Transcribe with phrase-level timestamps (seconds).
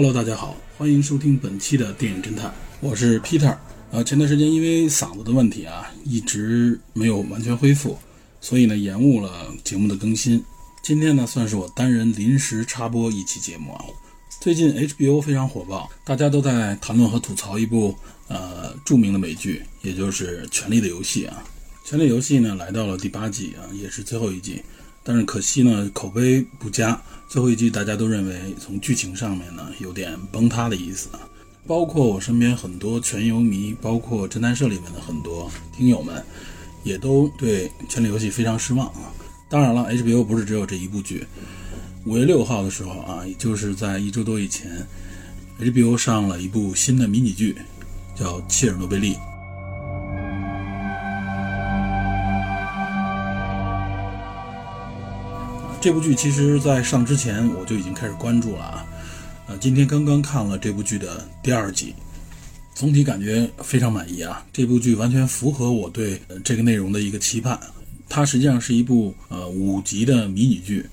[0.00, 3.58] Hello，大家好，欢迎收听本期的电影侦探，我是 Peter。
[3.90, 7.98] 呃，前段时间因为嗓子的问题啊，一直没有完全恢复，
[8.40, 10.40] 所以呢延误了节目的更新。
[10.84, 13.84] 今天呢算是我单人临时插播一期节目啊。
[14.40, 17.92] 最近 HBO 非常火爆，大家都在谈论和吐槽一部
[18.28, 21.42] 呃著名的美剧，也就是《权力的游戏》啊。
[21.90, 24.62] 《权力游戏》呢来到了第八季啊，也是最后一季。
[25.08, 27.00] 但是可惜呢，口碑不佳。
[27.30, 31.08] 最后一季大家都认为从剧情上面呢有点崩塌的意思。
[31.66, 36.22] 包括我身边很多全游迷，包括侦探社里面的很多听友们，
[36.84, 39.10] 也都对《权力游戏》非常失望啊。
[39.48, 41.26] 当然了，HBO 不是只有这一部剧。
[42.04, 44.70] 五月六号的时候啊，也就是在一周多以前
[45.58, 47.56] ，HBO 上了一部新的迷你剧，
[48.14, 49.14] 叫《切尔诺贝利》。
[55.80, 58.86] 这部剧其实，在上之前我就已经开始关注了啊，
[59.46, 61.94] 呃，今天刚刚看了这部剧的第二集，
[62.74, 64.44] 总体感觉非常满意啊。
[64.52, 67.58] 这部剧完全符合我对这个内容的一个期盼。
[68.08, 70.84] 它实际上是一部呃五集的迷你剧，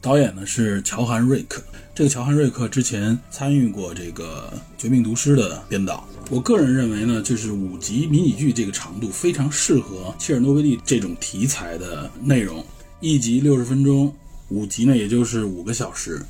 [0.00, 1.62] 导演呢是乔涵瑞克。
[1.94, 6.04] 这个乔涵瑞克之前参与过这个《绝命毒师》的编导。
[6.30, 12.64] 我个人认为呢，就是五集迷你剧这个长度非常适合切尔诺贝利这种题材的内容，
[12.98, 14.12] 一集六十分钟。
[14.52, 16.20] 五集呢，也就是五个小时。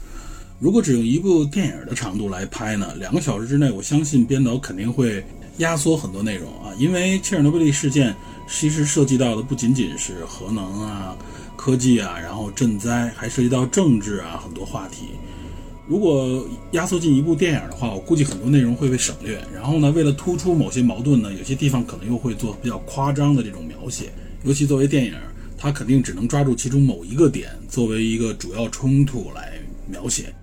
[0.61, 5.25] 如果只用一部电影的长度来拍呢，两个小时之内，我相信编导肯定会
[5.59, 6.73] 压缩很多内容啊。
[6.79, 8.15] 因为切尔诺贝利事件
[8.49, 11.17] 其实涉及到的不仅仅是核能啊、
[11.57, 15.07] 科技啊，然后赈灾，还涉及到政治啊很多话题。
[15.89, 19.45] 如果压缩进一部电影的话，我估计很多内容会被省略。
[19.53, 24.13] 然后呢，为了突出某些矛盾呢，有些地方可能又会做比较夸张的这种描写，
[24.45, 25.13] 尤其作为电影。
[25.63, 29.53] 他肯定只能抓住其中某一个点作为一个主要冲突来
[29.87, 30.35] 描写。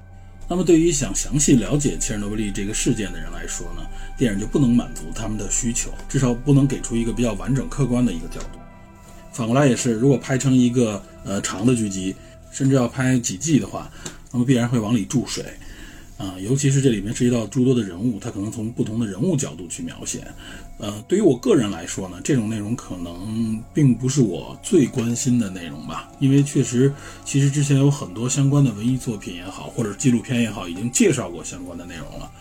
[0.48, 3.86] 那么，对于想详细了解切尔诺贝利这个事件的人来说呢，
[4.18, 8.60] 电影就不能满足他们的需求，至少不能给出一个比较完整客观的一个角度。
[9.34, 12.16] 反过来也是，如果拍成一个呃长的剧集，
[12.50, 13.92] 甚至要拍几季的话，
[14.32, 15.44] 那么必然会往里注水。
[16.18, 20.24] 啊，尤其是这里面涉及到诸多的人物，他可能从不同的人物角度去描写。
[20.80, 26.92] 呃，对于我个人来说呢，这种内容可能并不是我最关心的内容吧，因为确实，
[27.26, 32.32] 其实之前有很多相关的文艺作品也好，或者纪录片也好，已经介绍过相关的内容了。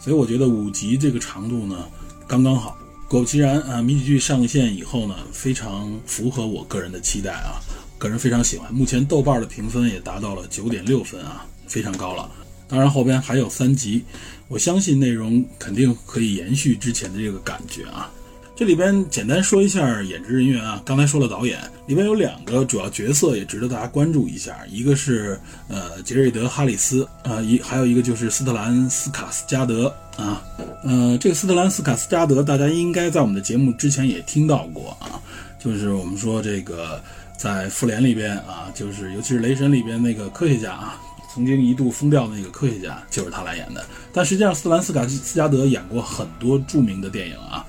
[0.00, 1.88] 所以我觉得五集这个长度呢，
[2.26, 2.76] 刚刚好。
[3.08, 7.56] 果不其然啊，迷你剧上线以后呢，非常符合我个人的期待啊，
[7.96, 8.70] 个人非常喜欢。
[8.74, 12.30] 目前豆瓣的评分也达到了九点六分啊，非常高了。
[12.68, 14.04] 当然，后边还有三集，
[14.48, 18.10] 我相信内容肯定可以延续之前的这个感觉啊。
[18.56, 25.38] 这里边简单说一下演职人员啊，刚才说了导演，里边有两个主要角色也值得大家关注一下，一个是
[25.68, 30.42] 呃杰瑞德·哈里斯啊，一还有一个就是斯特兰斯卡斯加德啊，
[30.82, 35.22] 呃，这个斯特兰斯卡斯加德大家应该在我们的节目之前也听到过啊，
[35.60, 37.00] 就是我们说这个
[37.36, 41.00] 在复联里边啊，就是尤其是雷神里边那个科学家啊。
[41.38, 47.64] 曾经一度疯掉的那个科学家就是他来演的，但实际上斯兰斯卡斯加德演过很多著名的电影啊，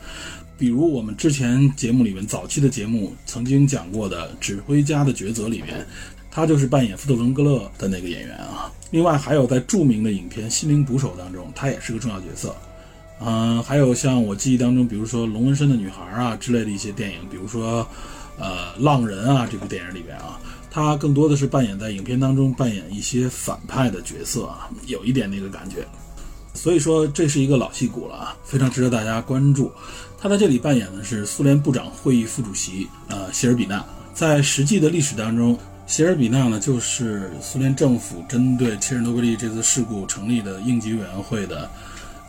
[0.58, 5.86] 比如我们之前节目里面早期的节目曾经讲过的《指挥家的抉择》里面，
[6.32, 8.72] 他就是扮演福特伦格勒的那个演员啊。
[8.90, 12.56] 另外还有在著名的影片《心灵捕手》当中，他也是个重要角色。
[13.24, 17.88] 嗯，还有像我记忆当中，比如说《龙纹身的女孩》啊之类的一些电影，比如说
[18.40, 20.40] 呃《浪人》啊这部电影里边啊。
[20.72, 25.84] 他更多的是扮演在影片当中扮演一些反派的角色啊，有一点那个感觉，
[26.54, 29.72] 所以说这是一个老戏骨了啊，非常值得大家关注。
[30.20, 33.84] 他在这里扮演的是苏联部长会议副主席呃谢尔比纳，
[34.14, 35.58] 在实际的历史当中，
[35.88, 41.68] 谢尔比纳呢就是苏联政府针对切尔诺贝利这次事故成立的应急委员会的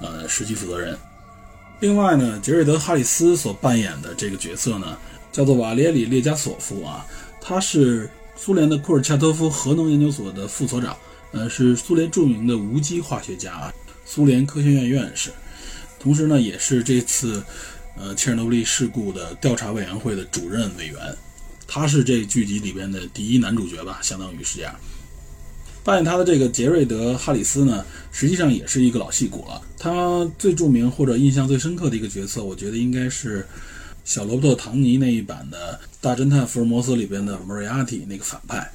[0.01, 0.97] 呃实际负责人。
[1.81, 4.97] 另外呢，杰瑞德哈里斯所扮演的这个角色呢
[5.31, 7.05] 叫做瓦列里列加索夫啊，
[7.39, 8.09] 他是。
[8.43, 10.97] 苏联的库尔恰托夫核能研究所的副所长，
[11.31, 13.71] 呃，是苏联著名的无机化学家，
[14.07, 15.31] 苏联科学院院士，
[15.99, 17.45] 同时呢，也是这次，
[17.99, 20.97] 呃，切尔诺贝利事故的调查委员会的主任委员。
[21.69, 24.75] 他是这剧集里边的第一男主角吧，相当于是这样。
[25.85, 29.61] 扮演他的这个杰瑞德·哈里斯呢，实际上也是一个老戏骨了。
[29.77, 33.47] 他最著名或者印象最深刻的一个角色，我觉得应该是
[34.05, 38.71] 小罗伯特·唐尼那一版的《大侦探福尔摩斯》里边的莫瑞亚蒂那个反派。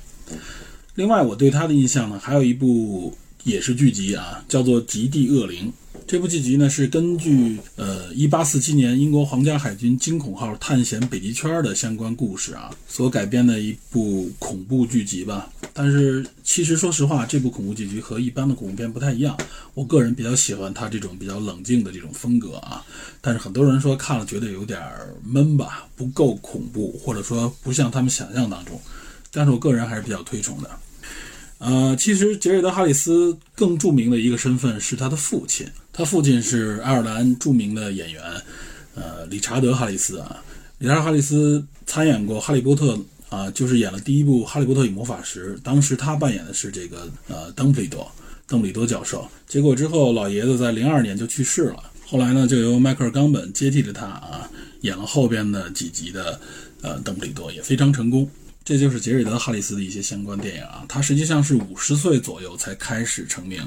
[0.96, 5.68] 另外，我对他的印象呢，还有一部也是剧集啊，叫做《极地恶灵》。
[6.08, 15.50] 这部剧集呢是根据呃1847年英国皇家海军惊恐号探险北极圈的相关故事啊所改编的一部恐怖剧集吧。
[15.74, 19.36] 但是其实说实话，这部恐怖剧集和一般的恐怖片不太一样。
[19.74, 22.86] 我个人比较喜欢它这种比较冷静的这种风格啊。
[23.20, 24.80] 但是很多人说看了觉得有点
[25.24, 28.80] 闷吧，不够恐怖，或者说不像他们想象当中。
[29.32, 30.70] 但是我个人还是比较推崇的。
[31.58, 35.66] 呃，其实杰瑞德·哈里斯更著名的一个身份是他的父亲。
[35.94, 38.22] 他父亲是爱尔兰著名的演员，
[38.94, 40.44] 呃，理查德·哈里斯啊。
[40.80, 42.96] 理查德·哈里斯参演过《哈利波特》
[43.30, 48.12] 啊，就是演了第一部《哈利波特与魔法石》，当时他扮演的是这个呃，邓布利多，
[48.46, 49.26] 邓布利多教授。
[49.48, 51.82] 结果之后，老爷子在零二年就去世了。
[52.06, 54.50] 后来呢，就由迈克尔·冈本接替了他啊，
[54.82, 56.40] 演了后边的几集的
[56.82, 58.30] 呃，邓布利多也非常成功。
[58.66, 60.84] 这就是杰瑞德·哈里斯的一些相关电影啊。
[60.90, 63.62] 他实际上是五十岁左右才开始成名，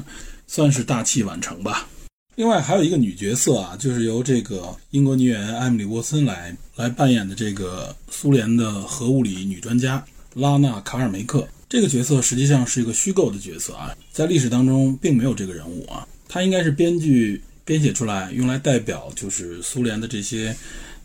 [0.48, 1.88] 算是大器晚成吧。
[2.34, 10.04] 另外还有一个女角色啊，就是由这个英国女演员艾米丽·沃森来来扮演的这个苏联的核物理女专家
[10.34, 11.46] 拉娜·卡尔梅克。
[11.68, 20.56] 这个角色实际上是一个虚构的角色啊，在历史当中并没有这个人物啊，她应该是编剧编写出来用来代表就是苏联的这些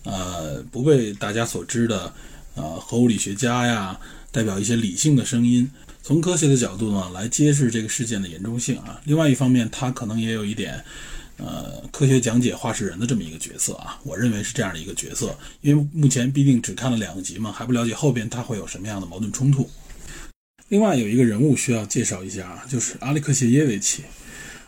[0.03, 2.13] 呃不被大家所知的
[2.55, 3.99] 呃核物理学家呀，
[4.31, 5.69] 代表一些理性的声音。
[6.01, 9.01] 从科学的角度呢来揭示这个事件的严重性啊。
[9.05, 10.83] 另外一方面，他可能也有一点。
[11.37, 19.67] 呃，科学讲解话事人的这么一个角色啊，我认为是这样的一个角色，因为目前毕竟只看了两集嘛，还不了解后边他会有什么样的矛盾冲突。
[20.67, 24.03] 另外有一个人物需要介绍一下啊，就是阿列克谢耶维奇。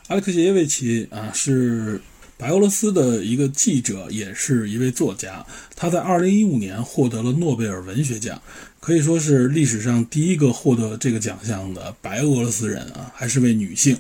[0.07, 2.01] 阿列克谢耶维奇啊，是
[2.37, 5.45] 白俄罗斯的一个记者，也是一位作家。
[5.75, 8.41] 他在2015年获得了诺贝尔文学奖，
[8.79, 13.97] 可以说是历史上第一个获得这个奖项的白俄罗斯人啊，还是位女性。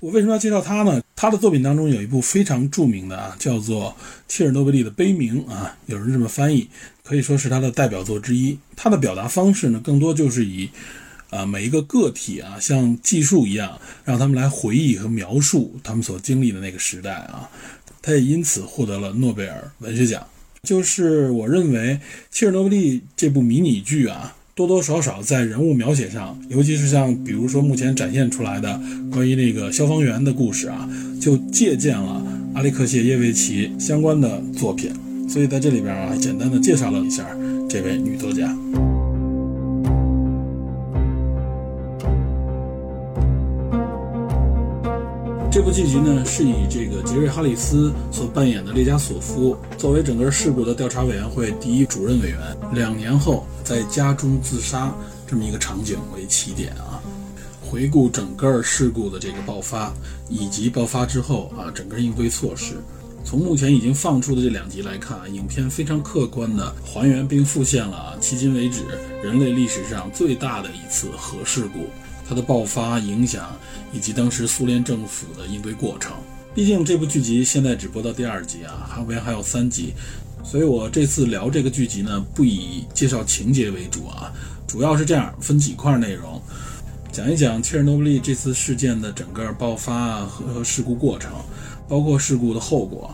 [0.00, 1.00] 我为什么要介绍她呢？
[1.14, 3.94] 她的作品当中有一部非常著名的啊，叫做
[4.26, 6.68] 《切尔诺贝利的悲鸣》啊，有人这么翻译，
[7.04, 8.58] 可以说是她的代表作之一。
[8.74, 10.70] 她的表达方式呢，更多就是以
[11.30, 17.48] 啊每一个个体啊，像技术一样，让他们来回忆和描述他们所经历的那个时代啊。
[18.02, 20.26] 他也因此获得了诺贝尔文学奖。
[20.62, 21.94] 就是我认为
[22.30, 24.36] 《切尔诺贝利》这部迷你剧啊。
[24.52, 28.78] 多多少少在人物描写上，尤其是像比如说目前展现出来的
[29.10, 30.86] 关于那个消防员的故事啊，
[31.18, 32.22] 就借鉴了
[32.54, 34.92] 阿列克谢耶维奇相关的作品，
[35.26, 37.26] 所以在这里边啊，简单的介绍了一下
[37.70, 38.54] 这位女作家。
[45.70, 52.40] 部剧集呢，是以这个杰瑞·哈里斯所扮演的列加索夫作为整个事故的调查委员会第一主任委员，
[52.72, 54.92] 两年后在家中自杀
[55.28, 56.98] 这么一个场景为起点啊，
[57.62, 59.94] 回顾整个事故的这个爆发
[60.28, 62.74] 以及爆发之后啊整个应对措施。
[63.24, 68.82] 从目前已经放出的这两集来看，影片非常客观的还原并复现了迄今为止
[69.22, 71.86] 人类历史上最大的一次核事故。
[72.30, 73.50] 它的爆发影响，
[73.92, 76.12] 以及当时苏联政府的应对过程。
[76.54, 79.94] 毕竟这部剧集现在只播到第二集啊，后边还有三集，
[80.44, 84.32] 所以我这次聊这个剧集呢，不以介绍情节为主啊，
[84.64, 86.40] 主要是这样分几块内容，
[87.10, 91.32] 讲一讲切尔诺贝利这次事件的整个爆发啊和事故过程，
[91.88, 93.12] 包括事故的后果，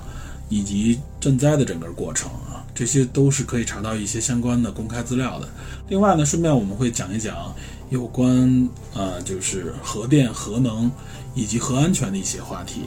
[0.51, 5.49] 以及赈灾的整个过程啊，这些都是可以查到一些相关的公开资料的。
[5.89, 7.55] 另外呢，顺便我们会讲一讲。
[7.89, 10.91] 有关啊，就是核电、核能
[11.35, 12.83] 以及核安全的一些话题，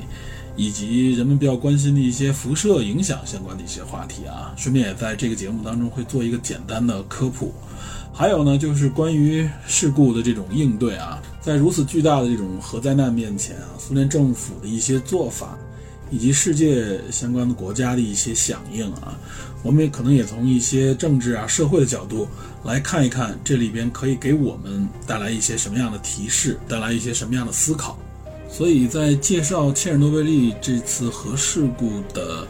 [0.55, 7.53] 以及人们比较关心的一些辐射影响相关的一些话题啊，顺便也在这个节目当中会做一个简单的科普。
[8.13, 15.57] 还有呢，就是关于事故的这种应对啊，在如此巨大的这种核灾难面前啊，苏联政府的一些做法。
[16.11, 19.15] 以及世界相关的国家的一些响应啊，
[19.61, 22.27] 我们也可能也从一些政治啊、社会的角度
[22.63, 27.97] 来看一看，这里边可以给我们带来一些什么样的提示，带来一些什么样的思考。
[28.49, 32.47] 所以在介绍切尔诺贝利这次核事故的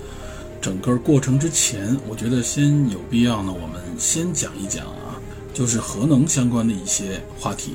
[0.61, 5.19] 整个过程之前，我觉得先有必要呢，我们先讲一讲啊，
[5.53, 7.73] 就是核能相关的一些话题。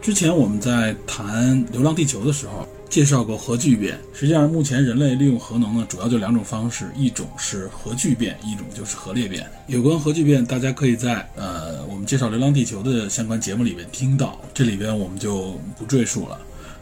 [0.00, 2.66] 之前我们在谈《流浪地球》的时候。
[2.92, 3.98] 介绍过核聚变。
[4.12, 9.50] 实际上，目前人类利用核能呢，主要就两种方式，一种是核聚变，一种就是核裂变。
[9.66, 16.38] 有关核聚变，大家可以在呃我们介绍《流浪地球》的相关节目里面听到，这里边我们就不赘述了。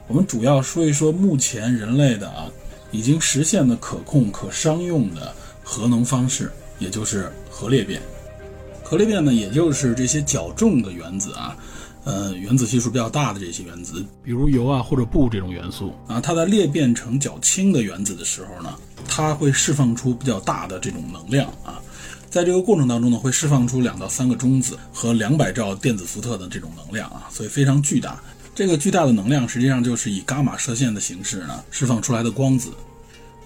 [0.09, 2.51] 我们主要说一说目前人类的啊
[2.91, 6.51] 已经实现的可控、可商用的核能方式，
[6.81, 8.03] 也就是核裂变。
[8.83, 11.57] 核裂变呢，也就是这些较重的原子啊。
[12.05, 18.75] 呃，原子系数比较大的这些原子，比如铀啊或者钚这种元素啊，它在裂变成较轻的原子的时候呢，
[19.07, 21.81] 它会释放出比较大的这种能量啊，
[22.31, 28.19] 在这个过程当中呢，会释放出两到三个中子和两百兆电子伏特的这种能量啊，所以非常巨大。
[28.55, 32.71] 这个巨大的能量实际上就是以伽马射线的形式呢释放出来的光子。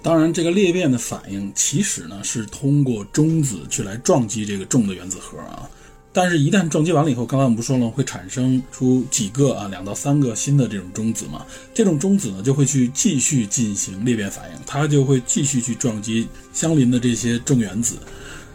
[0.03, 5.69] 当然，这个裂变的反应其实呢是通过中子去来撞击这个重的原子核啊。
[6.17, 11.45] 但是，一旦撞击完了以后，刚才我们不说了，会产生出几个啊，两到三个新的这种中子嘛？
[11.75, 17.97] 这种中子呢，就会去继续进行裂变反应，它就会继续去撞击相邻的这些重原子，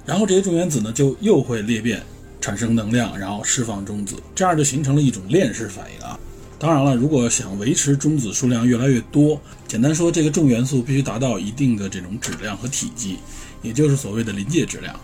[0.05, 2.01] 然后这些重原子呢，就又会裂变，
[2.39, 6.17] 产生能量，然后释放中子，这样就形成了一种链式反应啊。
[6.57, 9.37] 当然了，如果想维持中子数量越来越多，
[9.67, 13.17] 简单说，这个重元素必须达到一定的这种质量和体积，
[13.61, 14.97] 也就是所谓的临界质量。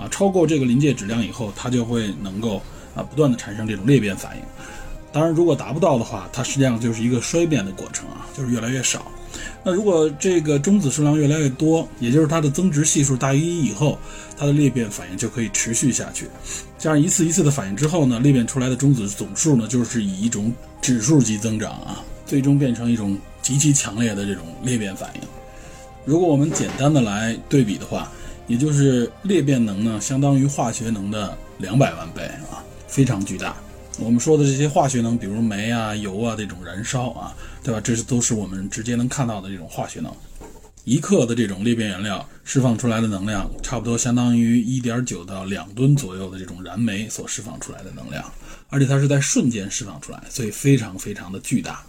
[0.00, 2.62] 啊，超过这个临界质量以后，它就会能够
[2.94, 4.42] 啊不断的产生这种裂变反应。
[5.12, 9.10] 当然，如果达不到的话，它实际上就是一个衰变的过程啊，就是越来越少。
[9.64, 13.98] 那如果这个中子数量越来越多，也就是它的增值系数大于一以后，
[14.38, 16.28] 它的裂变反应就可以持续下去。
[16.78, 25.20] 这样一次一次的反应之后呢，裂变出来的中子总数呢，就是以一种指数级增长啊，最终变成一种极其强烈的这种裂变反应。
[26.04, 28.10] 如果我们简单的来对比的话，
[28.50, 33.54] 也就是裂变能呢，相当于化学能的两百万倍啊，非常巨大。
[34.00, 37.80] 我们说的这些化学能，比如煤啊、油啊这种燃烧啊，对吧？
[37.80, 40.12] 这是都是我们直接能看到的这种化学能。
[40.82, 48.24] 一克的这种裂变原料释放出来的能量，差不多相当于一点九到两吨左右的这种燃煤所释放出来的能量，
[48.68, 51.84] 而且它是在瞬间释放出来，所以非常非常的巨大。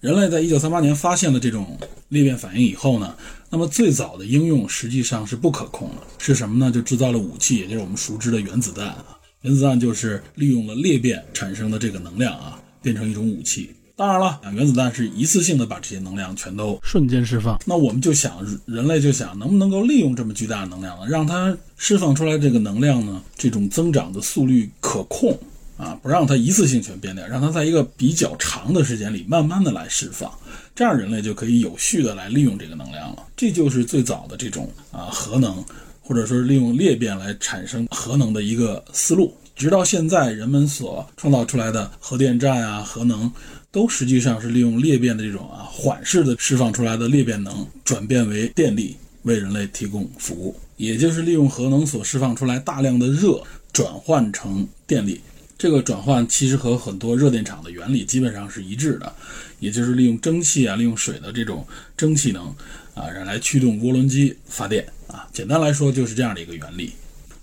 [0.00, 1.78] 人类在一九三八年发现了这种
[2.08, 3.14] 裂变反应以后呢，
[3.50, 6.72] 那么最早的应用实际上是不可控的，是什么呢？
[6.72, 9.18] 就制造了武器，也就是我们熟知的原子弹啊。
[9.42, 13.70] 原子弹就是利用了裂变产生的这个能量啊，变成一种武器。
[13.94, 17.60] 当然了，原子弹是一次性的把这些能量全都瞬间释放。
[17.66, 21.06] 那我们就想，人类就想，能不能够利用这么巨大的能量呢？
[21.06, 25.38] 让它释放出来这个能量呢，这种增长的速率可控。
[25.80, 30.30] 啊，不让它一次性全变掉，让它在一个比较长的时间里慢慢的来释放，
[30.74, 33.26] 这样人类就可以有序的来利用这个能量了。
[33.34, 35.64] 这就是最早的这种啊核能，
[36.02, 39.34] 或者说利用裂变来产生核能的一个思路。
[39.56, 43.32] 直到现在，人们所创造出来的核电站啊、核能，
[43.70, 50.54] 都实际上是利用裂变的这种啊缓式的释放出来的裂变能，转变为电力，为人类提供服务。
[50.76, 55.20] 也就是利用核能所释放出来大量的热，转换成电力。
[55.60, 59.14] 这个转换其实和很多热电厂的原理基本上是一致的，
[59.58, 61.66] 也就是利用蒸汽啊，利用水的这种
[61.98, 62.46] 蒸汽能
[62.94, 65.28] 啊，来驱动涡轮机发电啊。
[65.34, 66.94] 简单来说就是这样的一个原理。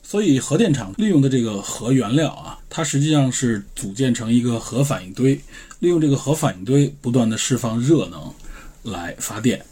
[0.02, 5.40] 所以核电厂利用的这个核原料啊，它实际上是组建成一个核反应堆，
[5.78, 8.34] 利用这个核反应堆不断的释放热能
[8.92, 9.64] 来发电。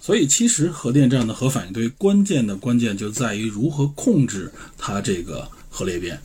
[0.00, 6.16] 所以其实核电站的核反应堆关键的关键就在于如何控制它这个核裂变。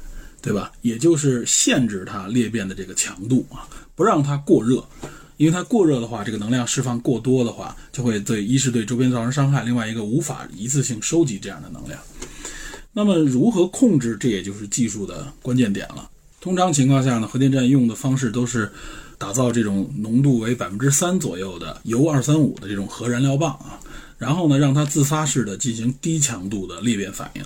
[0.48, 0.72] 对吧？
[0.82, 4.82] 也就是限制它裂变的这个强度啊，不让它过热，
[5.36, 12.00] 因为它过热的话，这个能量释放过多的话，就会对一是对周边造成伤害，另外一个无法一次性收集这样的能量。
[12.94, 16.10] 那么如何控制，这也就是技术的关键点了。
[16.40, 18.72] 通常情况下呢，核电站用的方式都是
[19.18, 23.78] 打造这种浓度为百分之三左右的铀二三五的这种核燃料棒啊，
[24.18, 27.44] 然后呢，让它自发式的进行低强度的裂变反应。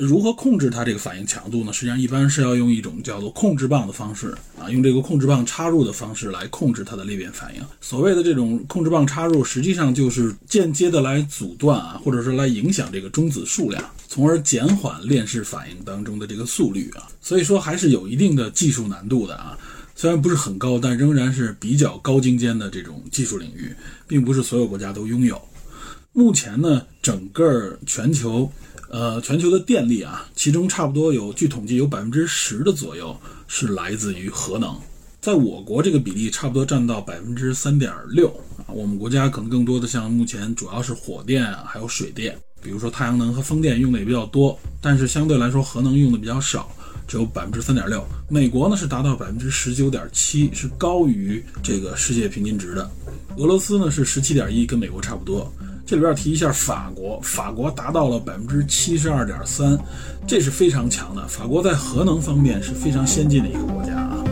[0.00, 1.72] 如何控制它这个反应强度呢？
[1.74, 7.62] 实际上，一般是要用一种叫做控制棒的方式啊，用这个控制棒插入的方式来控制它的裂变反应。
[7.82, 17.06] 所谓的这种控制棒插入，实际上就是间接的来阻断啊，或者是来影响这个中子数量，从而减缓链式反应当中的这个速率啊。
[17.20, 19.58] 所以说，还是有一定的技术难度的啊。
[19.94, 23.70] 虽然不是很高，但仍然是比较高精尖的这种技术领域，
[24.08, 25.38] 并不是所有国家都拥有。
[26.14, 28.50] 目前呢，整个全球。
[28.90, 33.16] 呃，全球的电力啊，其中差不多有，据统计有百分之十的左右
[33.46, 34.76] 是来自于核能，
[35.20, 38.28] 在我国这个比例差不多占到百分之三点六
[38.58, 38.66] 啊。
[38.66, 46.68] 我们国家可能更多的像目前主要是火电啊，还有水电，比如说太阳能和风电用的也比较多，但是相对来说核能用的比较少，
[47.06, 48.04] 只有百分之三点六。
[48.28, 52.90] 美国呢是达到百分之十九点七，是高于这个世界平均值的。
[53.36, 55.52] 俄罗斯呢是十七点一，跟美国差不多。
[55.90, 59.76] 这里边提一下法国，法国达到了百分之七十二点三，
[60.24, 61.26] 这是非常强的。
[61.26, 64.22] 法国在核能方面是非常先进的一个国家啊。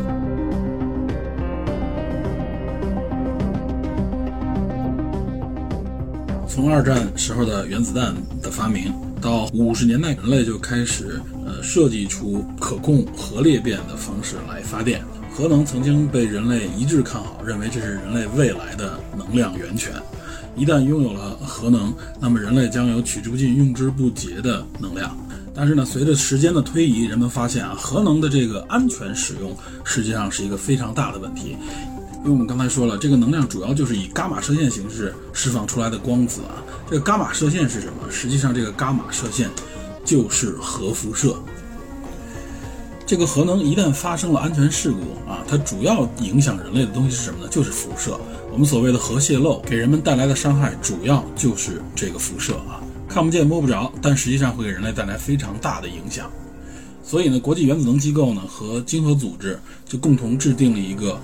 [6.47, 15.03] 从二战时候的原子弹的发明到五十年代，人类就开始呃设计出可控核裂变的方式来发电。
[15.35, 19.93] 核能曾经被人类一致看好，认为这是人类未来的能量源泉。
[20.59, 25.17] 一旦拥有了核能，那么人类将有取之不尽、用之不竭的能量。
[25.55, 31.57] 但是呢，随着时间的推移，人们发现啊，核能的这个安全使用实际上是一个非常大的问题。
[32.19, 36.63] 因为我们刚才说了，这个能量主要就是以伽马射线形式释放出来的光子啊。
[36.91, 38.11] 这个伽马射线是什么？
[38.11, 39.49] 实际上，这个伽马射线
[40.05, 41.37] 就是核辐射。
[43.07, 47.49] 这个核能一旦发生了安全事故啊，它主要影响人类的东西是什么呢？
[47.51, 48.21] 就是辐射。
[48.59, 56.29] 我们所谓的核泄漏给人们带来的伤害，主要就是这个辐射啊，看不见摸不着，但实际上会给人类带来非常大的影响。
[57.05, 61.21] 所以呢，国际原子能机构呢和经合组织就共同制定了一个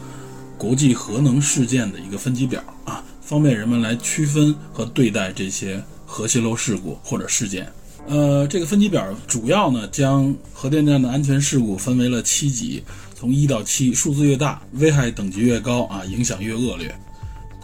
[0.57, 7.69] 国际核能事件的一个分级表啊，方便人们来区分和对待这些核泄漏事故或者事件。
[8.07, 12.81] 呃，这个分级表主要呢将核电站的安全事故分为了七级，
[13.13, 16.97] 从一到七，数字越大，危害等级越高啊，影响越恶劣。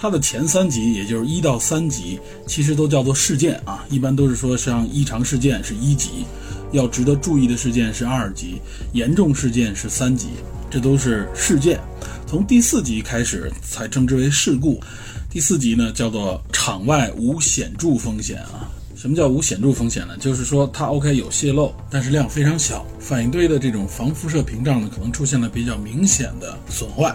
[0.01, 6.25] 它的前三级，也就是一到三级，其实都叫做事件啊，一般都是说像异常事件是一级，
[6.73, 8.59] 要值得注意的事件是二级，
[8.95, 10.29] 严重事件是三级，
[10.71, 11.79] 这都是事件。
[12.27, 14.81] 从第四级开始才称之为事故，
[15.29, 18.73] 第四级呢叫做场外无显著风险啊。
[18.97, 20.17] 什么叫无显著风险呢？
[20.19, 27.15] 就是说它 OK 有泄漏，但是量非常小，反应堆的这种防辐射屏障呢可能出现了比较明显的损坏。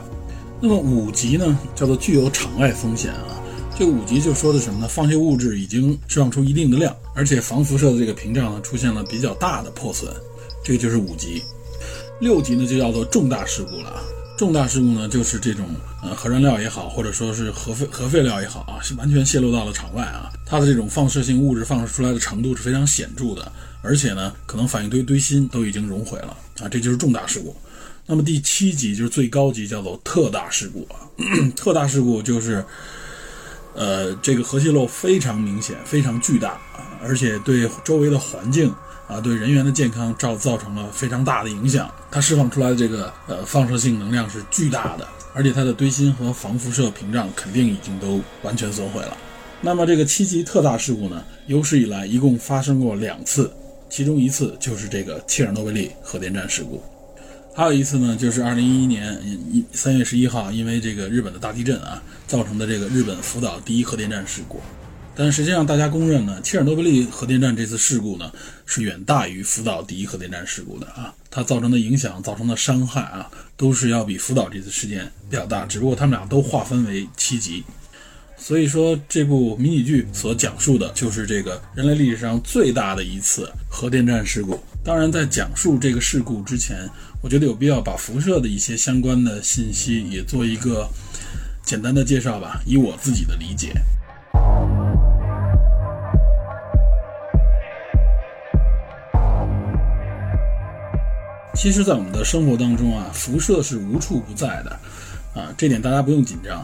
[0.62, 3.42] 那么五级呢叫做具有场外风险啊，
[3.78, 4.88] 这五级就说的什么呢？
[4.88, 10.12] 放射物质已经释放出一定的量，而且防辐射的这个屏障呢出现了比较大的破损，
[10.64, 11.44] 这个就是五级。
[12.22, 14.02] 六级呢就叫做重大事故了。
[14.38, 15.66] 重大事故呢，就是这种
[16.02, 20.32] 呃核燃料也好，或者说是核废核废料也好啊，是完全泄露到了场外啊。
[20.46, 27.56] 它的这种放射性物质放射出来的程度是非常显著的，而且呢，可能反应堆堆芯都已经熔毁了啊，这就是重大事故。
[28.06, 31.08] 那么第七级就是最高级，叫做特大事故啊。
[31.56, 32.64] 特大事故就是，
[33.74, 38.74] 呃，这个核泄漏非常明显，非常巨大啊，而且对周围的环境。
[39.08, 41.88] 啊，对人员的健康造造成了非常大的影响。
[42.10, 49.16] 它释放出来的这个呃放射性能量是巨大的，而且它的堆芯和防辐射屏障肯定已经都完全损毁了。
[49.62, 53.54] 那么这个七级特大事故呢，有史以来一共发生过两次，
[53.92, 56.82] 其中一次就是这个切尔诺贝利核电站事故，
[57.58, 59.18] 还有一次呢，就是二零一一年
[59.50, 64.60] 一三月十一号，因为这个日本的大地震啊造成的这个日本福岛第一核电站事故。
[65.16, 68.30] 但实际上，大家公认呢，切尔诺贝利核电站这次事故呢，
[68.66, 71.14] 是远大于福岛第一核电站事故的啊。
[71.32, 75.66] 它造成的影响、造成的伤害啊，都是要比福岛这次事件比较大。
[75.66, 77.64] 只不过他们俩都划分为七级。
[78.38, 84.60] 所以说，这部迷你剧所讲述的就是这个人类历史上最大的一次核电站事故。
[84.84, 86.78] 当然，在讲述这个事故之前，
[87.26, 90.88] 我觉得有必要把辐射的一些相关的信息也做一个
[91.64, 93.74] 简单的介绍吧，以我自己的理解。
[101.56, 104.80] 其实，在我们的生活当中啊，辐射是无处不在的，
[105.34, 106.64] 啊，这点大家不用紧张。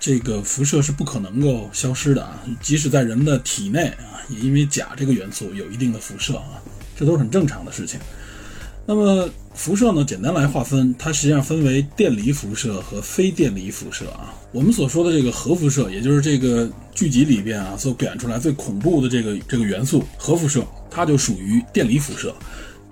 [0.00, 6.56] 这个辐射是不可能够消失的啊，即使在人的体内啊，也因为钾这个元素有一定的辐射啊，
[6.96, 8.00] 这都是很正常的事情。
[8.86, 14.34] 那么，辐射呢，简单来划分，它实际上分为电离辐射和非电离辐射啊。
[14.50, 22.34] 我们所说的这个核辐射，也就是这个剧集里边啊所表现出来最恐怖的这个这个元素——核辐射，它就属于电离辐射。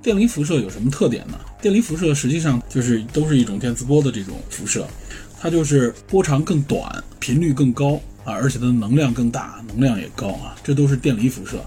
[0.02, 1.38] 电离辐射有什么特点呢？
[1.60, 4.86] 电离辐射实际上就是都是一种电磁波的这种辐射，
[5.40, 11.58] 它就是波长更短，频率更高啊，而且它的能量更大，能量也高啊，这都是电离辐射。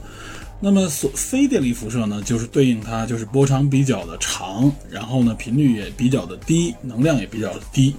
[0.65, 7.93] 那么所非电离辐射呢，就是对应它就是波长比较的长，然后呢频率也比较的低，能量也比较低。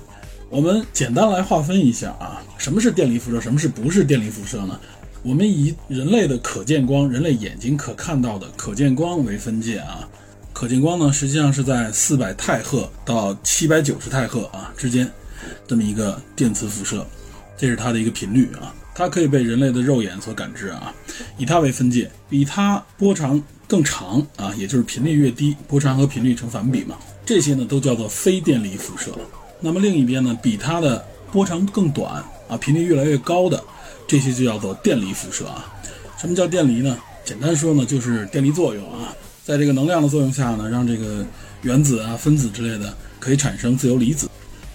[0.49, 4.81] 我们简单来划分一下啊，什么是电离辐射，什么是不是电离辐射呢？
[5.23, 10.09] 我们以人类的可见光，人类眼睛可看到的可见光为分界啊。
[10.55, 15.07] 可见光呢，实际上是在四百太赫到七百九十太赫啊之间，
[15.69, 17.07] 这么一个电磁辐射，
[17.59, 20.95] 这是它的一个频率啊，它可以被人类的肉眼所感知啊。
[21.37, 29.11] 以它为分界，比它波长更长啊，也就是频率越低，波长和频率成反比嘛，这些呢都叫做非电离辐射。
[29.61, 33.63] 那么另一边呢，比它的波长更短，啊，频率越来越高的，
[34.07, 35.73] 这些就叫做电离辐射啊。
[36.19, 36.97] 什么叫电离呢？
[37.25, 41.25] 简单说呢，就是电离作用啊，在这个能量的作用下呢，让这个
[41.63, 44.29] 原子啊、分子之类的可以产生自由离子，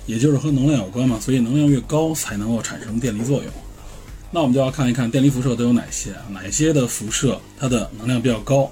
[0.08, 1.20] 也就是和能量有关嘛。
[1.20, 3.52] 所以能量越高才能够产生电离作用。
[4.32, 6.26] 那我们就要看一看电离辐射都有哪些啊？
[6.32, 8.72] 哪些的辐射它的能量比较高？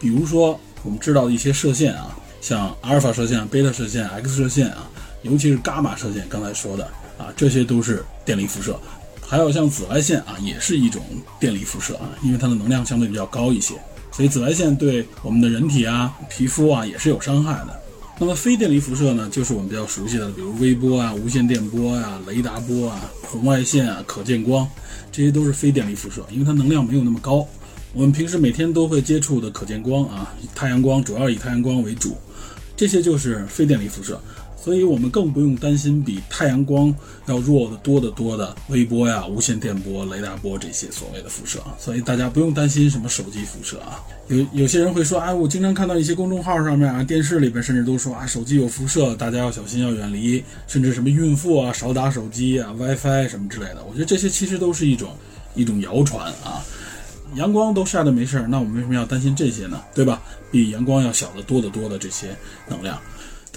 [0.00, 4.90] 比如说我们知道的一些射线啊，像阿尔法射线、贝塔射线、X 射线啊，
[5.22, 6.84] 尤其是伽马射线，刚才说的
[7.16, 8.78] 啊，这些都是电离辐射。
[9.20, 11.02] 还有像紫外线啊，也是一种
[11.38, 13.74] 电离辐射啊，因为它的能量相对比较高一些，
[14.10, 17.80] 所以紫外线对我们的人体啊、皮肤啊也是有伤害的。
[18.20, 24.68] 那么非电离辐射呢，就是我们比较熟悉的，比如微波啊、无线电波啊、雷达波啊、红外线啊、可见光，
[25.10, 27.46] 这些都是非电离辐射，因为它能量没有那么高。
[27.92, 32.16] 我们平时每天都会接触的可见光啊，太阳光主要以太阳光为主，
[32.76, 34.20] 这些就是非电离辐射。
[34.68, 41.58] 所以我们更不用担心比太阳光要弱得多得多的微波呀、无线电波、雷达波这些所谓的辐射。
[41.78, 44.04] 所以大家不用担心什么手机辐射啊。
[44.26, 53.82] 有有些人会说，哎，我经常看到一些公众号上面啊、电视里边甚至都说啊，手机有辐射，大家要小心要远离，甚至什么孕妇啊少打手机啊、WiFi 什么之类的。
[53.88, 55.08] 我觉得这些其实都是一种
[55.54, 56.62] 一种谣传啊。
[57.36, 59.80] 阳光都晒得没事儿，那我们为什么要担心这些呢？
[59.94, 60.20] 对吧？
[60.50, 62.36] 比阳光要小得多得多的这些
[62.68, 63.00] 能量。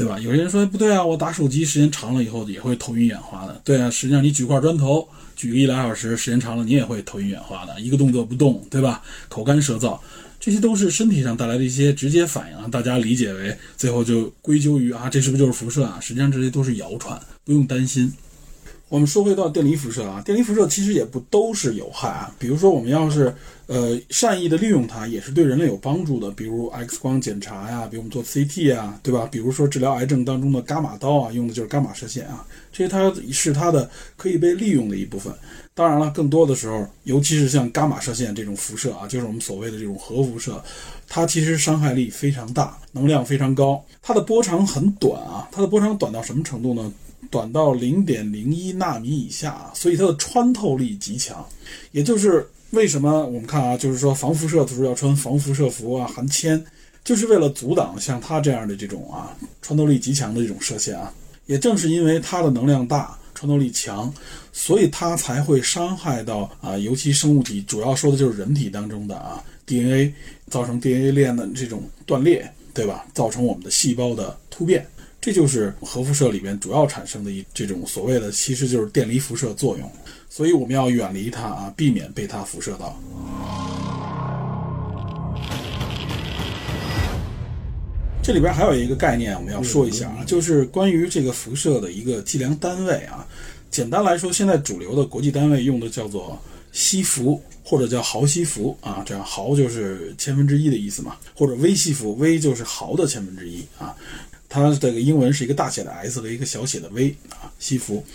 [0.02, 0.20] 对吧？
[0.20, 3.62] 有些人说不对啊，我打手机时间长了以后也会头晕眼花的。
[3.64, 7.80] 对啊，实际上你举块砖头举个一两小时，时间长了你也会头晕眼花的。
[7.80, 9.04] 一个动作不动，对吧？
[9.30, 10.00] 口干舌燥，
[10.40, 12.68] 这些都是身体上带来的一些直接反应啊。
[12.72, 16.00] 大家理解为最后就归咎于啊，这是不是就是辐射啊？
[16.02, 18.12] 实际上这些都是谣传，不用担心。
[18.92, 22.30] 我们说回到电离辐射啊，电离辐射其实也不都是有害啊。
[22.38, 23.34] 比如说我们要是
[23.68, 26.30] 呃善意的利用它，也是对人类有帮助的。
[26.32, 29.30] 比如 X 光检查呀，比如我们做 CT 啊，对吧？
[29.32, 35.34] 比如说治疗癌症当中的伽马刀啊，用的就是伽马射线啊，这些它是它的可以被利用的一部分。
[35.74, 40.62] 当然了，更多的时候，尤其是像伽马射线这种辐射啊，就是我们所谓的这种核辐射，
[41.08, 46.92] 它其实伤害力非常大，能量非常高，它的波长很短啊，它的波长短到什么程度呢？
[47.32, 51.44] 短到零点零一纳米以下，所以它的穿透力极强。
[51.94, 56.62] 也就是为什么我们看啊，就是说防辐射的时候要穿防辐射服啊，含铅，
[57.04, 61.12] 就是为了阻挡像它这样的这种啊穿透力极强的这种射线啊。
[61.48, 64.14] 也正是因为它的能量大、穿透力强，
[64.54, 70.14] 所以它才会伤害到啊，尤其生物体，主要说的就是人体当中的啊 DNA，
[70.50, 73.06] 造成 DNA 链的这种断裂，对吧？
[73.14, 74.86] 造成我们的细胞的突变。
[75.22, 79.88] 这就是核辐射里边主要产生的一这种所谓的，其实就是电离辐射作用，
[80.28, 83.00] 所以我们要远离它啊，避免被它辐射到。
[88.24, 93.24] 这里边还有一个概念我们要说一下啊，就是关于这个辐射的一个计量单位啊。
[93.70, 96.40] 简单来说，现在主流的国际单位用的叫做
[96.72, 103.96] 西弗或者叫毫西弗啊，这样毫就是千分之一的意思嘛，或者微西弗，微就是毫的千分之一啊。
[104.52, 108.06] 它这个英文是一个大写的 S 和一个小写的 V 啊，西弗。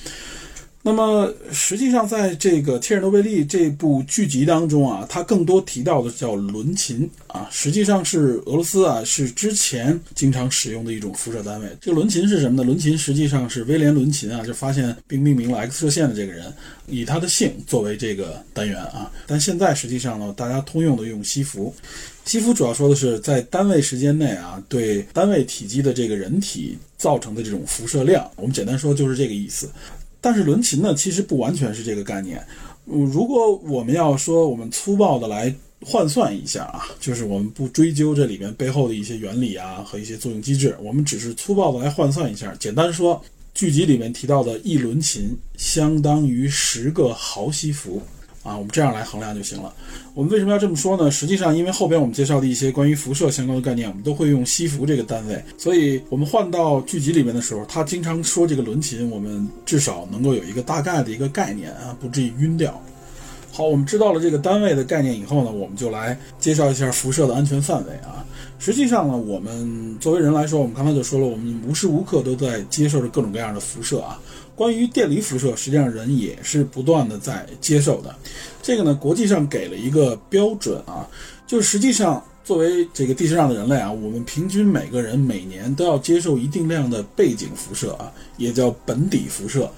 [0.82, 11.68] 那么实际上，在这个《切尔诺贝利》这部剧集当中啊，它更多提到的叫伦琴啊，实际上是俄罗斯啊是之前经常使用的一种辐射单位。
[11.80, 12.62] 这个伦琴是什么呢？
[12.62, 16.52] 伦琴实际上是威廉伦琴啊，就发现并命名了 X 射线的这个人，
[16.86, 19.10] 以他的姓作为这个单元啊。
[19.26, 21.74] 但现在实际上呢，大家通用的用西弗。
[22.26, 28.28] 西弗主要说的是在单位时间内啊，对单位体积的这个人体造成的这种辐射量。
[28.34, 29.70] 我们简单说就是这个意思。
[30.20, 32.44] 但是伦琴呢，其实不完全是这个概念。
[32.86, 42.52] 嗯，如果我们要说我们粗暴的来换算一下啊，就是我们不追究这里面背后的一些原理啊和一些作用机制，我们只是粗暴的来换算一下。
[42.58, 48.02] 简单说，剧集里面提到的一伦琴相当于十个毫西弗。
[48.42, 49.74] 啊，我们这样来衡量就行了。
[50.16, 51.10] 我们为什么要这么说呢？
[51.10, 62.82] 实际上，因为后边我们介绍的一些关于辐射相关的概念，我们都会用西弗这个单位，所以我们换到剧集里面的时候，他经常说这个伦琴，我们至少能够有一个大概的一个概念啊，不至于晕掉。
[63.52, 68.24] 好，我们知道了这个单位的概念以后呢，我们就来介绍一下辐射的安全范围啊。
[68.58, 74.18] 实际上呢，我们作为人来说，我们刚才就说了，我们无时无刻都在接受着各种各样的辐射啊。
[74.56, 78.12] 关于电离辐射，实际上人也是不断的在接受的。
[78.62, 81.06] 这个呢，国际上给了一个标准啊，
[81.46, 89.70] 就是实际上作为这个地球上的人类啊，我们平均每个人每年都要接受一定量的背景辐射啊，也叫本底辐射。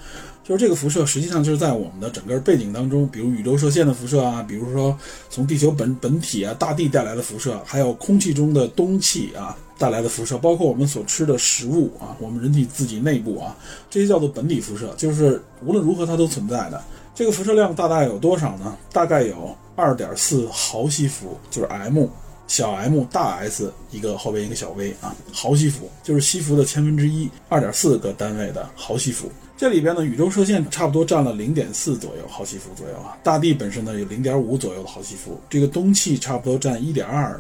[0.44, 4.96] 就是这个辐射，实际上就是在我们的整个背景当中，比如宇宙射线的辐射啊，比如说
[5.28, 9.54] 从地球本本体啊、大地带来的辐射，还有空气中的氡气啊。
[9.78, 13.56] 带来的辐射，包括我们所吃的食物啊，我们人体自己内部啊，
[13.88, 16.82] 这些叫做本体辐射，就是无论如何它都存在的。
[17.14, 18.76] 这个辐射量大概有多少呢？
[18.92, 22.08] 大概有二点四毫西弗，就是 m
[22.46, 29.30] 小 m 大 s 一个后边一个小 v 啊，毫西弗就是西弗的千分之一，二点四个单位的毫西弗。
[29.56, 37.38] 这里边呢，宇宙射线差不多占了零点四左右毫西弗左右啊，大地本身呢有零点五左右的毫西弗，这个氡气差不多占一点二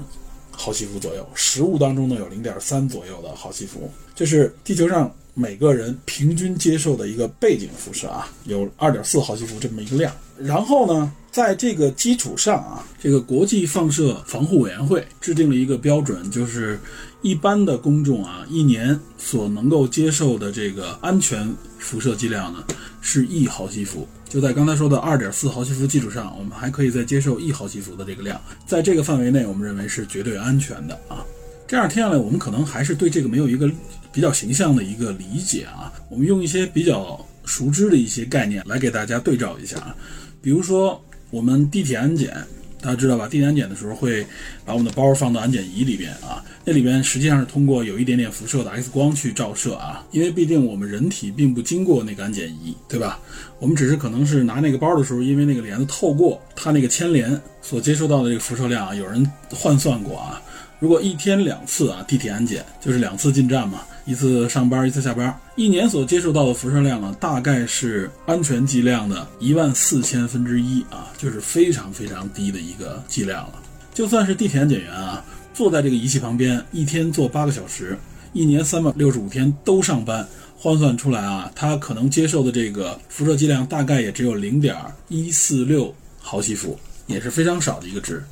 [0.58, 5.10] 毫西弗左右，食物当中呢有零点三左右的毫西弗，这是地球上。
[5.34, 10.12] 每个人平均接受的一个背景辐射啊，有二点四毫西弗这么一个量。
[10.36, 16.76] 然后呢，在这个基础上啊，这个国际放射防护委员会制定了一个标准，就是
[17.22, 22.64] 一般的公众啊，一年所能够接受的这个安全辐射剂量呢，
[23.00, 24.08] 是一毫西弗。
[24.28, 31.24] 就在刚才说的二点四毫西弗基础上，我们还可以再接受一毫西弗的这个量，在这个范围内，我们认为是绝对安全的啊。
[31.66, 33.70] 这样听下来，我们可能还是对这个没有一个
[34.12, 35.92] 比较形象的一个理解啊。
[36.10, 39.96] 我们用一些比较熟知的一些概念来给大家对照一下啊。
[40.40, 42.36] 比如说，我们地铁安检，
[42.80, 43.26] 大家知道吧？
[43.26, 44.26] 地铁安检的时候会
[44.64, 50.04] 把我们的包放到安检仪里边啊，那里边实际上是通过有一点点辐射的 X 光去照射啊。
[50.10, 53.18] 因为毕竟我们人体并不经过那个安检仪，对吧？
[53.58, 60.40] 我们只是可能是拿那个包的时候，因为那个帘子透过它那个牵连所接收到的这个辐射量啊，有人换算过啊。
[60.78, 73.62] 如果一天两次啊，地铁安检就是两次进站嘛，一次上班，一次下班，一年所接受到的辐射量啊，大概是安全剂量的一万四千分之一啊，就是非常非常低的一个剂量了。
[73.92, 77.98] 就算是地铁安检员啊，坐在这个仪器旁边，一天坐八个小时，
[78.32, 84.74] 一年三百六十五天都上班，换算出来啊，他可能接受的这个辐射剂量大概也只有零点
[85.08, 88.24] 一四六毫西弗，也是非常少的一个值。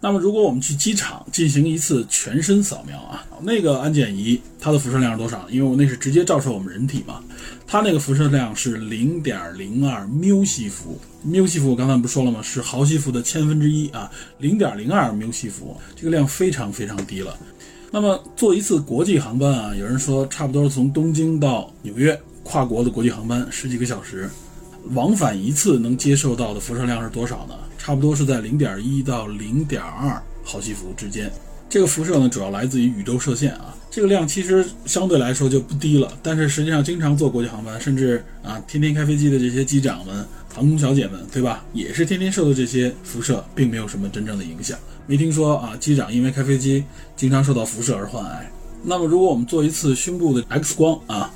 [0.00, 5.44] 那么，如果我们去机场进行一次全身扫描啊，那个安检仪它的辐射量是多少？
[5.50, 7.20] 因为我那是直接照射我们人体嘛，
[7.66, 10.96] 它那个辐射量是零点零二缪西弗。
[11.24, 12.40] 缪西弗我刚才不说了吗？
[12.40, 14.08] 是毫西弗的千分之一啊，
[14.38, 17.36] 零点零二缪西弗，这个量非常非常低了。
[17.90, 24.30] 那么坐一次国际航班啊，有人说差不多从东京到纽约跨国的国际航班十几个小时，
[24.90, 27.54] 往返一次能接受到的辐射量是多少呢？
[27.88, 31.32] 差不多是在零点一到零点二毫西弗之间。
[31.70, 33.74] 这个辐射呢，主要来自于宇宙射线啊。
[33.90, 40.22] 这个量其实相对来说就不低了，但是实际上经常坐国际航班，甚至啊天天开飞机的这些机长们、
[40.54, 41.64] 航空小姐们，对吧？
[41.72, 44.78] 也是天天受到这些辐射，并没有什么真正的影响。
[45.06, 46.84] 没听说啊，机长因为开飞机
[47.16, 48.52] 经常受到辐射而患癌。
[48.82, 51.32] 那么，如果我们做一次胸部的 X 光啊，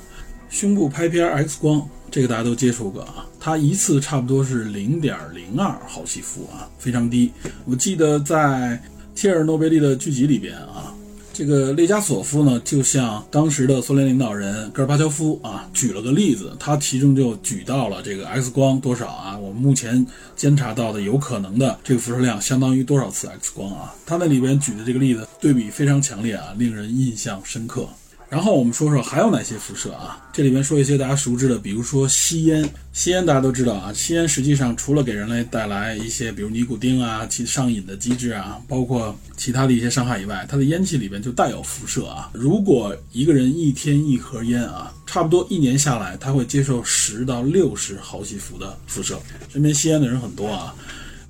[0.51, 1.89] 胸部拍片 X 光。
[2.13, 7.31] 这个大家都接触过啊，它一次差不多是零点零二毫西弗啊，非常低。
[7.65, 8.79] 我记得在
[9.15, 10.93] 切尔诺贝利的剧集里边啊，
[11.33, 23.91] 这个列加索夫呢，就像当时的苏联领导人戈尔巴乔夫啊，举了个例子，他其中就举到了这个 X 光多少啊，我们目前监察到的有可能的这个辐射量相当于多少次 X 光啊？
[24.05, 27.89] 他那里边举的这个例子对比非常强烈啊，令人印象深刻。
[28.33, 30.19] 然后我们说说还有哪些辐射啊？
[30.33, 32.67] 这里面说一些大家熟知的，比如说吸烟。
[32.91, 42.31] 吸烟大家都知道啊，吸烟实际上除了给人类带来一些，比如尼古丁啊，其上瘾的机制啊，包括其他的一些伤害以外，它的烟气里边就带有辐射啊。
[42.33, 49.19] 如果一个人一天一盒烟啊，差不多一年下来，他会接受十到六十毫西弗的辐射。
[49.47, 50.73] 身边吸烟的人很多啊。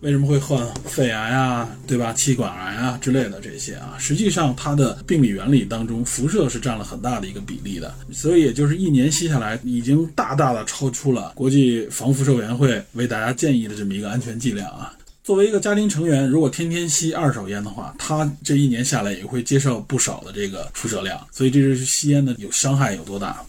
[0.03, 2.11] 为什么会患肺癌啊，对吧？
[2.11, 7.95] 气管癌啊之类的这些啊，实际上它的病理原理当中，辐射是占了很大的一个比例的。
[8.11, 14.93] 所以也就是一年吸下来，已经大大的超出了国际防辐射委员会为大家建议的这么一个安全剂量啊。
[15.23, 21.17] 作为一个家庭成员，如果天天吸二手烟的话，他这一年下来也会接受不少的这个辐射量。
[21.31, 23.41] 所以这就是吸烟的有伤害有多大。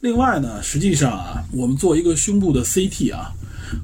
[0.00, 3.30] 另外呢，实际上啊，我们做一个胸部的 CT 啊。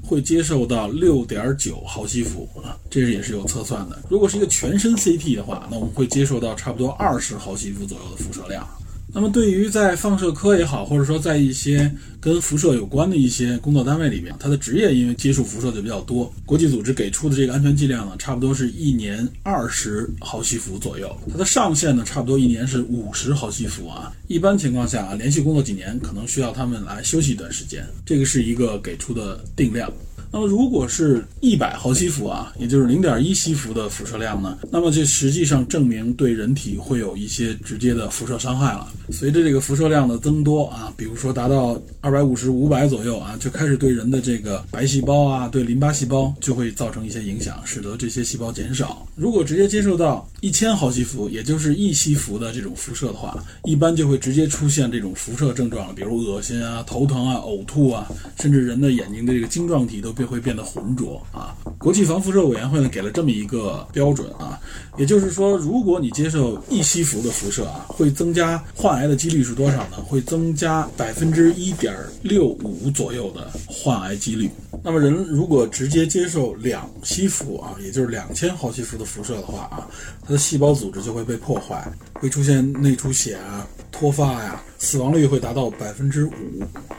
[0.03, 3.99] 会接受到六点九毫西弗啊，这也是有测算的。
[4.09, 8.67] 如果是一个全身 CT 的话，那我们会接受到差不多二十毫西弗左右的辐射量。
[9.13, 16.33] 那么，对于在放射科也好，或者说在一些跟辐射有关的一些工作单位里面，他的职业因为接触辐射就比较多。
[16.47, 21.15] 国际组织给出的这个安全剂量呢，差不多是一年二十毫西弗左右。
[21.31, 24.13] 它的上限呢，差不多一年是五十毫西弗啊。
[24.29, 27.85] 一般情况下啊，连续工作几年，可能需要他们来休息一段时间。
[28.07, 29.93] 这个是一个给出的定量。
[30.33, 38.89] 那么如果是一百毫西弗啊，也就是零点一西弗的辐射量呢，那么这实际上证明对人体会有一些直接的辐射伤害了。
[39.11, 49.07] 随着这个辐射量的增多啊，比如说达到二百五十、五百左右啊，就开始对人的这个白细胞啊、对淋巴细胞就会造成一些影响，使得这些细胞减少。
[49.17, 58.07] 如果直接接受到一千毫西弗，也就是一西弗的这种辐射的话，一般就会直接出现这种辐射症状，比如恶心啊、头疼啊、呕吐啊，
[58.41, 61.57] 甚至人的眼睛的这个晶状体都变会变得浑浊啊。
[61.79, 64.61] 国际防辐射委员会呢给了这么一个标准啊，
[64.99, 69.97] 也就是说，如果你接受一西弗的辐射啊，会增加患癌的几率是多少呢？
[70.07, 74.51] 会增加百分之一点六五左右的患癌几率。
[74.83, 79.89] 那么人如果直接接受两西弗啊，也就是两千毫西弗的辐射的话啊，
[80.27, 86.31] 它的细胞组织就会被破坏，会出现内出血啊、脱发呀，死亡率会达到百分之五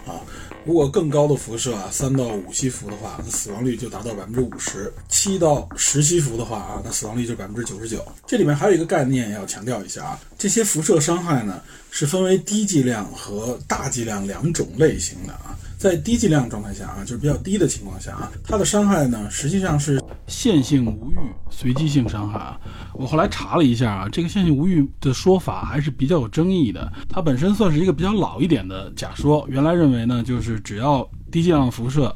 [0.07, 0.17] 啊。
[0.63, 8.05] 如果更高的辐射啊，三到五西弗的话，那死亡率就达到百分之五十；七到十西弗的话啊，那死亡率就百分之九十九。
[8.27, 15.57] 这里面还有一个概念要强调一下啊，这些辐射伤害呢是分为低剂量和大剂量两种类型的啊。
[15.81, 21.15] 在低剂量状态下啊，就是比较低的情况下啊，它的伤害呢实际上是线性无欲
[21.49, 22.55] 随机性伤害啊。
[22.93, 26.93] 我后来查了一下啊，这个线性无欲的说法还是比较有争议的。
[27.09, 32.15] 它本身算是一个比较老一点的假说，原来认为呢，就是只要低剂量辐射。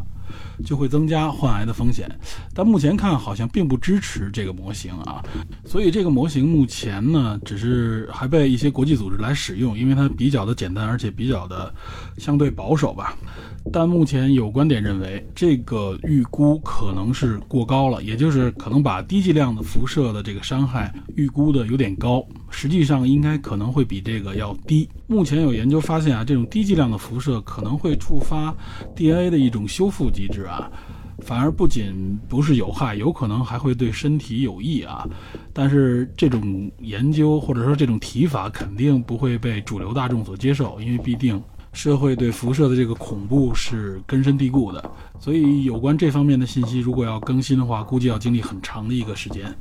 [0.64, 2.10] 就会增加患癌的风险，
[2.54, 5.24] 但目前看好像并不支持这个模型啊，
[5.66, 11.74] 所以这个模型目前呢，只是还被一些国际组织来使用，因为它比较的简单，而且比较的
[12.18, 13.18] 相对保守吧。
[13.74, 24.88] 但目前有观点认为，这个预估可能是过高了，也就是可能把低剂量的辐射的这个伤害预估的有点高，实际上应该可能会比这个要低。
[25.08, 28.54] 目前有研究发现啊，这种低剂量的辐射可能会触发
[28.96, 30.70] DNA 的一种修复机制啊，
[31.20, 35.08] 反而不仅不是有害，有可能还会对身体有益啊。
[35.54, 41.42] 但是这种研究或者说这种提法肯定不会被主流大众所接受，因为必定。
[41.74, 49.54] 社会对辐射的这个恐怖是根深蒂固的，所以有关这方面的信息，如果要更新的话，估计要经历很长的一个时间。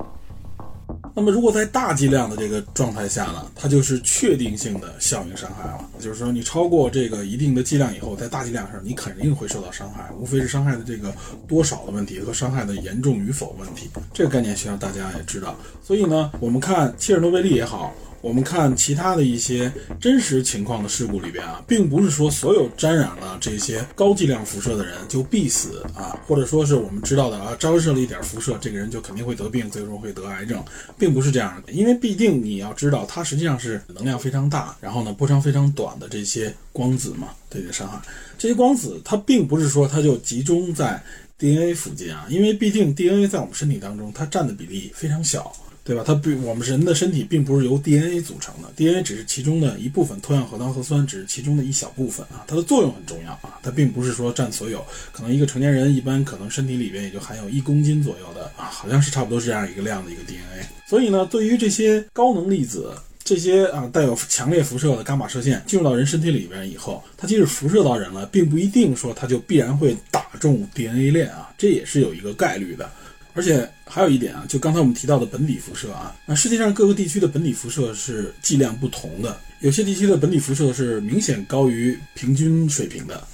[1.15, 5.89] 那么，如果在大剂量的这个状态下呢，它就是确定性的效应伤害了。
[5.99, 11.13] 就是说，你超过这个一定的剂量以后，在大剂量上，你肯定会受到伤害，无非是伤害的这个
[11.47, 13.89] 多少的问题和伤害的严重与否问题。
[14.13, 15.55] 这个概念需要大家也知道。
[15.81, 17.93] 所以呢，我们看切尔诺贝利也好。
[18.25, 30.65] 我们看其他的一些真实情况的事故里边啊，并不是说所有沾染了这些高剂量辐射的人就必死啊，或者说是我们知道的啊，照射了一点辐射，这个人就肯定会得病，最终会得癌症，
[30.97, 31.71] 并不是这样的。
[31.71, 38.01] 因为毕竟你要知道，它实际上是能量非常大，然后呢波长非常短的这些光子嘛，对你的伤害。
[38.39, 40.99] 这些光子它并不是说它就集中在
[41.37, 45.55] DNA 附近啊，因为毕竟 DNA 在我们身体当中它占的比例非常小。
[45.85, 46.03] 对吧？
[46.03, 52.43] 它并我们人的身体并不是由 DNA 组成的，DNA 只是其中的一部分，脱氧核糖核酸只是其中的一小部分啊。
[52.47, 54.83] 它的作用很重要啊，它并不是说占所有。
[55.11, 60.65] 可能一个成年人一般可能身体里边也就含有一公斤左右的啊，好像是差不多是这样一个量的一个 DNA。
[60.89, 62.91] 所以呢，对于这些高能粒子，
[63.23, 72.89] 这些啊带有强烈辐射的伽马射线进入到人身体里边以后，它即使辐射到人了，并不一定说它就必然会打中 DNA 链啊，这也是有一个概率的。
[73.33, 83.25] 而且还有一点啊，就刚才我们提到的本底辐射啊，那世界上各个地区的本底辐射是剂量不同的，有些地区的本底辐射是明显高于平均水平的，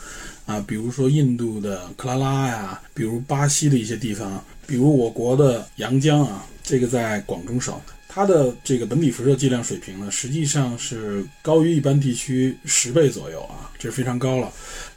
[0.46, 7.74] 啊，比如说印度的克拉拉呀，比如巴西的一些地方，比如我国的阳江啊，这个在广东省，
[8.08, 14.52] 它的这个本底辐射剂量水平呢，实际上是高于一般地区十倍左右啊，这是非常高了。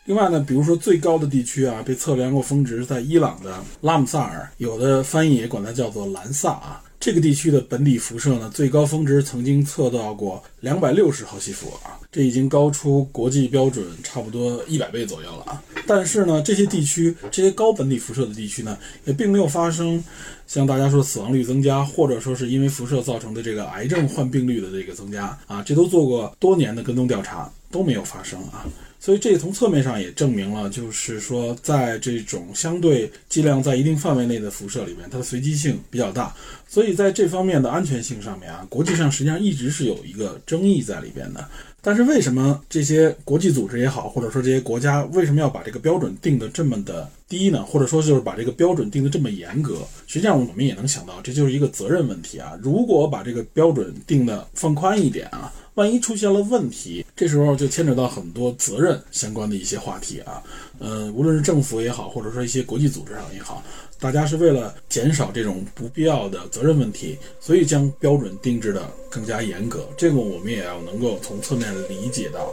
[0.05, 6.83] 另外呢，比如说最高的地区啊，被测量过峰值在伊朗的拉姆萨尔，有的翻译也管它叫做兰萨啊。
[7.01, 15.63] 这个地区的本体辐射呢，最高峰值曾经测到过两百六十毫西弗啊，这已经高出国际标准差不多一百倍左右了啊。
[15.87, 20.03] 但是呢，这些地区这些高本底辐射的地区呢，也并没有发生
[20.47, 28.67] 像大家说死亡率增加，或者说是因为辐射造成的这个癌症患病率的这个增加啊，这都做过多年的跟踪调查都没有发生啊。
[29.05, 36.35] 所以这从侧面上也证明了，就是说，在这种相对剂量在一定范围内的辐射里面，它的随机性比较大。
[36.67, 41.47] 所以在这方面的安全性上面啊，国际上实际上一直是有一个争议在里边的。
[41.83, 47.63] 但是为什么这些国际组织也好，或者说这些国家为什么要把这个标准定得这么的低呢？
[47.63, 49.87] 或者说就是把这个标准定得这么严格？
[50.07, 52.59] 实际上我们也能想到，这就是一个责任问题啊。
[52.63, 55.53] 如果把这个标准定的放宽一点啊。
[55.75, 60.43] 万一出现了问题，这时候就牵扯到很多责任相关的一些话题啊。
[60.79, 63.63] 呃，无论是政府也好，或者说一些国际组织上也好，
[63.99, 69.89] 大家是为了减少这种不必要的责任问题，所以将标准定制的更加严格。
[69.97, 72.53] 这个我们也要能够从侧面理解到。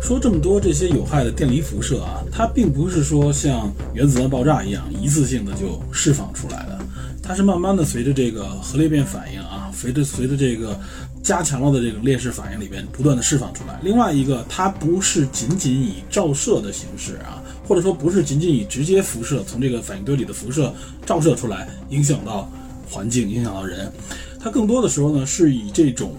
[0.00, 6.78] 说这么多这些有害的电离辐射啊，它并不是说像原子弹爆炸一样一次性的就释放出来的，
[7.22, 10.78] 它是慢慢的随着这个核裂变反应啊，随着随着这个
[11.22, 13.78] 加强了的这种链式反应里边不断的释放出来。
[13.82, 20.72] 另外一个，它不是仅仅以照射的形式啊，或者说不是仅仅以直接辐射从这个反应堆里的辐射
[21.04, 22.50] 照射出来影响到
[22.88, 23.92] 环境、影响到人，
[24.40, 26.14] 它更多的时候呢是以这种。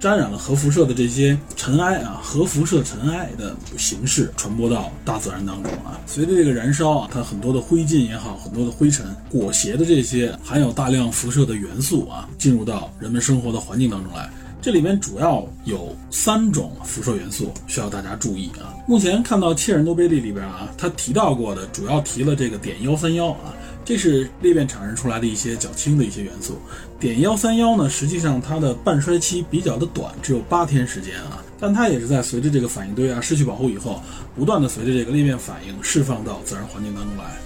[0.00, 6.00] 沾染了核辐射的这些尘埃啊，核辐射尘埃的形式传播到大自然当中啊。
[6.06, 14.30] 随着这个燃烧啊，它很多的灰烬也好，很多的灰尘裹挟的这些含有大量辐射的元素啊，进入到人们生活的环境当中来。
[14.60, 18.74] 这里面主要有三种辐射元素需要大家注意啊。
[18.86, 23.54] 目前看到切尔诺贝利里边啊，他提到过的主要提了这个碘幺三幺啊。
[23.88, 26.58] 这是裂变产生出来的一些较轻的一些元素，
[27.00, 34.02] 碘幺三幺呢，实际上它的半衰期比较的短，只有八天时间啊，但它也是在随着这个反应堆啊失去保护以后，
[34.36, 37.38] 不断的随着这个裂变反应释放到自然环境当中来，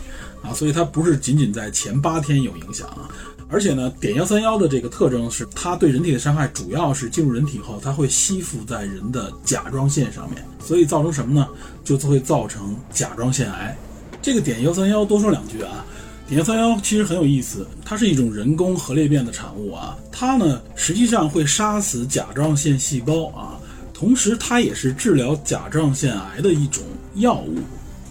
[0.42, 3.08] 啊，所以它不是仅仅在前八天有影响啊，
[3.48, 11.46] 而且呢，碘幺三幺的这个特征是它对人体的伤害主要是进入人体后，它会吸附在人的甲状腺上面，所以造成什么呢？
[11.84, 13.78] 就会造成甲状腺癌。
[14.20, 15.86] 这个碘幺三幺多说两句啊。
[16.28, 19.98] 碘幺三幺其实很有意思，它是一种人工核裂变的产物啊。
[20.10, 23.60] 它呢实际上会杀死甲状腺细胞啊，
[23.92, 26.82] 同时它也是治疗甲状腺癌的一种
[27.16, 27.58] 药物。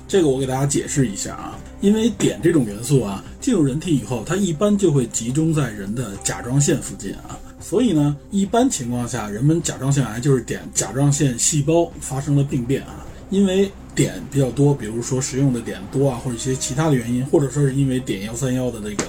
[0.07, 13.71] 这个我给大家解释一下啊，因为碘这种元素啊进入人体以后，它一般就会集中在人的甲状腺附近啊，所以呢一般情况下，人们甲状腺癌就是碘甲状腺细胞发生了病变啊，因为。
[13.95, 19.05] 碘比较多，比如说食用的碘多啊，或者一些其他的原因，或者说是因为碘幺三幺的这个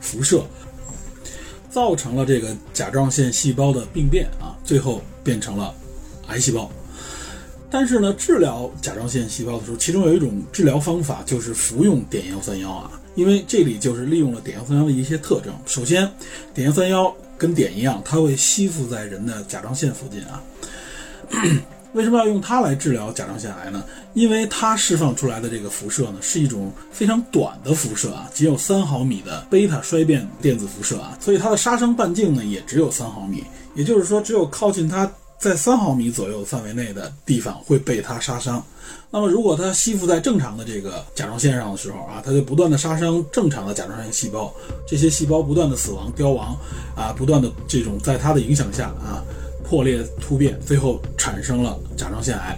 [0.00, 0.44] 辐射，
[1.70, 5.74] 造成了这个甲状腺细胞的病变啊，最后变成了
[6.28, 6.70] 癌细胞。
[7.70, 15.52] 但是呢，治疗甲状腺细胞的时候，其中有一种治疗方法就是服用碘幺三幺啊，因为这里就是利用了碘幺三幺的一些特征。
[15.66, 16.10] 首先，
[16.54, 20.42] 碘幺三幺跟碘一样，它会吸附在人的甲状腺附近啊。
[21.98, 23.82] 为什么要用它来治疗甲状腺癌呢？
[24.14, 33.42] 因为它释放出来的这个辐射呢，是一种非常短的辐射啊，仅有三毫米的贝塔衰变电子辐射啊，所以它的杀伤半径呢也只有三毫米。
[33.74, 38.64] 也就是说，只有靠近它在三毫米左右范围内的地方会被它杀伤。
[39.10, 44.54] 那么，如果它吸附在正常的这个甲状腺上的时候啊，它就不断的杀伤正常的甲状腺细胞，
[44.86, 46.56] 这些细胞不断的死亡凋亡
[46.94, 49.20] 啊，不断的这种在它的影响下啊。
[49.68, 52.56] 破裂突变，最后产生了甲状腺癌。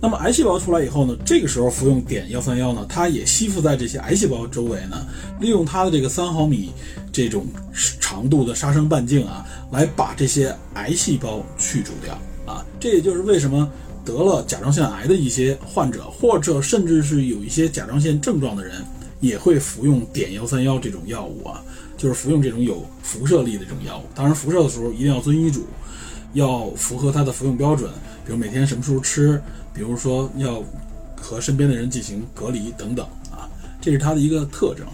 [0.00, 1.16] 那么癌细胞出来以后呢？
[1.24, 5.04] 这个时候服用碘幺三幺呢，它也吸附在这些癌细胞周围呢，
[5.40, 6.70] 利用它的这个三毫米
[7.10, 7.44] 这种
[7.98, 12.16] 长度的杀伤半径啊，来把这些癌细胞去除掉
[12.46, 12.64] 啊。
[12.78, 13.68] 这也就是为什么
[14.04, 18.84] 得了甲状腺癌的一些患者，或者甚至是有一些甲状腺症状的人，
[19.18, 21.60] 也会服用碘幺三幺这种药物啊，
[21.96, 24.04] 就是服用这种有辐射力的这种药物。
[24.14, 25.66] 当然，辐射的时候一定要遵医嘱。
[26.38, 27.90] 要符合它的服用标准，
[28.24, 29.42] 比如每天什么时候吃，
[29.74, 30.62] 比如说要
[31.16, 34.86] 和身边的人进行隔离等等啊，这是它的一个特征。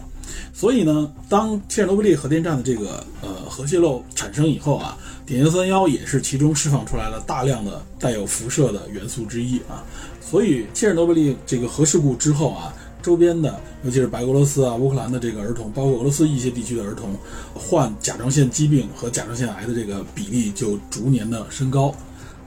[0.53, 9.84] 所以呢，当切尔诺贝利核电站的这个呃核泄漏产生以后啊，碘幺三幺也是其中释放出来了大量的带有辐射的元素之一啊。
[10.20, 12.72] 所以切尔诺贝利这个核事故之后啊。
[13.05, 17.14] 周边的，尤其是白俄罗斯啊、乌克兰的这个儿童，包括俄罗斯一些地区的儿童，
[17.52, 21.94] 患甲状腺疾病和甲状腺癌的这个比例就逐年的升高。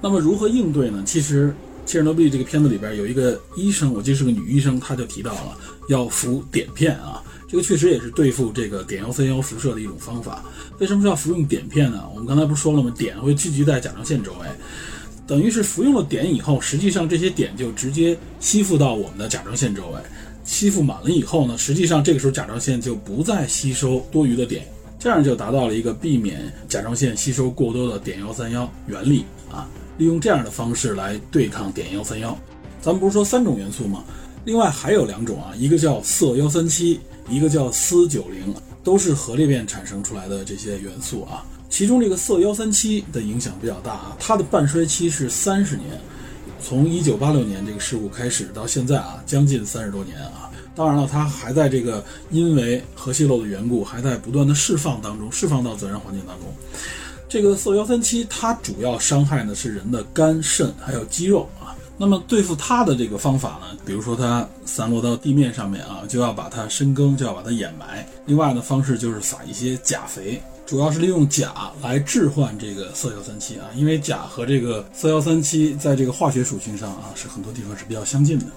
[0.02, 1.04] 那么如何应对呢？
[1.06, 1.54] 其实
[1.86, 5.56] 切尔诺贝利这个片子里边有一个医生，我记得是个女医生，她就提到了
[5.90, 10.44] 要服碘片啊，这个确实也是对付这个碘幺三幺辐射的一种方法。
[10.80, 12.04] 为什么要服用碘片呢？
[12.12, 12.92] 我们刚才不是说了吗？
[12.98, 14.48] 碘会聚集在甲状腺周围，
[15.28, 20.00] 等于是服用了碘以后，实际上这些碘就直接吸附到我们的甲状腺周围。
[20.48, 24.62] 吸附满了以后呢，实际上这个时候甲状腺就不再吸收多余的碘，
[24.98, 29.70] 这样就达到了一个避免甲状腺吸收过多的碘幺三幺原理啊。
[29.98, 32.36] 利用这样的方式来对抗碘幺三幺，
[32.82, 34.04] 咱们不是说三种元素吗？
[34.46, 41.44] 另外还有两种啊，一个叫铯幺三七，一个叫铯九零，都是核裂变产生出来的这些元素啊。
[41.70, 46.00] 其中这个铯幺三七的影响比较大啊，它的半衰期是三十年。
[46.62, 56.48] 从一九八六年这个事故开始到现在啊，将近三十多年啊，当然了，它还在这个因为核泄漏的缘故，还在不断的释放当中，释放到自然环境当中。
[57.30, 61.76] 这个色幺三七，它主要伤害呢是人的肝、肾还有肌肉啊。
[61.98, 68.08] 那么对付它的这个方法呢，比如说它散落到地面上面啊，就要把它深耕，就要把它掩埋。
[68.26, 78.48] 另外的方式就是撒一些钾肥，主要是利用钾来置换这个色幺三七啊，因为钾和这个色幺三七在这个化学属性上啊，是很多地方是比较相近的。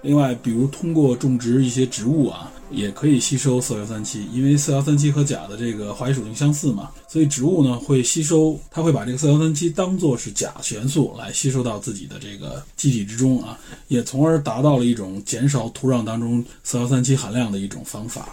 [0.00, 13.58] 另外，比如通过种植一些植物啊，也可以吸收色幺三七，因为色幺三七和钾的这个化学属性相似嘛，所以植物呢会吸收，它会把这个色幺三七当做是钾元素来吸收到自己的这个机体之中啊，
[13.88, 18.30] 也从而达到了一种减少土壤当中色幺三七含量的一种方法。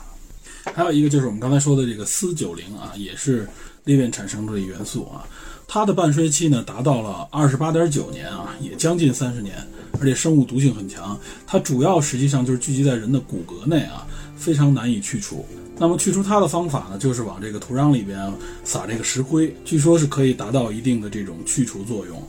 [0.73, 3.47] 还有一个就是我们刚才说的这个铯九零啊，也是
[3.85, 5.25] 裂变产生的元素啊。
[5.67, 9.55] 它的半衰期呢达到了二十八点九年啊，也将近三十年，
[9.99, 11.19] 而且生物毒性很强。
[11.45, 15.45] 它主要实际上就是聚集在人的骨骼内啊，非常难以去除。
[15.77, 18.31] 那么去除它的方法呢，就是往这个土壤里边
[18.63, 22.21] 撒这个石灰，据说是可以达到一定的这种去除作用。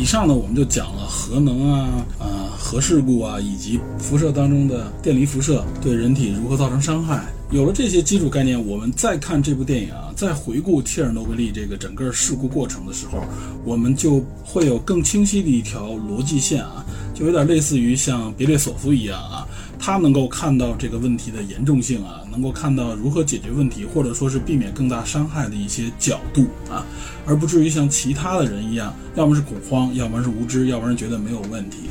[0.00, 7.26] 以上呢，我们就讲了核能啊、啊核事故啊，以及辐射当中的电离辐射对人体如何造成伤害。
[7.50, 13.22] 有了这些基础概念，我们再看这部电影啊，再回顾切尔诺贝利这个整个事故过程的时候，
[13.62, 16.82] 我们就会有更清晰的一条逻辑线啊，
[17.12, 19.46] 就有点类似于像别列索夫一样啊。
[19.82, 26.84] 他能够看到这个问题的严重性啊，能够看到如何解决问题，或者说是避免更大伤害的一些角度啊，
[27.26, 31.90] 而不至于像其他的人一样，要么是恐慌，要么是无知，要不然觉得没有问题。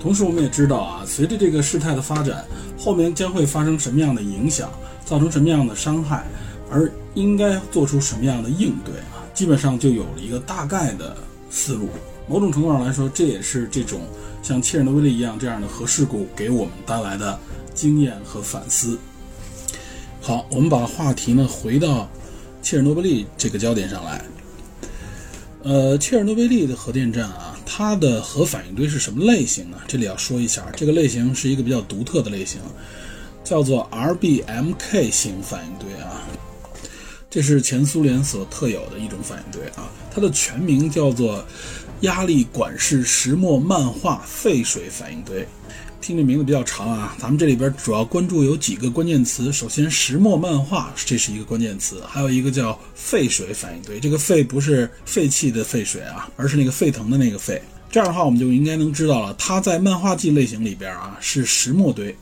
[0.00, 2.44] 同时，我们也知道啊，随着这个事态的发展，
[2.78, 4.70] 后面将会发生什么样的影响，
[5.04, 6.24] 造成什么样的伤害，
[6.70, 11.16] 而应该做出什么样的应对啊，基本上就有了一个大概的
[11.50, 11.88] 思路。
[12.28, 14.00] 某种程度上来说，这也是这种。
[14.40, 17.38] 像切尔诺贝利一样这样的核事故给我们带来的
[17.74, 18.96] 经验和反思。
[20.22, 22.08] 好，我们把话题呢回到
[22.62, 24.24] 切尔诺贝利这个焦点上来。
[25.62, 29.78] 呃，切尔诺贝利的核电站啊，它的核反应堆是什么类型呢？
[29.86, 32.60] 这里要说一下，这个类型是一个比较独特的类型，
[33.42, 36.22] 叫做 RBMK 型反应堆啊。
[37.30, 41.44] 这是前苏联所特有的一种反应堆啊，它的全名叫做。
[42.02, 45.44] 压力管式石墨漫化沸水反应堆，
[46.00, 47.16] 听这名字比较长啊。
[47.18, 49.52] 咱们这里边主要关注有几个关键词。
[49.52, 54.00] 首先，石墨漫画这是一个关键词，还有一个叫沸水反应堆。
[54.00, 57.60] 这个沸不是废弃的沸水啊，而是那个沸腾的那个沸。
[57.90, 62.14] 这样的话，我们就应该能知道了，它在漫化剂类型里边啊是石墨堆。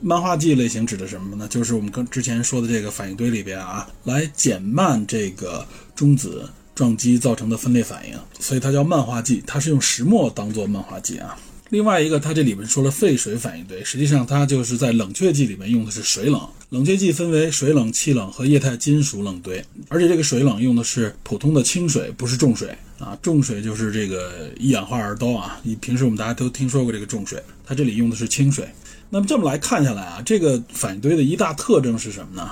[0.00, 1.48] 漫化剂类型指的什么呢？
[1.48, 6.48] 就是我们跟之前说的这个反应堆里边啊，来减慢这个中子。
[6.76, 11.34] 撞击造成的分裂反应，所以它叫漫化剂，它是用石墨当做漫化剂啊。
[11.70, 16.40] 另外一个，它这里面说了沸水反应堆，实际上它就是在冷却剂里面用的是水冷。
[16.70, 23.16] 冷却剂分为水冷、气冷和液态金属冷堆，而且这个水冷用的是普通的清水，不是重水啊。
[23.22, 28.68] 重水就是这个一氧化二氘啊，你平时我们大家都听说过这个重水，它这里用的是清水。
[29.08, 32.50] 那么这么来看下来啊，这个反应堆的一大特征是什么呢？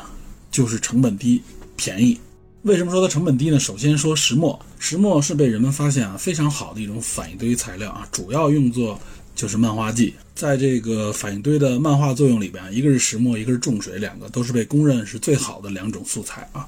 [0.51, 1.43] 就是成本低、
[1.77, 2.19] 便宜。
[2.65, 3.61] 为什么说它成本低呢？
[3.61, 8.99] 首先说石墨，石墨是被人们发现啊非常好的一种反应堆材料啊，主要用作
[9.37, 10.15] 就是漫画剂。
[10.35, 16.67] 在这个反应堆的漫画作用里边，一个是石墨，一个是重水，两个都是被公认是最好的两种素材啊。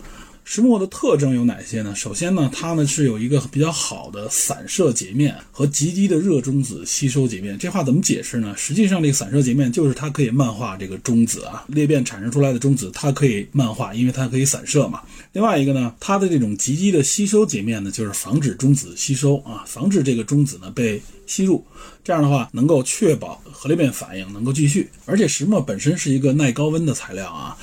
[0.48, 1.92] 石墨的特征有哪些呢？
[1.96, 7.58] 首先呢，它呢是有一个比较好的散射截面和极低的热中子吸收截面。
[7.58, 8.54] 这话怎么解释呢？
[8.56, 15.02] 实际上，这个散射截面就是它可以漫化这个中子啊，裂变产生出来的中子，它可以漫化，因为它可以散射嘛。
[15.32, 21.66] 另外一个呢，它的这种极低的吸收截面呢，就是防止中子吸收啊，防止这个中子呢被吸入。
[22.04, 24.88] 这样的话，能够确保核裂变反应能够继续。
[25.06, 27.58] 而且石墨本身是一个耐高温的材料啊。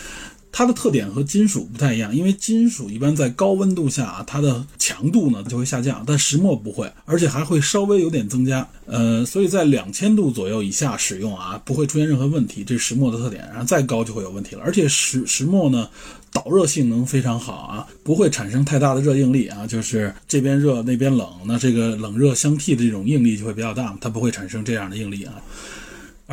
[0.56, 8.66] 它的特点和金属不太一样，因为金属一般在高温度下啊，它的强度呢就会下降，但石墨不会，而且还会稍微有点增加。
[8.86, 13.43] 呃，所以在两千度左右以下使用啊，不会出现任何问题，这是石墨的特点。
[13.49, 14.62] 然后再高就会有问题了。
[14.64, 15.89] 而且石石墨呢，
[16.32, 25.34] 导热性能非常好啊，不会产生太大的热应力啊，就是这边热那边冷，那这个冷热相替的这种应力就会比较大，它不会产生这样的应力啊。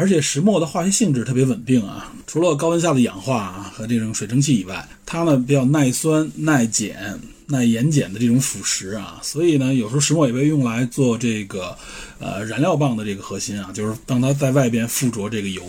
[0.01, 11.77] 而且石墨的化学性质特别稳定啊，除了高温下的氧化啊和这种水蒸气以外，它呢比较耐酸、耐碱、耐盐碱的这种腐蚀啊，所以呢有时候石墨也被用来做这个
[12.19, 15.63] 呃燃料棒的这个核心啊，就是让它在外边附着这个油。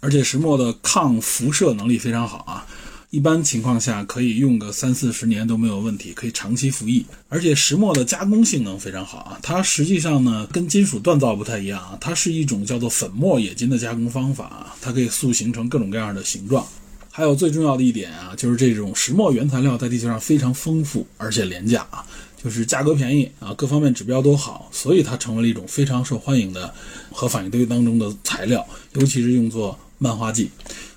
[0.00, 2.66] 而且石墨的抗辐射能力非常好啊，
[3.14, 7.06] 一般情况下可以用个三四十年都没有问题，可以长期服役。
[7.28, 16.66] 而且石墨的加工性能非常好啊，它实际上呢跟金属锻造不太一样啊，它是一种叫做粉末冶金的加工方法啊，它可以塑形成各种各样的形状。
[17.08, 22.04] 还有最重要的一点啊，就是这种石墨原材料在地球上非常丰富，而且廉价啊，
[22.42, 26.74] 就是价格便宜啊，各方面指标都好，所以它成为了一种非常受欢迎的
[27.12, 30.50] 核反应堆当中的材料，尤其是用作漫画剂。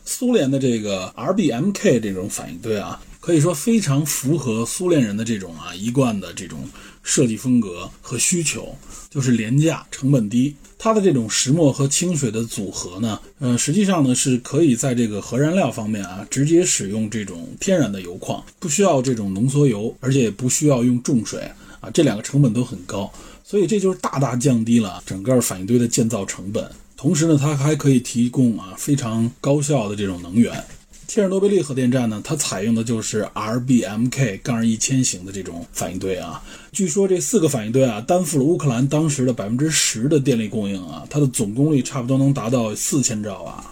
[0.07, 6.67] 苏联的这个 RBMK 这种反应堆啊，可以说非常符合苏联人的这种啊一贯的这种
[7.03, 8.73] 设计风格和需求，
[9.09, 10.55] 就是廉价、成本低。
[10.79, 21.41] 它的这种石墨和清水的组合呢，呃，实际上呢是可以在这个核燃料方面啊，直接使用这种天然的油矿，不需要这种浓缩铀，而且也不需要用重水
[21.81, 23.11] 啊，这两个成本都很高，
[23.43, 26.71] 所以这就是大大降低了整个反应堆的建造成本。
[26.97, 30.65] 同时呢，它还可以提供啊非常高效的这种能源。
[31.07, 36.43] 切尔诺贝利核电站呢，它采用的就是 RBMK- 杠一千型的这种反应堆啊。
[36.71, 41.05] 据说这四个反应堆啊，担负了乌克兰当时的百分之十的电力供应啊。
[41.07, 43.63] 它的总功率差不多能达到四千兆瓦，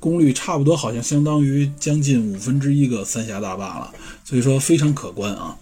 [0.00, 3.92] 功率差不多好像相当于将近五分之一个三峡大坝了，
[4.24, 5.56] 所以说非常可观啊。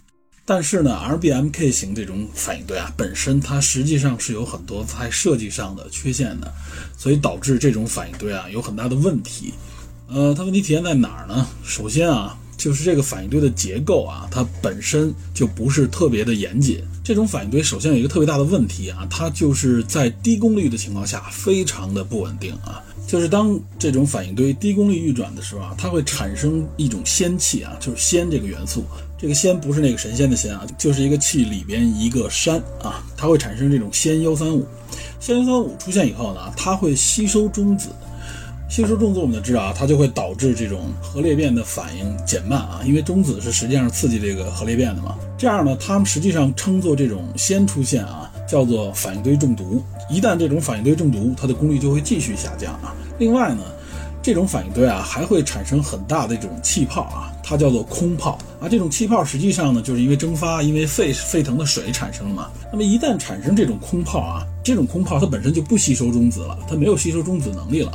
[0.50, 6.50] 但是呢，RBMK 型这种反应堆啊，本身它实际上是有很多在设计上的缺陷的，
[6.96, 9.52] 所以导致这种反应堆啊有很大的问题。
[10.08, 11.46] 呃，它问题体现在哪儿呢？
[11.62, 16.82] 首先啊，就是这个反应堆的结构啊，它本身就不是特别的严谨。
[17.04, 22.82] 这种反应堆首先有一个特别大的问题啊，它就是在低功率的情况下非常的不稳定啊。
[23.08, 28.84] 就是当这种反应堆低功率运转的时候啊，它会产生一种氙气啊，就是氙这个元素。
[29.16, 34.66] 这个氙不是那个神仙的仙啊，就是一个气里边一个山啊，它会产生这种氙幺三五。
[35.18, 37.88] 氙幺三五出现以后呢，它会吸收中子。
[38.68, 45.16] 吸收中子，我们就知道啊，它就会导致这种核裂变的反应减慢啊，因为中子是实际上刺激这个核裂变的嘛。
[45.38, 49.82] 这样呢，它们实际上称作这种氙出现啊，叫做反应堆中毒。
[50.08, 52.94] 一旦这种反应堆中毒，它的功率就会继续下降啊。
[53.18, 53.62] 另外呢，
[54.22, 58.68] 这种反应堆啊还会产生很大的这种气泡啊，它叫做空泡啊。
[58.68, 62.50] 这种气泡实际上呢，就是因为蒸发，因为沸沸腾的水产生了嘛。
[62.72, 67.92] 那么一旦产生这种空泡啊，这种空泡它本身就不吸收中子了，它没有吸收中子能力了，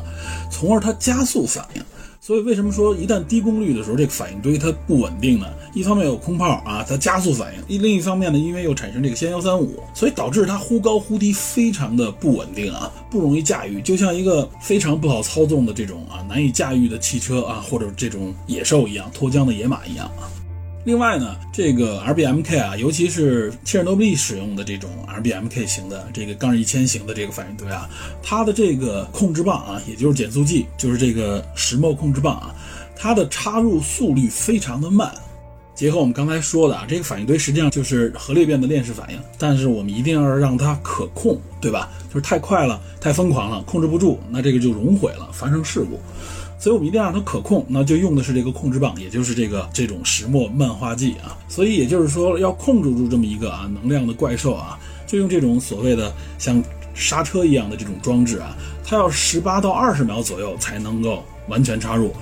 [0.51, 1.81] 从而它加速反应。
[2.25, 5.47] 所以为什么说一旦低功率的时候，这个反应堆它不稳定呢？
[5.73, 20.31] 一方面有空炮啊，它加速反应；另一方面呢，因为又产生这个氙幺三五，所以导致它忽高忽低，非常的不稳定啊，不容易驾驭，就像一个非常不好操纵的这种啊难以驾驭的汽车啊，或者这种野兽一样，脱缰的野马一样啊。
[20.85, 27.89] 另外呢，这个 RBMK 啊，尤其是切尔诺贝利使用的这种 RBMK 型的这个杠一千型的这个反应堆啊，
[28.21, 32.53] 它的这个控制棒啊，也就是减速剂，就是这个石墨控制棒啊，
[32.97, 35.09] 它的插入速率非常的慢。
[35.73, 41.89] 结合我们刚才说的啊，这个反应堆实际上就是核裂变的链式反应，但是我们一定要让它可控，对吧？
[42.09, 45.99] 就是太快了，太疯狂了，控制不住，那这个就熔毁了，发生事故。
[46.63, 51.37] 所以我们一定要让它可控，那就用的是这个控制棒，也就是这个这种石墨漫画剂啊。
[51.49, 56.09] 所以也就是说，要控制住这么一个啊能量的怪兽啊，就用这种所谓的
[56.39, 56.63] 像
[56.95, 62.13] 刹车一样的这种装置啊，它要十八到二十秒左右才能够完全插入，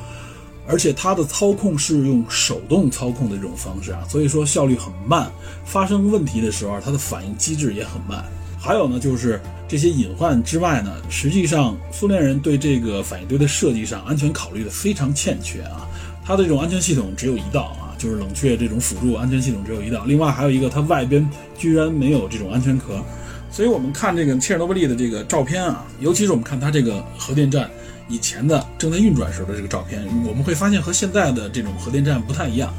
[0.67, 5.31] 而且它的操控是用手动操控的这种方式啊，所以说效率很慢，
[5.65, 8.25] 发生问题的时候，它的反应机制也很慢。
[8.59, 9.39] 还有呢，就是
[9.71, 15.87] 这些隐患之外呢，实际上苏联人对这个反应堆的设计上安全考虑的非常欠缺啊。
[16.25, 20.03] 它的这种安全系统只有一道啊，就是冷却这种辅助安全系统只有一道。
[20.03, 21.25] 另外还有一个，它外边
[21.57, 23.01] 居然没有这种安全壳。
[23.49, 27.69] 所以我们看这个切尔诺贝利的这个照片啊，尤其是我们看它这个核电站
[28.07, 32.73] 以前的正在运转时候的这个照片，我们会发现和现在的这种核电站不太一样。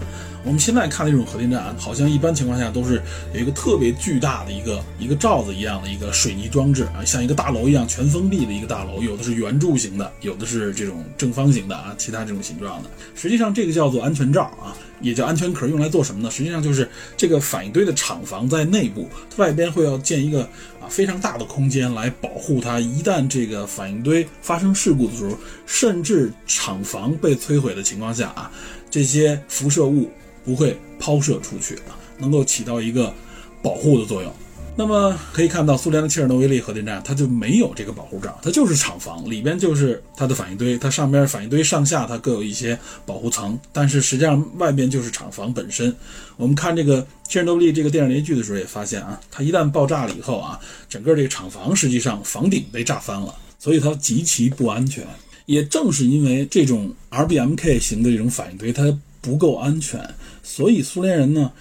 [0.44, 3.00] 我们现在看的这种核电站啊，好像一般情况下都是
[3.32, 12.90] 有一个特别巨大的一个一个罩子一样的一个水泥装置啊，像一个大楼一样全封闭的一个大楼，有的是圆柱形的，有的是这种正方形的啊，其他这种形状的。
[13.14, 16.28] 实际上这个叫做安全罩啊，也叫安全壳，用来做什么呢？
[16.28, 20.48] 实际上就是这个反应堆的厂房在内部，外边会要建一个
[20.82, 28.50] 啊非常大的空间来保护它，一旦这个反应堆发生事故的时候，甚至厂房被摧毁的情况下啊，
[28.90, 30.10] 这些辐射物。
[30.44, 33.14] 不会抛射出去啊，能够起到一个
[33.62, 34.34] 保护的作用。
[34.74, 45.94] 那么可以看到，苏联的切尔诺贝利核电站它就没有这个保护罩，它就是厂房里边就是它的反应堆，它上边反应堆上下它各有一些保护层，但是实际上外边就是厂房本身。
[46.38, 50.58] 我们看这个切尔诺贝利这个电视连续剧的时候也发现啊，它一旦爆炸了以后啊，
[50.88, 55.06] 整个这个厂房实际上房顶被炸翻了，所以它极其不安全。
[55.44, 60.02] 也正是因为这种 RBMK 型的这种反应堆，它不够安全，
[60.42, 61.52] 所以苏联人呢。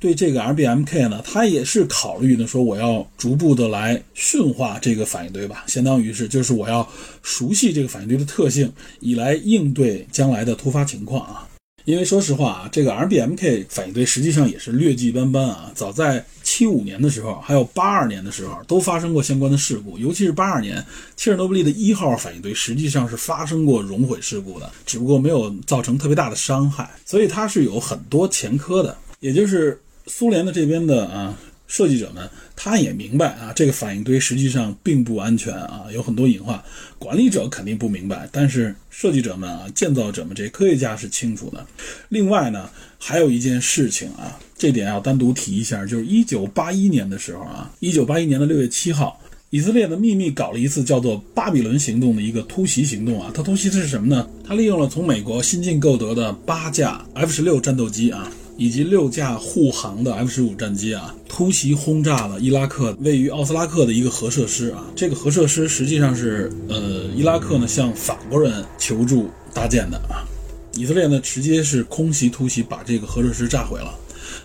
[0.00, 6.88] 对这个 RBMK 呢，它也是考虑的，说我要逐步的来驯化这个反应堆吧，相当于是就是我要
[7.22, 11.46] 熟悉这个反应堆的特性，以来应对将来的突发情况啊。
[11.84, 15.70] 因为说实话啊，这个 RBMK 反应堆实际上也是劣迹斑斑啊。
[15.74, 19.98] 早在七五年的时候，还有八二年的时候，都发生过相关的事故。
[19.98, 20.82] 尤其是八二年，
[21.16, 29.78] 切尔诺贝利的一号反应堆实际上是发生过熔毁事故的，只不过没有造成特别大的伤害，所以它是有很多前科的，也就是。
[30.10, 31.38] 苏联的这边的啊
[31.68, 36.60] 设计者们，他也明白啊，这个反应堆实际上并不安全啊，有很多隐患。
[36.98, 41.64] 管理者肯定不明白，但是设计者们啊，建造者们这些科学家是清楚的。
[42.08, 53.30] 另外呢，还有一件事情啊，这点要单独提一下，就是一九八一年的时候啊，一九八一年的六月七号，以色列的秘密搞了一次叫做“巴比伦行动”的一个突袭行动啊。
[53.32, 54.28] 它突袭的是什么呢？
[54.44, 58.28] 它利用了从美国新进购得的八架 F 十六战斗机啊。
[58.60, 64.84] 以及六架护航的 F 十五战机啊，突袭轰炸了伊拉克位于奥斯拉克的一个核设施啊。
[64.94, 70.28] 这个核设施实际上是呃伊拉克呢向法国人求助搭建的啊。
[70.74, 73.98] 以色列呢直接是空袭突袭把这个核设施炸毁了。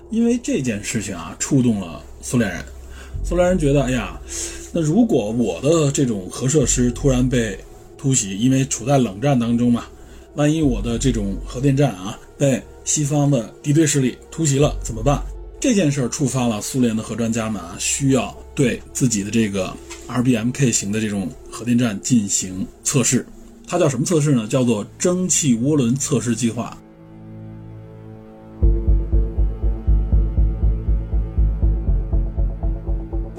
[0.09, 2.63] 因为这件事情啊触动了苏联人，
[3.21, 4.17] 苏联人觉得哎呀，
[4.71, 7.59] 那如果我的这种核设施突然被
[7.97, 9.83] 突袭，因为处在冷战当中嘛，
[10.35, 15.21] 万一我的这种核电站啊被西方的敌对势力突袭了怎么办？
[15.59, 19.75] 这件事儿触发了苏联的核专家们啊，需要对自己的这个
[20.07, 23.25] RBMK 型的这种核电站进行测试。
[23.67, 24.47] 它叫什么测试呢？
[24.47, 26.77] 叫做蒸汽涡轮测试计划。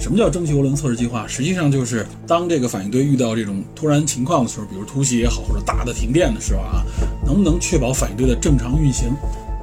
[0.06, 1.26] 什么叫蒸汽涡轮测试计划？
[1.26, 6.84] 实际上就是当这个反应堆遇到这种突然情况的时候，比如突袭也好，或者大的停电的时候啊。
[7.26, 9.08] 能不能确保反应堆的正常运行？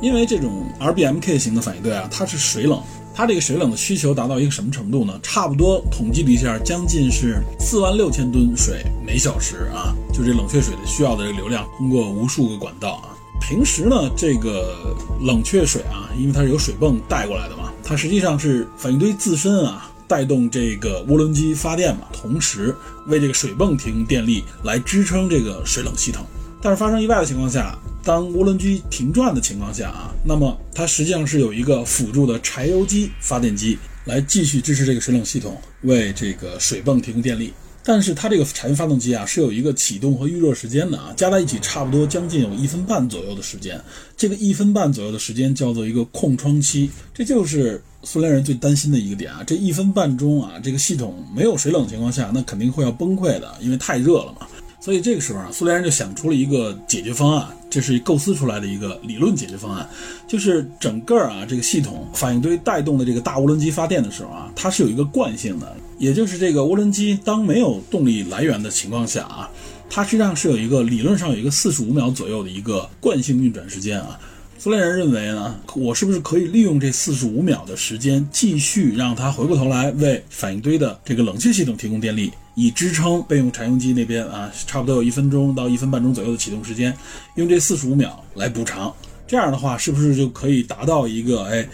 [0.02, 2.78] 因为这种 RBMK 型的反应堆啊，它是水冷，
[3.16, 5.18] 它这个水冷的需求达到一个什么程度呢？
[5.24, 13.16] 差不多统计了一下，将近是四万六千吨水每小时啊，就这冷却水的需要的这个流量，通过无数个管道啊。
[13.40, 22.76] 平时呢，这个冷却水啊，因为它是由水泵带过来的嘛，它实际上是反应堆自身啊带动这个涡轮机发电嘛，同时
[23.08, 26.26] 为这个水泵提供电力来支撑这个水冷系统。
[26.62, 37.54] 但是发生意外的情况下，当涡轮机停转的情况下啊，那么它实际上是有一个辅助的柴油机发电机来继续支持这个水冷系统，为这个水泵提供电力。
[37.84, 43.80] 但是它这个柴油发动机啊是有一个启动和预热时间的啊，加在一起差不多将近有一分半左右的时间。
[44.16, 49.44] 这个一分半左右的时间叫做一个空窗期，这就是苏联人最担心的一个点啊。
[49.46, 54.48] 这一分半钟啊，这个系统没有水冷情况下，那肯定会要崩溃的，因为太热了嘛。
[54.84, 59.88] 所以这个时候啊，苏联人就想出了一个解决方案，这是构思出来的一个理论解决方案，
[60.28, 69.50] 就是整个啊这个系统反应堆带动的这个大涡轮机发电的时候啊，它是有一个惯性的，也就是这个涡轮机当没有动力来源的情况下啊，
[69.90, 74.20] 它实际上是有一个理论上有一个四十五秒左右的一个惯性运转时间啊。
[74.64, 86.98] 苏联人认为呢，我是不是可以利用这四十五秒的时间，继续让它回过头来为反应堆的这个冷却系统提供电力，以支撑备用柴油机那边啊，差不多有一分钟到一分半钟左右的启动时间，
[87.36, 88.96] 用这四十五秒来补偿。
[89.28, 91.68] 这样的话，是不是就可以达到一个哎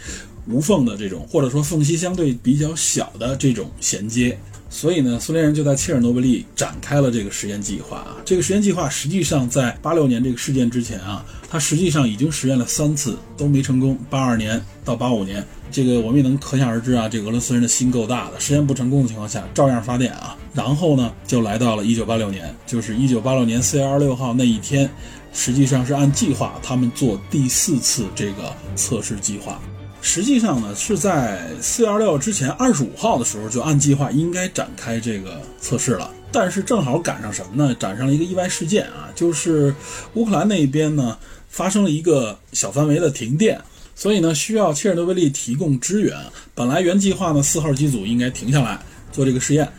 [0.48, 4.36] 无缝的这种，或者说缝隙相对比较小的这种衔接？
[4.70, 8.18] 所以呢，苏联人就在切尔诺贝利展开了这个实验计划啊。
[8.24, 13.98] 这个实验计划实际上在八六年这个事件之前啊，它实际上已经实验了三次都没成功。
[14.10, 18.40] 八二年到八五年，这个我们也能可想而知啊，这俄罗斯人的心够大的。
[18.40, 20.38] 实验不成功的情况下，照样发电啊。
[20.54, 24.90] 然后呢，就来到了一九八六年，就是一九八六年四月二十六号那一天，
[25.34, 29.60] 实际上是按计划他们做第四次这个测试计划。
[30.02, 37.76] 实际上呢，是在四月二六之前二十五号的时候就按计划应该展开这个测试了，但是正好赶上什么呢？
[37.76, 39.74] 赶上了一个意外事件啊，就是
[40.14, 41.18] 乌克兰那边呢
[41.50, 43.60] 发生了一个小范围的停电，
[43.94, 46.18] 所以呢需要切尔诺贝利提供支援。
[46.56, 48.80] 本来原计划呢四号机组应该停下来
[49.12, 49.70] 做这个试验，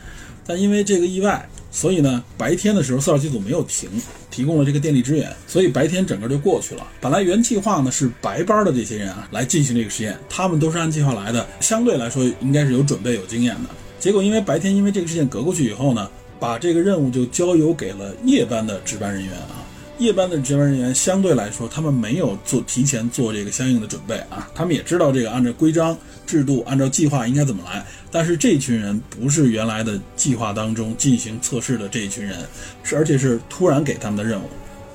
[0.47, 1.49] 但因为这个意外。
[1.71, 3.89] 所以呢，白天的时候，四号机组没有停，
[4.31, 6.87] 提供了这个电力支援，所以白天整个就过去了。
[7.01, 13.71] 本来原计划呢是白班的这些人啊来进行这个实验，他们都是按计划来的，相对来说应该是有准备、有经验的。
[13.99, 16.11] 结果因为白天因为这个事件隔过去以后呢，
[16.41, 19.60] 把这个任务就交由给了夜班的值班人员啊。
[20.01, 25.97] 夜班的值班人员相对来说，他们没有做提前做这个相应的准备啊，他们也知道这个按照规章
[26.27, 32.39] 制度、按照计划应该怎么来，但是这群人不是原来的计划当中进行测试的这一群人，
[32.83, 34.49] 是而且是突然给他们的任务，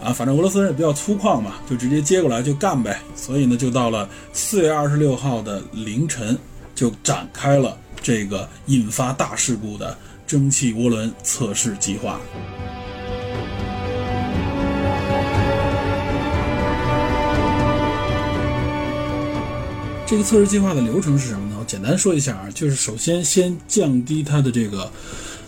[0.04, 3.00] 啊，反正俄罗斯人也比较粗犷嘛，就直接接过来就干呗。
[3.16, 6.36] 所以呢，就到了四月二十六号的凌晨，
[6.74, 9.96] 就展开了这个引发大事故的
[10.26, 12.20] 蒸汽涡轮测试计划。
[20.16, 21.58] 这个测试计划的流程是什么呢？
[21.60, 24.90] 我简单说一下啊，就是首先先降低它的这个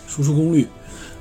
[0.06, 0.66] 输出功率，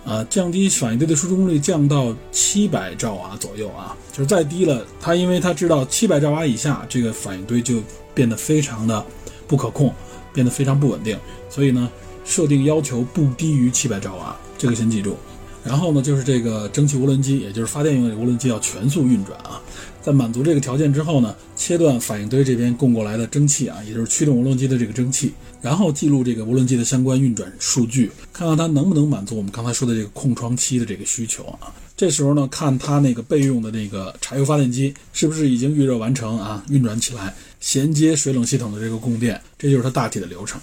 [0.04, 7.76] 啊，降低反应堆的输出功率降到七百兆瓦左右啊，就是再低了，它因为它知道七百兆瓦以下，这个反应堆就
[8.14, 9.02] 变得非常的
[9.48, 9.94] 不可控，
[10.34, 11.18] 变得非常不稳定，
[11.50, 11.90] 所以呢，
[12.26, 15.16] 设定要求不低于七百兆瓦，这个先记住。
[15.64, 19.62] 然后呢，就是这个蒸汽涡轮机，也就是发电用的涡轮机要全速运转啊。
[20.08, 31.76] 在满足这个条件之后呢，切断反应堆这边供过来的蒸汽啊，也就是驱动涡轮机的这个蒸汽，然后记录这个涡轮机的相关运转数据，看看它能不能满足我们刚才说的这个空窗期的这个需求啊。
[31.98, 40.58] 这时候呢，看它那个备用的那个柴油发电机是不是已经预热完成啊，运转起来，衔接水冷系统的这个供电，这就是它大体的流程。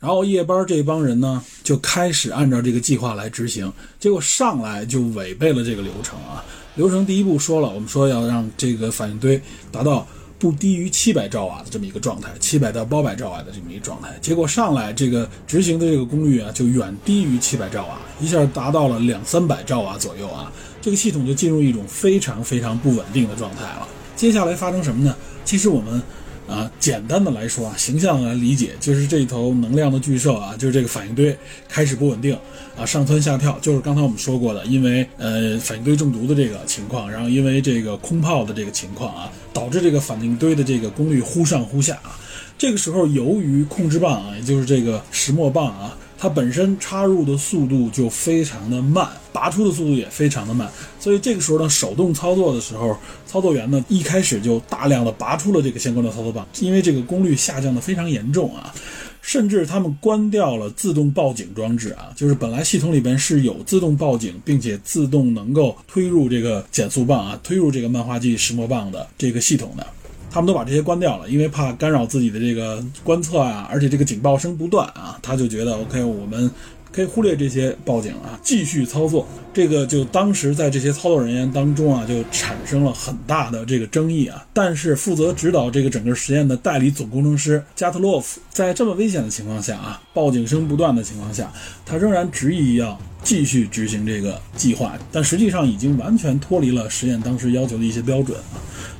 [0.00, 3.70] 然后夜班这帮人呢，就开始按照这个计划来执行，
[4.00, 6.42] 结果上来就违背了这个流程啊。
[6.76, 9.40] 流程第一步说了，我们说要让这个反应堆
[9.72, 10.06] 达到
[10.38, 14.10] 不低于七百兆瓦的这么一个状态，七百到八百兆瓦的这么一个状态。
[14.20, 20.52] 结果上来这个执行的这个功率啊，就远低于七百兆瓦，一下达到了两三百兆瓦左右啊。
[20.80, 23.88] 这个系统就进入一种非常非常不稳定的状态了。
[24.14, 25.16] 接下来发生什么呢？
[25.44, 26.02] 其实我们。
[26.46, 31.36] 啊，简单的来说啊，形象来理解，就是这头能量的巨兽啊，就是这个反应堆
[31.68, 32.38] 开始不稳定
[32.76, 42.18] 啊，上蹿下跳，就是刚才我们说过的，因为呃反应堆中毒的这个情况，然后因为这个空泡的这个情况啊，导致这个反应堆的这个功率忽上忽下啊。
[42.58, 45.96] 这个时候，由于控制棒啊，也就是这个石墨棒啊。
[46.18, 50.66] 它本身插入的速度就非常的慢，拔出的速度也非常的慢，
[50.98, 58.72] 所以这个时候呢，手动操作的时候，操作员呢一开始就大量的拔出了这个相关的操作棒，因为这个功率下降的非常严重啊，
[59.20, 69.86] 甚至他们关掉了自动报警装置啊，就是本来系统里边是有自动报警，并且自动能够推入这个减速棒啊，推入这个漫画剂石墨棒的这个系统的。
[70.28, 76.50] 他们都把这些关掉了，因为怕干扰自己的这个观测啊，而且这个警报声不断啊，他就觉得 OK，我们
[76.96, 79.28] 可以忽略这些报警啊，继续操作。
[79.52, 84.46] 这个就当时在这些操作人员当中啊，就产生了很大的这个争议啊。
[84.54, 91.52] 但是负责指导这个整个实验的代理总工程师加特洛夫，在这么危险的情况下啊，报警声不断的情况下，
[91.84, 98.56] 他仍然执意要继续执行这个计划，但实际上已经完全脱离了实验当时要求的一些标准啊。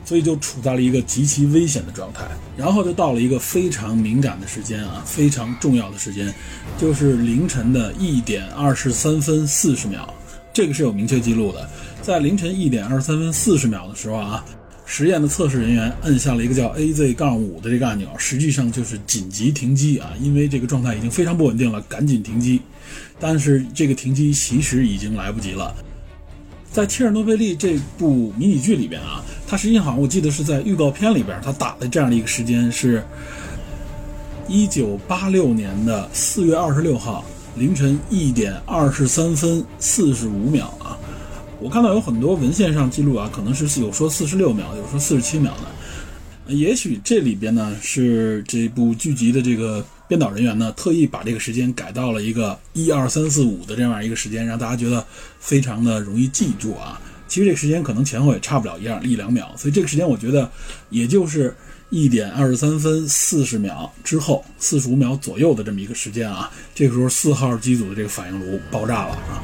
[0.06, 2.24] 所以就处在了一个极其危险的状态，
[2.56, 6.32] 然后就到了一个非常敏感的时间啊，非常重要的时间，
[6.78, 10.08] 就是凌晨的一点二十三分四十秒，
[10.52, 11.68] 这个是有明确记录的，
[12.02, 14.44] 在凌晨一点二十三分四十秒的时候啊，
[14.84, 22.62] 实验的测试人员摁下了一个叫 AZ 杠五的这个按钮，实际上就是紧急停机啊，因为这个状态已经非常不稳定了，赶紧停机，
[23.18, 25.74] 但是这个停机其实已经来不及了。
[26.76, 33.02] 在切尔诺贝利这部迷你剧里边啊，它实际上好像我记得是在预告片里边，它打的这样的一个时间是，
[34.46, 37.24] 一九八六年的四月二十六号
[37.56, 40.98] 凌晨一点二十三分四十五秒啊。
[41.62, 46.52] 我看到有很多文献上记录啊，可能是有说四十六秒，有说四十七秒的。
[46.54, 49.82] 也许这里边呢是这部剧集的这个。
[50.08, 55.04] 编导人员呢，特意把这个时间改到了一个一二三四五的这样一个时间，让大家觉得
[55.40, 57.00] 非常的容易记住啊。
[57.26, 60.48] 其实这个时间可能前后也差不了一样一两秒，所以这个时间我觉得
[60.90, 61.52] 也就是
[61.90, 66.50] 一点二十三分四十秒之后四十五秒左右的这么一个时间啊。
[66.72, 69.42] 这个时候四号机组的这个反应炉爆炸了啊。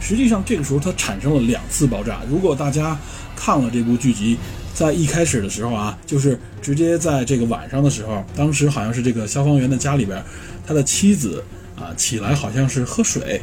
[0.00, 2.20] 实际上这个时候它产生了两次爆炸。
[2.28, 2.98] 如果大家
[3.34, 4.36] 看了这部剧集。
[4.74, 10.22] 在一开始的时候啊，就是直接在这个晚上的时候，当时好像是这个消防员的家里边，
[10.66, 11.44] 他的妻子
[11.76, 13.40] 啊起来好像是喝水，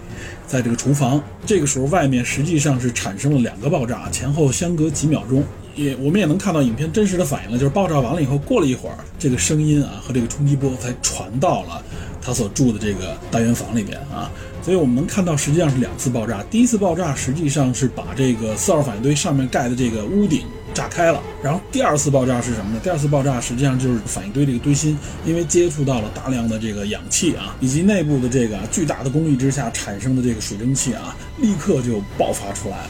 [0.47, 5.43] 在这个厨房，这个时候外面实际上是产生了两个爆炸，前后相隔几秒钟，
[5.75, 11.83] 也我们也能看到影片真实的反应了，就是爆炸完了以后，过了一会儿，这个声音啊和这个冲击波才传到了
[12.21, 14.31] 他所住的这个单元房里面啊，
[14.63, 20.41] 所以我们能看到实际上是两次爆炸，第一次爆炸实际上是把这个四号反应堆上面盖的这个屋顶。
[20.73, 22.79] 炸开了，然后第二次爆炸是什么呢？
[22.83, 32.89] 第二次爆炸实际上就是反应堆这个堆芯，因为接触到了大量的这个氧气啊，以及内部的这个巨大的功率之下产生的这个水蒸气啊，立刻就爆发出来了。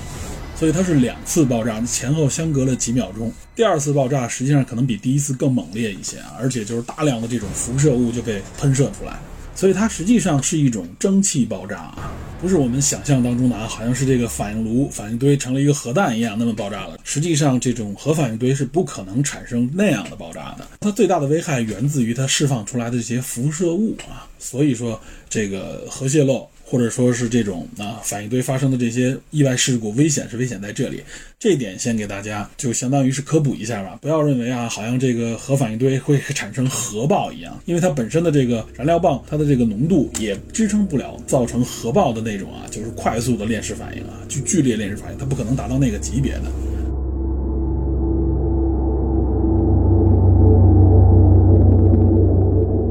[0.56, 3.32] 所以它是两次爆炸，前后相隔了几秒钟。
[3.56, 9.18] 第二次爆炸实际上可能比第一次更猛烈一些啊，而且就是大量的这种辐射物就被喷射出来，
[9.60, 12.14] 所以它实际上是一种蒸汽爆炸啊。
[12.40, 16.98] 不是我们想象当中的啊，好像是这个反应炉、反应堆成了一个核弹一样那么爆炸了。
[17.04, 20.66] 实际上，这种核反应堆是不可能产生那样的爆炸的。
[20.80, 24.26] 它最大的危害源自于它释放出来的这些辐射物啊。
[24.40, 24.98] 所以说，
[25.30, 26.48] 这个核泄漏。
[26.70, 31.02] 或者说是这种啊，反应堆发生的这些意外事故，危险是危险在这里。
[31.40, 46.44] 这点先给大家就相当于是科普一下吧，不要认为啊，好像这个核反应堆会产生核爆一样，因为它本身的这个燃料棒，它的这个浓度也支撑不了造成核爆的那种啊，就是快速的链式反应啊，就剧烈链式反应，它不可能达到那个级别的。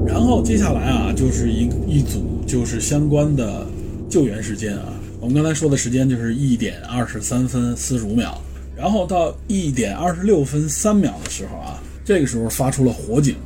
[0.05, 2.38] 然后接下来啊，就是一一组。
[2.49, 3.67] 就是相关的
[4.09, 8.41] 救援时间啊，我们刚才说的时间就是一点二十三分四十五秒，
[8.75, 13.37] 然后到一点二十六分三秒的时候啊，这个时候发出了火警，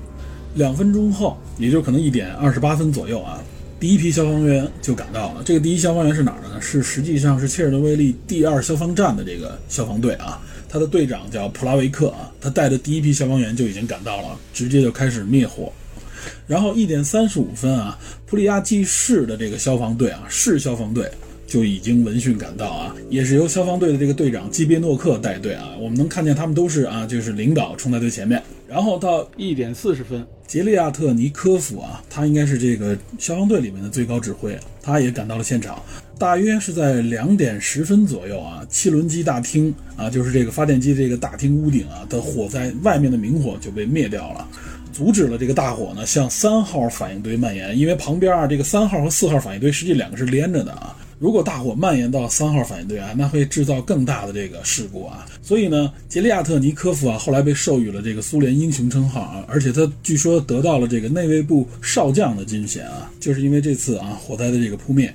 [0.55, 3.43] 两分钟后，也就可能一点二十八分左右啊，
[3.81, 5.43] 第一批消防员就赶到了。
[5.45, 6.61] 这个第一消防员是哪儿的呢？
[6.61, 15.73] 是实际上是切尔诺贝利第二消防站的这个消防队啊，他的队长叫普拉维克啊，他带着第一批消防员就已经赶到了，直接就开始灭火。
[16.47, 21.11] 然后一点三十五分啊，普里亚季市的这个消防队啊，市消防队
[21.47, 25.71] 就已经闻讯赶到啊，也是由消防队的这个队长基别诺克带队啊。
[25.81, 28.43] 我们能看见他们都是啊，就是领导冲在最前面。
[28.69, 35.83] 然后到一点四十分，杰利亚特尼科夫啊，他应该是这个消防队里面的最高指挥，他也赶到了现场。
[36.19, 44.49] 大约是在两点十分左右啊，汽轮机大厅啊，就是这个发电机这个大厅屋顶啊的火灾外面的明火就被灭掉了。
[44.93, 47.77] 阻止了这个大火呢，向三号反应堆蔓延。
[47.77, 50.97] 因为旁边啊，这个三号和四号反应堆实际两个是连着的啊。
[51.19, 55.25] 如果大火蔓延到三号反应堆啊，那会制造更大的这个事故啊。
[55.41, 65.13] 所以呢，杰利亚特尼科夫啊，后来被授予了这个苏联英雄称号啊，而且他据说得到了这个内卫部少将的军衔啊，就是因为这次啊火灾的这个扑灭。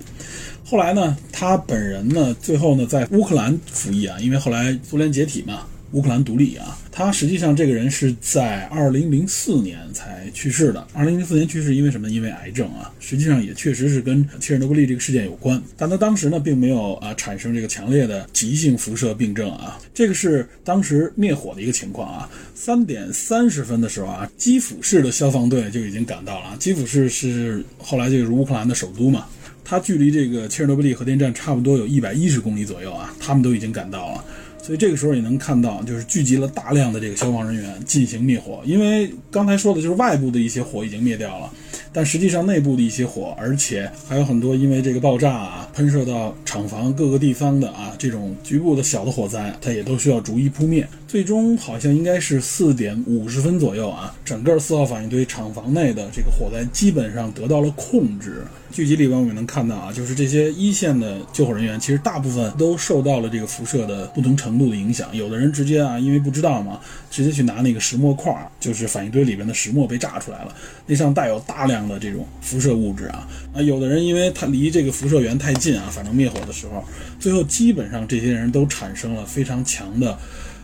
[0.64, 5.66] 后来呢，他本人呢，最后呢在乌克兰服役啊，因为后来苏联解体嘛。
[5.92, 10.86] 乌克兰独立啊，他实际上这个人是在二零零四年才去世的。
[10.94, 12.10] 二零零四年去世，因为什么？
[12.10, 12.92] 因为癌症啊。
[13.00, 19.80] 实际上也确实是跟切尔诺贝利这个事件有关，但他当时呢并没有啊产生这个强烈的急性辐射病症啊。
[19.94, 22.30] 这个是当时灭火的一个情况啊。
[22.54, 26.58] 三点三十分的时候啊，基辅市的消防队就已经赶到了。
[26.58, 29.26] 基辅市是后来就是乌克兰的首都嘛，
[29.64, 34.26] 它距离这个切尔诺贝利核电站差不多有一百一十公里左右啊，他们都已经赶到了。
[34.68, 38.62] 所以这个时候也能看到，就是聚集了大量的这个消防人员进行灭火。
[38.66, 41.50] 因为刚才说的就是外部的一些火已经灭掉了，
[41.92, 50.88] 但实际上内部的一些火，而且还有很多因为这个爆炸啊喷射到厂房各个地方的啊这种局部的小的火灾，它也都需要逐一扑灭。
[51.08, 58.44] 最终好像应该是四点五十分左右啊，整个四号反应堆厂房内的这个火灾基本上得到了控制。
[58.70, 65.08] 剧集里边我们能看到啊，就是这些一线的救火人员，其实大部分都受到了这个辐射的不同程度的影响。
[65.16, 70.56] 有的人直接啊，因为不知道嘛，直接去拿那个石墨块，就是反应堆里边的石墨被炸出来了，
[70.86, 73.28] 那上带有大量的这种辐射物质啊。
[73.54, 76.84] 啊，有的人因为他离这个辐射源太近啊，反正灭火的时候，
[77.20, 80.18] 最后基本上这些人都产生了非常强的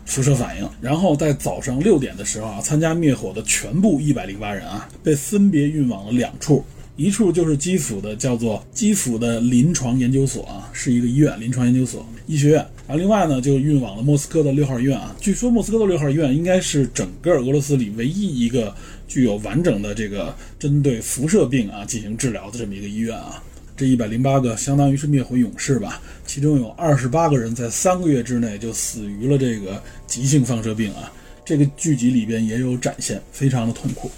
[0.06, 0.70] 辐射反应。
[0.82, 6.64] 然后在早上六点的时候啊，参加灭火的全部一百零八人啊，被分别运往了两处。
[6.96, 12.64] 一处就是基辅的，叫做基辅的临床研究所啊，是一个医院，临床研究所医学院。
[12.96, 15.16] 另外呢，就运往了莫斯科的六号医院啊。
[15.20, 18.74] 据说莫斯科的六号医院应该是整个俄罗斯里唯一一个
[19.08, 23.42] 具有完整的这个针对辐射病啊进行治疗的这么一个医院啊。
[23.76, 31.12] 这一百零八个相当于是灭火勇士吧，其中有二十八个人在三个月之内就死于了这个急性放射病啊。
[31.44, 34.12] 这个剧集里边也有展现，非常的痛苦。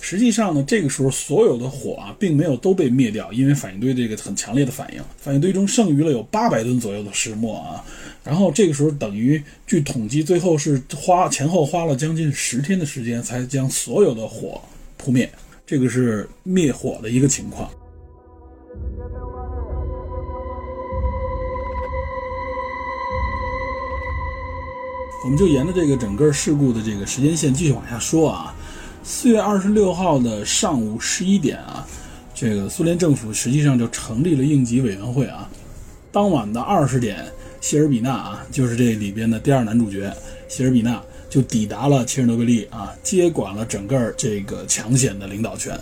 [0.00, 7.84] 实际上呢，这个时候所有的火啊，并没有都被灭掉，因为反应堆这个很强烈的反应，反应堆中剩余了有八百吨左右的石墨啊。
[8.22, 14.60] 然后这个时候等于据统计，最后是花前后花了将近十天的时间，才将所有的火
[14.96, 15.28] 扑灭。
[15.66, 17.68] 这个是灭火的一个情况。
[25.24, 28.54] 我们就沿着这个整个事故的这个时间线继续往下说啊。
[29.08, 31.86] 四月二十六号的上午十一点啊，
[32.34, 35.48] 这个苏联政府实际上就成立了应急委员会啊。
[36.10, 37.24] 当晚的二十点，
[37.60, 40.12] 谢尔比纳啊，就是这里边的第二男主角
[40.48, 41.00] 谢尔比纳，
[41.30, 45.78] 就抵达了切尔诺贝利啊，接管了整个这个抢险的领导权。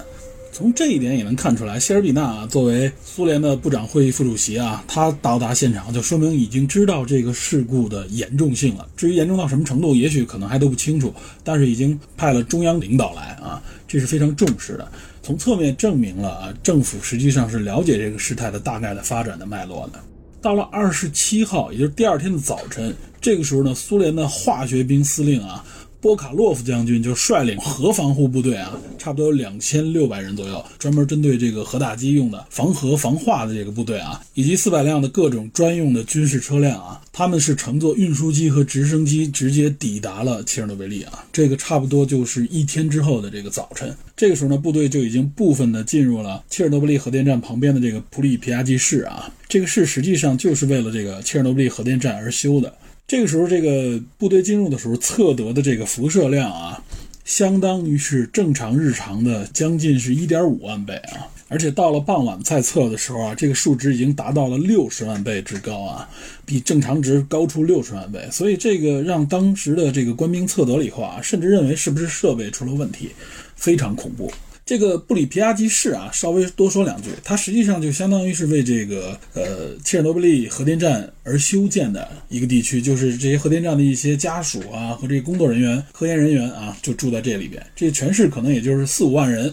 [0.55, 8.89] 从这一点也能看出来，谢尔比纳啊，作为苏联的部长会议副主席啊，他到达现场就说明已经知道这个事故的严重性了。
[8.97, 14.89] 至于严重到什么程度，也许可能还都不清楚，但是已经派了中央领导来啊，这是非常重视的。
[15.25, 19.99] 从侧面证明了啊，政府实际上是了解这个事态的大概的发展的脉络的。
[20.41, 25.65] 到了二十七号，也就是第二天的早晨，这个时候呢，苏联的化学兵司令啊。
[26.05, 41.25] 波卡洛夫将军就率领核防护部队啊，差不多有两千六百人左右，专门针对这个核打击用的防核防化的这个部队啊，以及四百辆的各种专用的军事车辆啊，他们是乘坐运输机和直升机直接抵达了切尔诺贝利啊。
[41.33, 49.33] 这个差不多就是一天之后的这个早晨，这个时候呢，部队就已经部分的进入了切尔诺贝利核电站旁边的这个普里皮亚季市啊。
[49.49, 52.75] 这个市实际上就是为了这个切尔诺贝利核电站而修的。
[53.07, 56.83] 这个时候，这个部队进入的时候测得的这个辐射量啊，
[57.25, 61.29] 相当于是正常日常的将近是一点五万倍啊！
[61.49, 66.09] 而且到了傍晚再测的时候啊，这个数值已经达到了六十万倍之高啊，
[66.47, 68.27] 比正常值高出六十万倍。
[68.33, 73.11] 所以这个让当时的这个官兵测得了以后啊，甚至认为是不是设备出了问题，
[73.55, 74.33] 非常恐怖。
[74.67, 87.65] 这个布里皮亚基市啊，稍微多说两句，它实际上就相当于是为这个呃切尔诺贝利核电站而修建的一个地区，就是这些核电站的一些家属啊和这些工作人员、科研人员啊，就住在这里边。
[87.77, 89.53] 这全市可能也就是四五万人。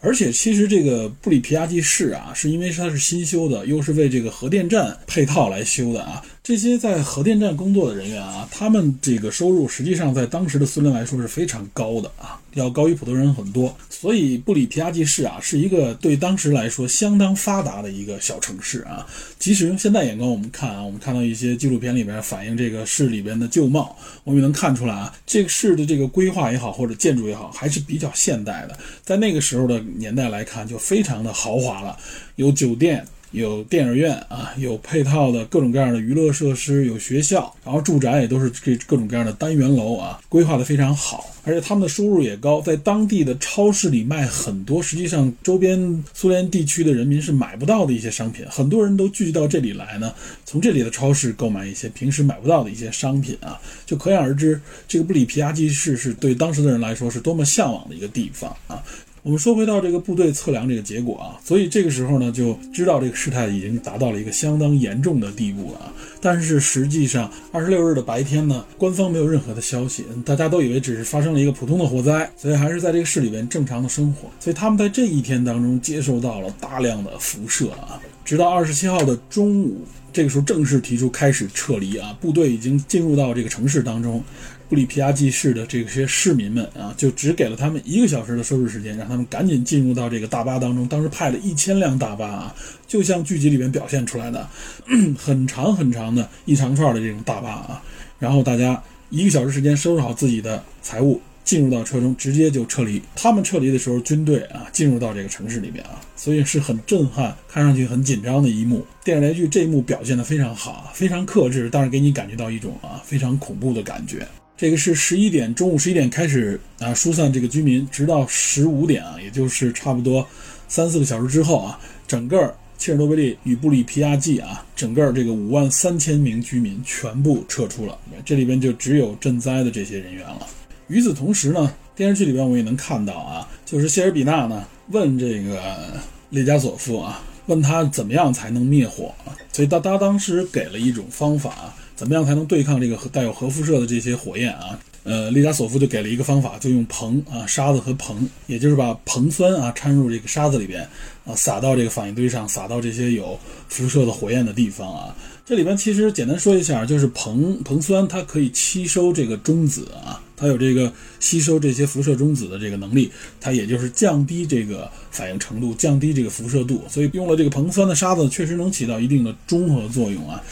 [0.00, 6.22] 而且其实这个布里皮亚季市啊，是因为它是新修的，又是为这个核电站配套来修的啊。
[6.46, 13.76] 这些在核电站工作的人员啊，他们这个收入实际上在当时的苏联来说是非常高的啊，要高于普通人很多。
[13.90, 19.04] 所以布里皮亚季市啊，是一个对当时来说相当发达的一个小城市啊。
[19.40, 28.78] 即使用现在眼光我们看啊，我们看到一些纪录片里边反映这个市里边的旧貌，我们也能看出来啊，这个市的这个规划也好，或者建筑也好，还是比较现代的。
[29.02, 31.96] 在那个时候的年代来看，就非常的豪华了，
[32.36, 33.04] 有酒店。
[33.32, 50.14] 有电影院啊，有配套的各种各样的娱乐设施，有学校，然后住宅也都是这各种各样的单元楼啊，规划的非常好，而且他们的收入也高，在当地的超市里卖很多，实际上周边苏联地区的人民是买不到的一些商品，很多人都聚集到这里来呢，
[50.44, 58.82] 从这里的超市购买一些平时买不到的一些商品啊，就可想而知，这个布里皮亚季市是对当时的人来说是多么向往的一个地方啊。
[59.26, 65.92] 我们说回到这个部队测量这个结果啊，所以这个时候呢，就知道这个事态已经达到了一个相当严重的地步了啊。
[66.20, 74.30] 但是实际上，二十六日的白天呢，官方没有任何的消息，大家都以为只是发生了一个普通的火灾，所以还是在这个市里边正常的生活。
[74.38, 84.22] 所以他们在这一天当中接受到了大量的辐射啊，直到二十七号的中午，这个时候正式提出开始撤离啊，部队已经进入到这个城市当中。
[84.68, 90.86] 布里皮亚季市的这些市民们啊，就只给了他们一个小时的收拾时间，让他们赶紧进入到这个大巴当中。
[90.88, 92.54] 当时派了一千辆大巴啊，
[92.86, 94.48] 就像剧集里面表现出来的，
[95.16, 97.82] 很长很长的一长串的这种大巴啊。
[98.18, 103.00] 然后大家一个小时时间收拾好自己的财物，进入到车中，直接就撤离。
[103.14, 108.84] 他们撤离的时候，军队啊进入到这个城市里面啊，所以是很震撼，看上去很紧张的一幕。
[109.04, 114.26] 电视连续剧这一幕表现的非常好啊，非常克制，但是给你感觉到一种啊非常恐怖的感觉。
[114.56, 120.26] 这个是十一点，中午十一点开始啊，疏散这个居民，直到十五点啊，也就是差不多
[120.66, 121.78] 三四个小时之后啊，
[122.08, 130.46] 整个切尔诺贝利与布里皮亚季啊，整个这个五万三千名居民全部撤出了，这里边就只有赈灾的这些人员了。
[130.88, 136.00] 与此同时呢，电视剧里边我也能看到啊，就是谢尔比纳呢问这个
[136.30, 139.14] 列加索夫啊，问他怎么样才能灭火，
[139.52, 141.74] 所以他他当时给了一种方法。
[141.96, 144.78] 怎么样才能对抗这个带有核辐射的这些火焰啊？
[145.02, 148.16] 呃，利加索夫就给了一个方法，就用硼啊、沙子和硼，
[148.48, 150.82] 也就是把硼酸啊掺入这个沙子里边
[151.24, 153.38] 啊，撒到这个反应堆上，撒到这些有
[153.68, 155.16] 辐射的火焰的地方啊。
[155.44, 166.82] 这里边其实简单说一下，就是硼硼酸它可以吸收这个中子啊，它有这个吸收这些辐射中子的这个能力，它也就是降低这个反应程度，降低这个辐射度。
[166.88, 170.42] 所以用了这个硼酸的沙子，确实能起到一定的中和作用啊。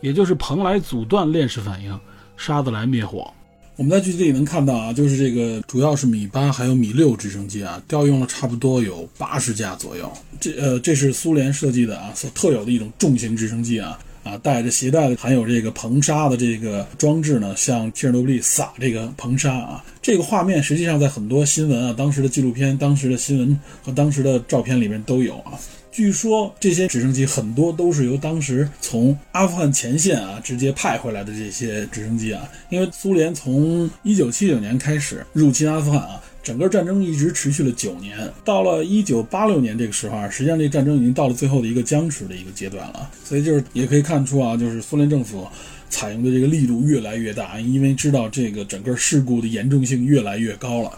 [0.00, 1.98] 也就是蓬莱阻断链式反应，
[2.36, 3.30] 沙子来灭火。
[3.76, 10.12] 我们在剧集里能看到啊，就是这个主要是米八还有米六直升机啊，调用了差不多有八十架左右。
[10.38, 19.82] 这呃，这是苏联设计的啊，所特有的一种重型直升机啊啊，带着携带的含有这个硼砂的这个装置呢，向切尔诺贝利撒这个硼砂啊。
[20.02, 25.52] 这个画面实际上在很多新闻啊、当时的纪录片、当时的新闻和当时的照片里面都有啊。
[25.92, 43.10] 据说这些直升机很多都是由当时从阿富汗前线啊直接派回来的这些直升机啊，因为苏联从一九七九年开始入侵阿富汗啊，整个战争一直持续了九年，到了一九八六年这个时候啊，实际上这战争已经到了最后的一个僵持的一个阶段了。
[43.24, 45.46] 所以就是也可以看出啊，就是苏联政府
[45.88, 50.92] 采用的这个力度越来越大，因为知道这个整个事故的严重性越来越高了。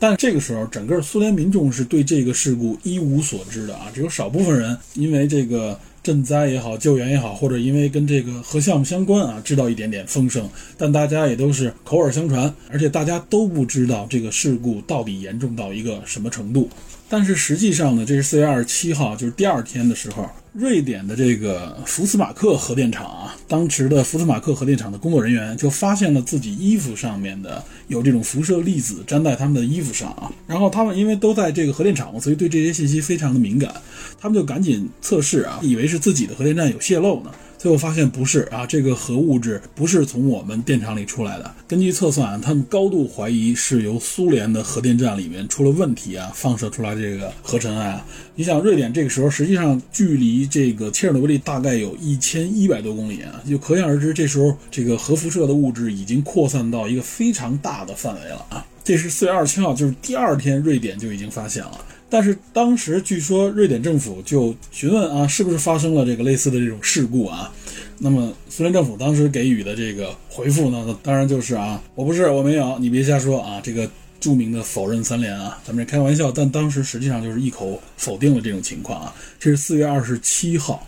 [0.00, 5.78] 但这个时候，整个苏联民众是对这个事故一无所知的啊，只有少部分人因为这个。
[6.02, 10.48] 赈灾也好，救援也好，或者因为跟这个核项目相关啊，知道一点点风声，
[10.78, 16.70] 但大家也都是口耳相传，而且大家都不知道这个事故到底严重到一个什么程度。
[17.10, 20.30] 但是实际上呢，这是四月二十七号，就是第二天的时候。
[20.52, 33.72] 瑞典的这个福斯马克核电厂啊，当时的福斯马克核电厂的工作人员就发现了自己衣服上面的有这种辐射粒子粘在他们的衣服上啊，然后他们因为都在这个核电厂嘛，所以对这些信息非常的敏感，
[34.20, 37.30] 他们就赶紧测试啊，以为是自己的核电站有泄漏呢。
[37.60, 41.54] 最后发现不是啊，这个核物质不是从我们电厂里出来的。
[41.68, 48.06] 根据测算啊，他们高度怀疑是由苏联的核电站里面出了问题啊，放射出来这个核尘埃啊。
[48.34, 58.64] 你想，瑞典这个时候实际上距离这个切尔诺贝利大概有一千一百多公里啊，就可想而知，这时候这个核辐射的物质已经扩散到一个非常大的范围了啊。
[58.82, 61.84] 这是四月二十七号，就是第二天，瑞典就已经发现了。
[62.10, 67.50] 但是当时据说瑞典政府就询问啊，是不是发生了这个类似的这种事故啊？
[67.98, 73.60] 那么苏联政府当时给予的这个回复呢，当然就是啊，我不是，我没有，你别瞎说啊！
[73.62, 73.88] 这个
[74.18, 79.14] 著名的否认三连啊，咱们这开玩笑，但当时实际上就是一口否定了这种情况啊。
[79.38, 80.86] 这是四月二十七号，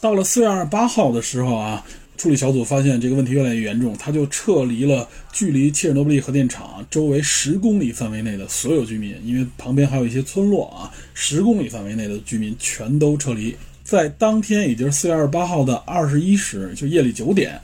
[0.00, 1.82] 到了四月二十八号的时候啊。
[2.16, 13.54] 处理小组发现这个问题越来越严重，他就撤离了距离切尔诺贝利核电厂周围十公里范围内的所有居民，因为旁边还有一些村落啊，十公里范围内的居民全都撤离。
[13.84, 17.60] 在当天，也就是四月二十八号的二十一时，就夜里九点，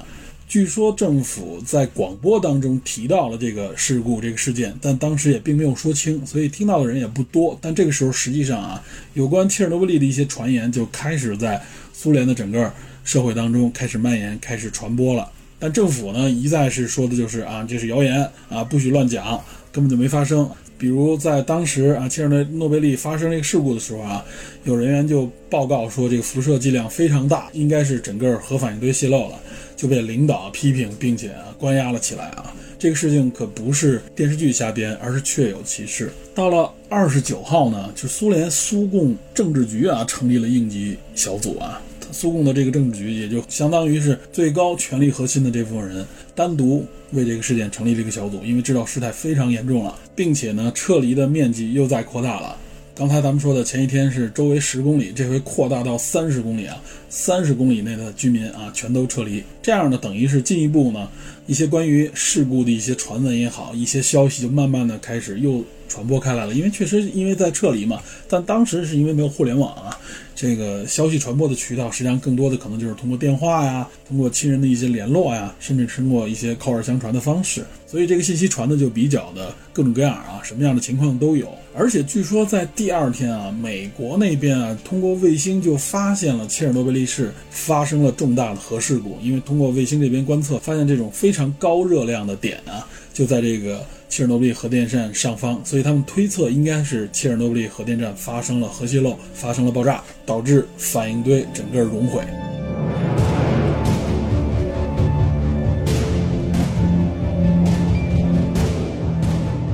[0.46, 7.58] 据说政府在广播当中提到了这个事故、这个事件，但当时也并没有说清，所以听到的人也不多。
[7.60, 8.84] 但这个时候，实际上啊，
[9.14, 11.60] 有关切尔诺贝利的一些传言就开始在
[11.92, 12.72] 苏联的整个。
[13.04, 15.28] 社会当中开始蔓延，开始传播了。
[15.58, 20.48] 但政府呢，一再是说的就是啊，这是谣言啊，不许乱讲，根本就没发生。
[20.76, 24.24] 比如在当时啊，切尔诺贝利发生这个事故的时候啊，
[24.64, 29.38] 有人员就报告说这个辐射剂量非常大，应该是整个核反应堆泄漏了，
[29.76, 32.52] 就被领导批评，并且啊关押了起来啊。
[32.76, 36.10] 这个事情可不是电视剧瞎编，而是确有其事。
[36.34, 41.80] 到了二十九号呢，就苏联苏共政治局啊成立了应急小组啊。
[42.12, 52.56] 苏共的这个政治局也就相当于是最高权力核心的这部分人，单独为这个事件成立这个小组，因为知道事态非常严重了，并且呢，撤离的面积又在扩大了。
[52.94, 56.78] 刚才咱们说的前一天是周围十公里，这回扩大到三十公里啊，
[57.08, 61.08] 三十公里内的居民啊全都撤离，这样呢，等于是进一步呢，
[61.46, 67.98] 一些关于事故的一些传闻也好，一些消息就慢慢的开始又传播开来了，因为确实因为在撤离嘛，
[68.28, 69.98] 但当时是因为没有互联网啊。
[70.42, 77.64] 这个消息传播的渠道，实际上更多的可能就是通过电话呀，通过亲人的一些联络呀，甚至通过一些口耳相传的方式。
[77.86, 81.48] 所以这个信息传的就比较的各种各样啊，什么样的情况都有。
[81.72, 93.80] 而且据说在第二天啊，美国那边啊，通过卫星就发现了切尔诺贝利市发生了重大的核事故，因为通过卫星这边观测，发现这种非常高热量的点啊，就在这个。
[94.12, 102.20] 切尔诺贝利核电站上方，所以他们推测应该是切尔诺贝利核电站发生了核泄漏，发生了爆炸，导致反应堆整个熔毁。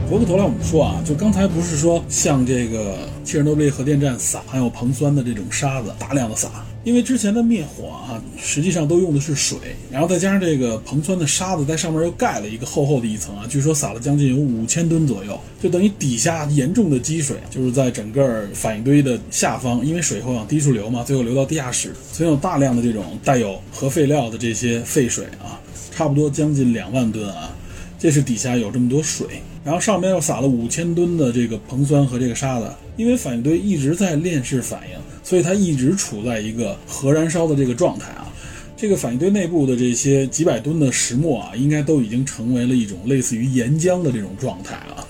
[0.09, 6.49] 回过头来，我们说啊，就刚才不是说像这个切尔诺贝利核电站撒含有硼酸的这种沙子，大量的撒。
[6.85, 9.59] 因为之前的灭火啊，实际上都用的是水，
[9.91, 25.61] 然后再加上这个硼酸的沙子在上面又盖了一个厚厚的一层啊，据说撒了将近有五千吨左右，就等于底下严重的积水，就是在整个反应堆的下方，因为水会往低处流嘛，最后流到地下室，所以有大量的这种带有核废料的这些废水啊，
[25.91, 27.55] 差不多将近两万吨啊，
[27.99, 29.27] 这是底下有这么多水，
[29.63, 34.97] 然后上面又撒了五千吨的这个硼酸和这个沙子，因为反应堆一直在链式反应。
[35.29, 38.33] 所以它一直处在一个核燃烧的这个状态啊，
[38.79, 45.05] 这个反应堆内部的这些几百吨的石墨啊，应该都已经成为了一种类似于岩浆的这种状态啊，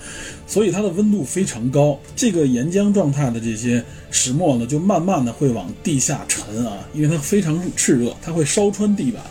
[0.45, 1.97] 所以它的温度非常高。
[2.17, 3.81] 这个岩浆状态的这些
[4.11, 9.23] 石墨呢，就慢慢的会往地下沉啊，因为它非常炽热，它会烧穿地板。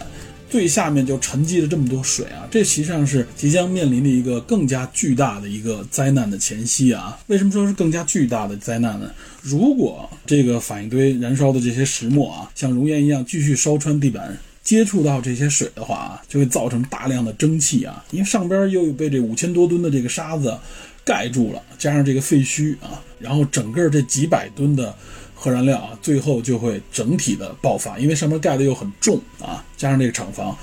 [0.50, 7.18] 最下面就沉积了这么多水啊，这实际上是即将面临的一个更加巨大的一个灾难的前夕啊。
[7.26, 9.10] 为什么说是更加巨大的灾难呢？
[9.42, 14.38] 如果这个反应堆燃烧的这些石墨啊，像熔岩一样继续烧穿地板。
[14.60, 20.54] 接触到这些水的话啊，就会造成大量的蒸汽啊，因为上边又被这五千多吨的这个沙子
[21.02, 24.94] 盖住了，加上这个废墟啊，然后整个这几百吨的
[25.40, 30.56] 核燃料啊，最后就会整体的爆发，因为上面盖的又很重啊，加上这个厂房，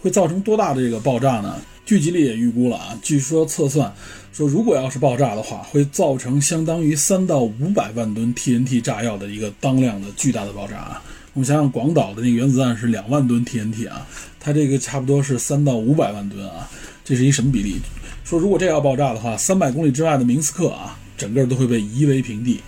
[0.00, 1.60] 会造成多大的这个爆炸呢？
[1.84, 3.92] 聚集力也预估了啊，据说测算
[4.32, 11.02] 说，如果要是爆炸的话，会造成相当于三到五百万吨 TNT 炸药的一个当量的巨大的爆炸啊。
[11.34, 14.06] 我们想想，广岛的那个原子弹是两万吨 TNT 啊，
[14.38, 16.70] 它这个差不多是三到五百万吨啊，
[17.04, 17.80] 这是一什么比例？
[18.22, 22.60] 说如果这要爆炸的话，三百公里之外的明斯克啊，整个都会被夷为平地。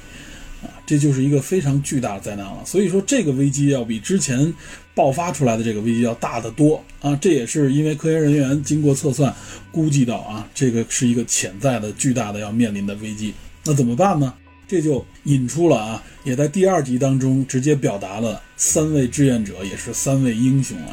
[0.92, 2.62] 这就是一个非常巨大的灾难了。
[2.66, 4.52] 所以说，这个危机要比之前
[4.94, 7.16] 爆发出来的这个危机要大得多啊！
[7.16, 9.34] 这也是因为科研人员经过测算，
[9.70, 13.32] 估计到啊，这个是一个潜在的巨大的要面临的危机。
[13.64, 14.34] 那怎么办呢？
[14.68, 20.92] 这就引出了啊，也在第二集当中直接表达了三位志愿者，也是三位英雄啊。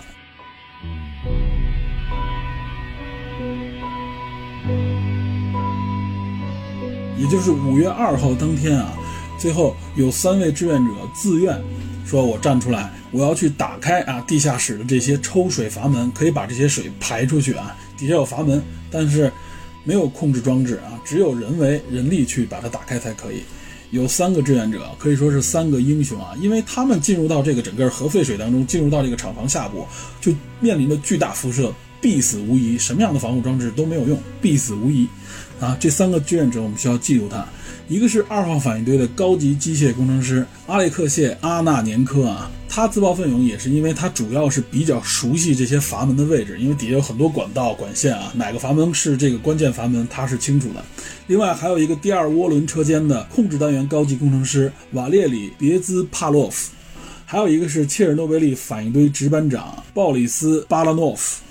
[7.17, 8.93] 也就是五月二号当天啊。
[9.39, 11.59] 最后有三位志愿者自愿
[12.05, 17.75] 说：“我站出来，我要去打开啊地下室的这些抽水阀门，可以把这些水排出去啊。
[17.97, 18.61] 底下有阀门，
[18.91, 19.31] 但是
[19.83, 23.41] 没有控制装置啊，只有人为人力去把它打开才可以。
[23.91, 29.85] 有三个志愿者，可以说是三个英雄啊，因为他们进入到这个整个核废水当中，进入到这个厂房下部，
[30.19, 32.77] 就面临着巨大辐射，必死无疑。
[32.77, 35.07] 什么样的防护装置都没有用，必死无疑。
[35.59, 37.47] 啊，这三个志愿者我们需要记住他。”
[37.89, 50.85] 一个是二号反应堆的高级机械工程师阿列克谢·阿纳年科啊，他自报奋勇也是因为他主要是比较熟悉这些阀门的位置，因为底下有很多管道管线啊，哪个阀门是这个关键阀门，他是清楚的。
[51.25, 56.71] 另外还有一个第二涡轮车间的控制单元高级工程师瓦列里·别兹帕洛夫，
[57.25, 61.41] 还有一个是切尔诺贝利反应堆值班长鲍里斯·巴拉诺夫。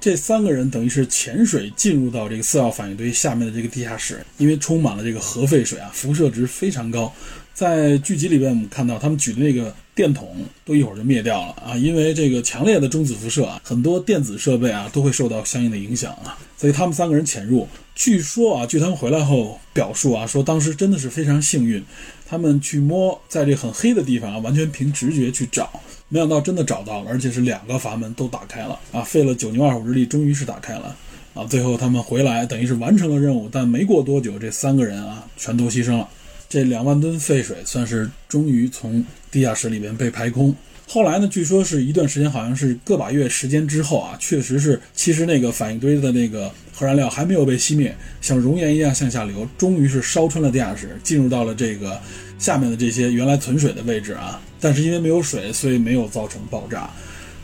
[0.00, 7.12] 这三个人等于是潜水进入到这个四号反应堆下面的这个地下室，因为充满了这个核废水啊，辐射值非常高。
[7.52, 16.38] 在剧集里边，我们看到他们举的那个电筒都一会儿就灭掉了啊，因为这个强烈的中子辐射啊，很多电子设备啊都会受到相应的影响啊。
[16.56, 17.66] 所以他们三个人潜入，
[17.96, 21.84] 据说啊，据他们回来后表述啊，说当时真的是非常幸运，
[22.24, 25.68] 他们去摸在这很黑的地方啊，完全凭直觉去找。
[26.10, 29.02] 没想到真的找到了，而且是两个阀门都打开了啊！
[29.02, 30.96] 费了九牛二虎之力，终于是打开了
[31.34, 31.44] 啊！
[31.44, 36.08] 最后他们回来，等于是完成了任务，但没过多久，这三个人啊全都牺牲了。
[36.48, 40.54] 这两万吨废水算是终于从地下室里面被排空。
[40.90, 52.00] 后来呢，据说是一段时间，好像是个把月时间之后啊，确实是，其实那个反应堆的那个核燃料还没有被熄灭，像熔岩一样向下流，终于是烧穿了地下室，进入到了这个
[52.38, 54.40] 下面的这些原来存水的位置啊。
[54.60, 56.80] 但是因为没有水，所以没有造成爆炸，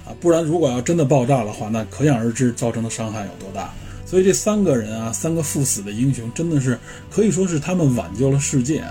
[0.05, 3.73] 啊，不然如果要真的爆炸的话，那可想而知造成的伤害有多大。
[4.07, 6.79] 所以这三个人啊，三个赴死的英雄，真的是
[7.11, 8.85] 可以说是他们挽救了世界。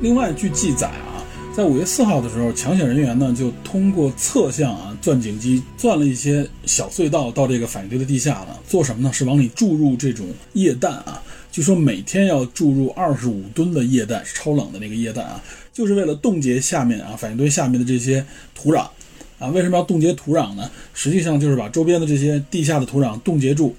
[0.00, 1.12] 另外，据记载啊。
[1.56, 8.58] 在五月四号的时候，抢险人员呢就通过侧向啊钻井机钻了一些小隧道到这个反应堆的地下了。
[8.66, 9.12] 做什么呢？
[9.12, 11.22] 是往里注入这种液氮啊。
[11.54, 15.40] 据说每天要注入二十五吨的液氮，是超冷的那个液氮啊，
[15.72, 18.26] 就是为了冻结下面啊反应堆下面的这些
[18.56, 18.88] 土壤
[19.38, 19.46] 啊。
[19.54, 20.68] 为什么要冻结土壤呢？
[20.94, 23.72] 实际上就是把周边的这些地下的土壤冻结住，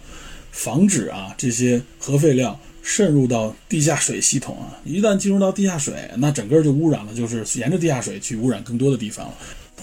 [0.54, 2.58] 防止啊这些核废料。
[2.82, 9.34] 渗入到地下水系统啊，一旦进入到地下水，那整个就污染了，就是沿着地下水去污染更多的地方了。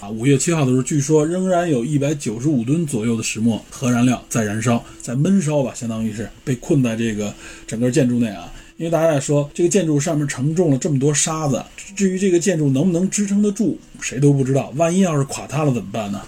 [0.03, 7.33] 啊，五月七号的时候，据说仍然有一百九十五吨左右的石墨核燃料在燃烧，在闷烧吧，相当于是被困在这个
[7.65, 8.51] 整个建筑内啊。
[8.75, 11.63] 因为大家也说，这个建筑上面承重了这么多沙子，
[11.95, 14.73] 至于这个建筑能不能支撑得住，谁都不知道。
[14.75, 16.21] 万一要是垮塌了怎么办呢？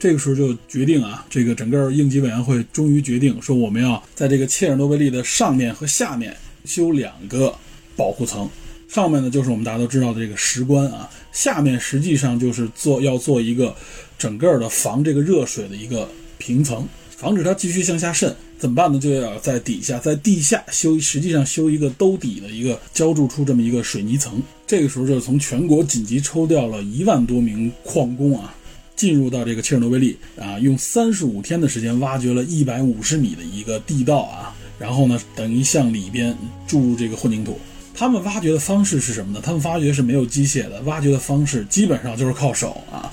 [0.00, 7.54] 这个时候就决定啊，这个整个应急委员会终于决定说，我们要在这个切尔诺贝利的上面和下面修两个
[7.94, 8.50] 保护层。
[8.88, 13.74] 上面呢就是我们大家都知道的这个石棺啊，下面实际上就是做要做一个
[14.18, 16.08] 整个的防这个热水的一个
[16.38, 18.34] 平层，防止它继续向下渗。
[18.58, 18.98] 怎么办呢？
[18.98, 24.42] 就要在底下，在地下修，实际上修一个兜底的一个浇筑出这么一个水泥层。
[24.66, 28.54] 这个时候就从全国紧急抽调了一万多名矿工啊。
[28.96, 36.36] 进入到这个切尔诺贝利啊，用三十五天的时间挖掘了一百五十米的一个地道啊，然后呢，等于向里边
[36.66, 37.58] 注入这个混凝土。
[38.00, 39.40] 他们挖掘的方式是什么呢？
[39.44, 43.12] 他们挖掘是没有机械的，挖掘的方式基本上就是靠手啊，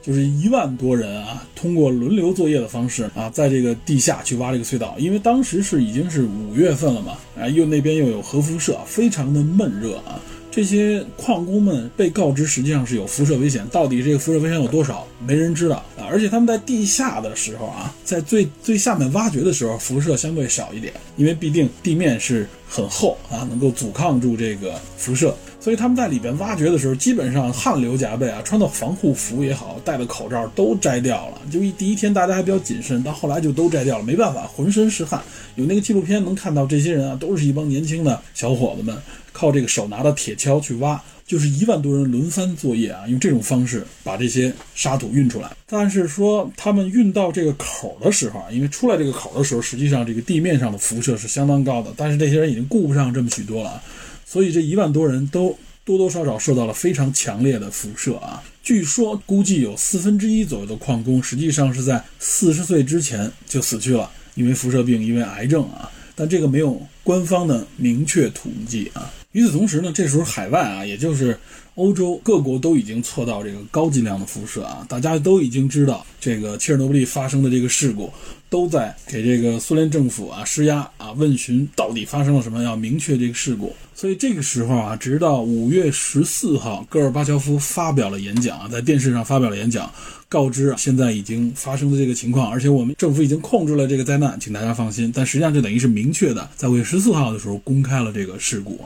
[0.00, 4.96] 就是一万多人啊，通过轮流作业的方式啊，在这个地下去挖这个隧道。
[4.98, 10.18] 因为当时是已经是五月份了嘛，啊，又那边又有核辐射，非常的闷热啊。
[10.50, 16.08] 这些矿工们被告知实际上是有辐射危险，到底这个辐射危险有多少，没人知道啊。
[16.10, 25.36] 而且他们在地下的时候啊，在最最下面挖掘的时候，辐射相对少一点，因为毕竟地面是很厚啊，能够阻抗住这个辐射。
[25.60, 31.38] 所以他们在里边挖掘的时候，基本上汗流浃背啊，穿的防护服也好，戴的口罩都摘掉了。
[31.50, 35.22] 就一第一天大家还比较谨慎，到后来就都摘掉了，没办法，浑身是汗。
[35.54, 38.96] 有那个纪录片能看到这些人啊，都是一帮年轻的小伙子们，
[39.32, 45.56] 靠这个手拿的铁锹去挖，就是一万多人轮番作业啊，用这种方式把这些沙土运出来。
[45.66, 53.82] 但是说他们运到这个口的时候啊，因为出来这个口的时候，实际上这个地面上的辐射是相当高的，但是这些人已经顾不上这么许多了。
[54.26, 58.42] 所以这一万多人都多多少少受到了非常强烈的辐射啊！
[58.62, 65.90] 据说估计有四分之一左右的矿工实际上是在四十岁之前就死去了，因为辐射病，因为癌症啊。
[66.14, 69.12] 但这个没有官方的明确统计啊。
[69.32, 71.38] 与此同时呢，这时候海外啊，也就是
[71.74, 78.12] 欧洲各国都已经测到这个高剂量的辐射啊，大家都已经知道这个切尔诺贝利发生的这个事故。
[78.50, 83.74] 都在给这个苏联政府啊施压啊，问询到底发生了什么，要明确这个事故。
[83.94, 89.90] 所以这个时候啊，直到五月十四号，戈尔巴乔夫发表了演讲啊，在电视上发表了演讲，
[90.28, 95.10] 告知现在已经发生的这个情况，而且我们政府已经控制了这个灾难，请大家放心。
[95.14, 98.78] 但实际上，这等于是明确的，在五月十四号的时候公开了这个事故。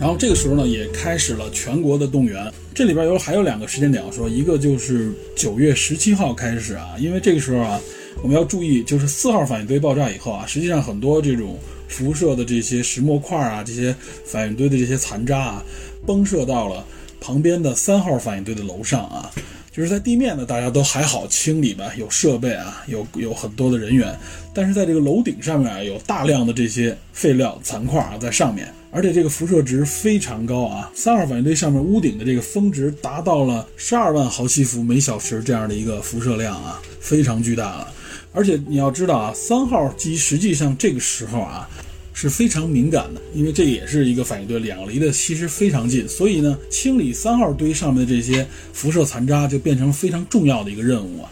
[0.00, 2.50] 然后这个时候呢，也开始了全国的动员。
[2.74, 7.78] 这里边有还有两个时间点要说，一个就是九月十七号开始啊，因为这个时候啊，
[8.22, 13.94] 我们要注意，就是四号反应堆爆炸以后啊，实际上很多这种辐射的这些石墨块啊，这些
[14.24, 15.62] 反应堆的这些残渣啊，
[16.06, 16.82] 崩射到了
[17.20, 19.30] 旁边的三号反应堆的楼上啊。
[19.70, 24.18] 就是在地面呢，大家都还好清理吧，有设备啊，有有很多的人员，
[24.54, 28.66] 但是在这个楼顶上面啊，有大量的这些废料残块啊在上面。
[28.92, 30.90] 而且这个辐射值非常高啊！
[30.94, 37.94] 三号反应堆上面屋顶的这个峰值达到了十二万毫西弗每小时这样的一个辐射量啊，非常巨大了。
[38.32, 41.68] 而且你要知道啊，三号机实际上这个时候啊
[42.12, 51.30] 是非常敏感的，因为这也是一个反应堆，两个离的其实非常近，所以呢，清理三号堆上面的这些辐射残渣就变成非常重要的一个任务啊。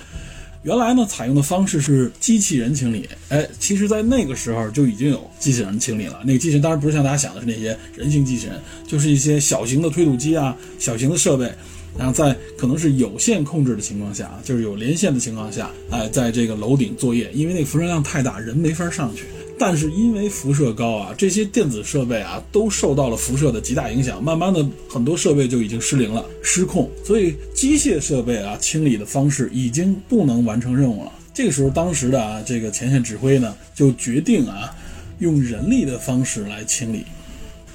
[0.62, 3.08] 原来呢，采用的方式是机器人清理。
[3.28, 6.20] 哎，其实，在那个时候就已经有机器人清理了。
[6.24, 11.50] 那个机器人当然不是像大家想的是那些人形机器人，就是一些小型的推土机啊、小型的设备，
[11.96, 19.24] 然后在可能是有线控制的情况下，就是有连线的情况下，哎，在这个楼顶作业，因为那个辐射量太大，人没法上去。
[19.58, 31.12] 但是因为辐射高啊，这些电子设备啊都受到了辐射的极大影响，慢慢的很多设备就已经失灵了、失控，所以机械设备啊清理的方式已经不能完成任务了。
[31.34, 34.74] 这个时候，当时的啊这个前线指挥呢就决定啊
[35.18, 37.04] 用人力的方式来清理，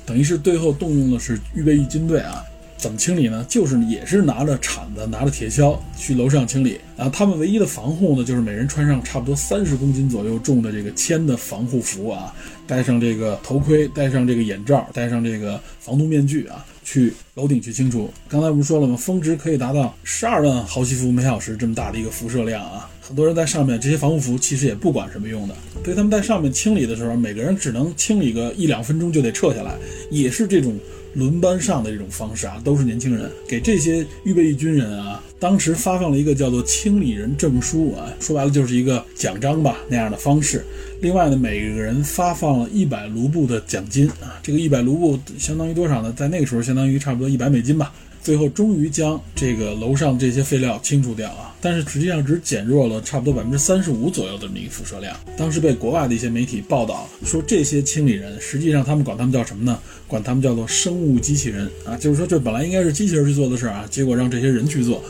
[0.06, 2.44] 等于是最后动用的是预备役军队啊。
[2.84, 3.46] 怎么清理呢？
[3.48, 6.78] 就是也是拿着铲子、拿着铁锹去楼上清理。
[6.98, 12.36] 啊他们唯一的防护呢，就是每人穿上差不多三十公斤左右重的这个铅的防护服啊，
[12.68, 18.12] 戴上这个头盔，戴上这个眼罩，戴上这个防毒面具啊，去楼顶去清除。
[18.28, 18.98] 刚才不是说了吗？
[18.98, 22.90] 峰值可以达到十二万毫西弗每小时这么大的一个辐射量啊！
[23.00, 25.56] 很多人在上面，这些防护服其实也不管什么用的。
[25.86, 29.74] 所以他们在上面清理的时候，每个人只能清理个一两分钟就得撤下来，
[30.12, 30.78] 也是这种。
[31.14, 40.66] 轮班上的这种方式啊，都是年轻人给这些预备役军人啊，当时发放了一个叫做“清理人证书”啊，说白了就是一个奖章吧那样的方式。
[41.02, 46.14] 另外呢，每个人发放了一百卢布的奖金啊，这个一百卢布相当于多少呢？
[46.16, 47.94] 在那个时候，相当于差不多一百美金吧。
[48.24, 55.14] 最后终于将这个楼上这些废料清除掉啊，但是实际上只减弱了差不多百分之三十五左右的这么一个辐射量。
[55.38, 59.78] 当时被国外的一些媒体报道说，这些清理人实际上他们管他们叫什么呢？
[60.08, 65.04] 管他们叫做生物机器人啊，就是说这本来应该是机器人去做的事儿啊，结果让这些人去做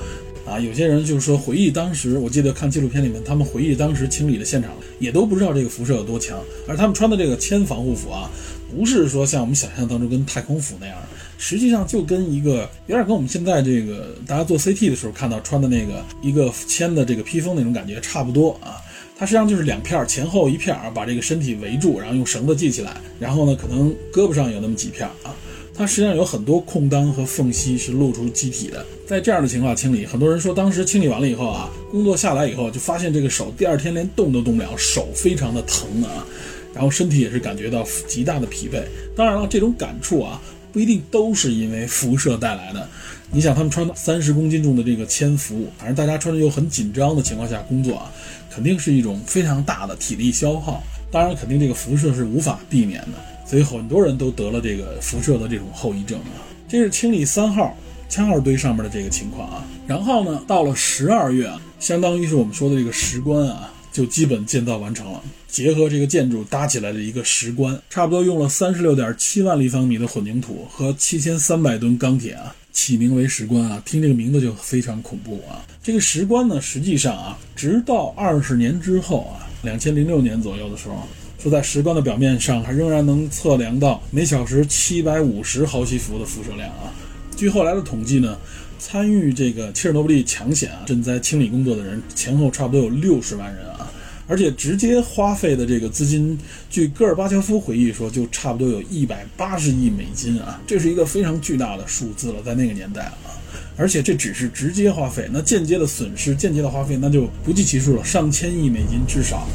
[0.48, 0.60] 啊。
[0.60, 8.27] 有些人就是说回忆当时，我记得看纪录片里面，他们回忆当时清理的现场，也都不知道这个辐射有多强，而他们穿的这个铅防护服啊，
[8.76, 10.98] 不是说像我们想象当中跟太空服那样。
[11.44, 18.80] 实际上就跟一个有点跟我们现在这个大家做 CT 的时候看到穿的那个一个铅的这个披风那种感觉差不多啊。
[19.18, 25.36] 它实际上就是两片前后一片啊，把这个身体围住，然后用绳子系起来，然后呢可能胳膊上有那么几片啊。
[25.76, 28.86] 它实际上有很多空当和缝隙是露出机体的。
[29.06, 36.26] 在这样的情况清理，很多人说当时清理完了以后啊，工作下来以后就发现这个手第二天连动都动不了，手非常的疼啊，
[36.74, 38.82] 然后身体也是感觉到极大的疲惫。
[39.14, 40.41] 当然了，这种感触啊。
[40.74, 42.90] 不一定都是因为辐射带来的。
[43.32, 48.12] 你想，他们穿三十公斤重的这个铅服，反正大家穿着又很紧张的情况下工作啊，
[48.54, 50.84] 肯定是一种非常大的体力消耗。
[51.12, 56.44] 当然，肯定这个辐射是无法避免的，所以很多人都得了这个辐射的这种后遗症啊。
[56.68, 57.78] 这是清理三号
[58.10, 59.66] 枪号堆上面的这个情况啊。
[59.88, 63.70] 然后呢，到了十二月啊，相当于是我们说的这个石棺啊。
[63.94, 65.22] 就基本建造完成了，
[65.53, 75.61] 结合这个建筑搭起来的一个石棺，差不多用了三十六点七万立方米的混凝土和七千三百吨钢铁啊，起名为石棺啊，听这个名字就非常恐怖啊。
[75.84, 81.07] 这个石棺呢，实际上啊，直到二十年之后啊，两千零六年左右的时候，
[81.38, 86.91] 说在石棺的表面上还仍然能测量到每小时七百五十毫西弗的辐射量啊。
[87.38, 88.35] 据后来的统计呢。
[88.80, 93.89] 参与这个切尔诺贝利抢险啊，赈灾清理工作的人前后差不多有六十万人啊，
[94.28, 96.38] 而且直接花费的这个资金，
[96.70, 103.36] 据戈尔巴乔夫回忆说，就差不多有一百八十亿美金啊，这是一个非常巨大的数字了，在那个年代啊，
[103.76, 109.48] 而且这只是直接花费，那间接的损失、间接的花费那就不计其数了，上千亿美金至少。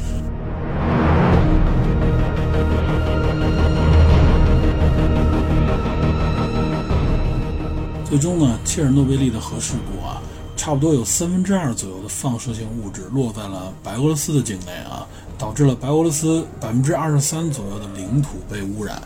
[8.09, 10.23] 最终呢，切尔诺贝利的核事故啊，
[10.59, 15.07] 差不多有三分之二左右的放射性物质落在了白俄罗斯的境内啊，
[15.39, 19.01] 导致了白俄罗斯百分之二十三左右的领土被污染，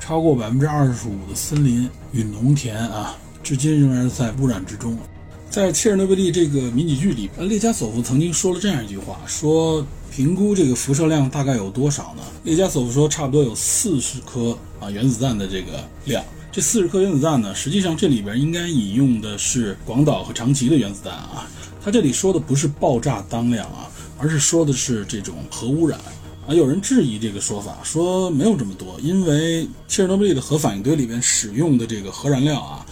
[0.00, 4.96] 超过百分之二十五的森林与农田啊，至今仍然在污染之中。
[5.50, 12.22] 在切尔诺贝利这个迷你剧里，列加索夫曾经说了这样一句话：说评估这个辐射量大概有多少呢？
[12.42, 16.24] 列加索夫说，差不多有四十颗啊原子弹的这个量。
[16.54, 21.50] 这四十颗原子弹呢，实际上这里边应该引用的是广岛和长崎的原子弹啊。
[21.84, 25.98] 他这里说的不是爆炸当量啊，而是说的是这种核污染
[26.46, 26.54] 啊。
[26.54, 32.86] 有人质疑这个说法，说没有这么多，因为切尔诺贝利的核反应堆里边使用的这个核燃料啊，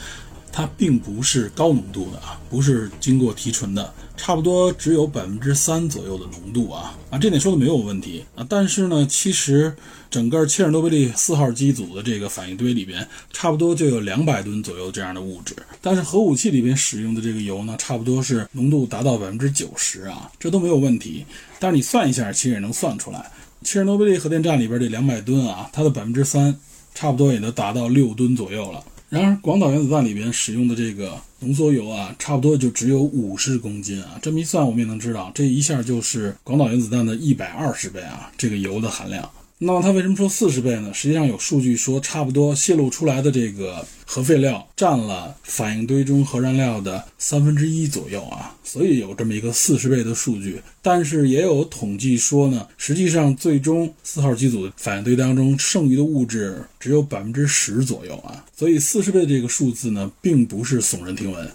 [0.52, 3.92] 它并不是高浓度的啊，不是经过提纯的。
[4.14, 8.46] 差不多只有百分之三左右的浓度啊啊，这点说的没有问题啊。
[8.48, 9.74] 但是呢，其实
[10.10, 15.56] 整个切尔诺贝利四号机组的这个反应堆里边，差不多就有两百吨左右这样的物质。
[15.80, 21.24] 但是核武器里边使用的这个油呢，差不多是浓度达到百分之九十啊，这都没有问题。
[21.58, 23.32] 但是你算一下，其实也能算出来，
[23.64, 26.56] 切尔诺贝利核电站里边这两百吨啊，它的百分之三，
[26.94, 28.84] 差不多也能达到六吨左右了。
[29.12, 34.18] 然而，广岛原子弹里边使用的这个浓缩铀啊，差不多就只有五十公斤啊。
[34.22, 39.30] 这么一算，我们也能知道，这一下就是广岛原子弹的一百二十倍啊，这个铀的含量。
[39.64, 40.92] 那么它为什么说四十倍呢？
[40.92, 50.60] 实际上有数据说，差不多泄露出来的这个核废料占了反应堆中核燃料的三分之一左右啊，所以有这么一个四十倍的数据。
[50.82, 61.48] 但是也有统计说呢，实际上最终四号机组反应堆当中剩余的物质只有百分之十左右啊，所以四十倍这个数字呢，并不是耸人听闻。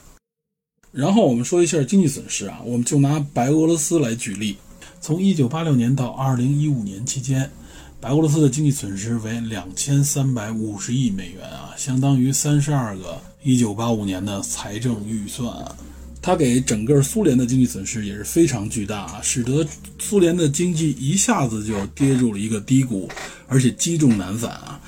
[0.94, 4.56] 然后我们说一下经济损失啊，我们就拿白俄罗斯来举例，
[5.02, 7.52] 从一九八六年到二零一五年期间。
[8.00, 15.52] 白俄罗斯的经济损失为两千三百五十亿美元啊，相当于三十二个一九八五年的财政预算。
[16.22, 19.66] 它给整个苏联的经济损失也是非常巨大啊，使得
[19.98, 23.10] 苏联的经济一下子就跌入了一个低谷，
[23.48, 24.80] 而且积重难返啊。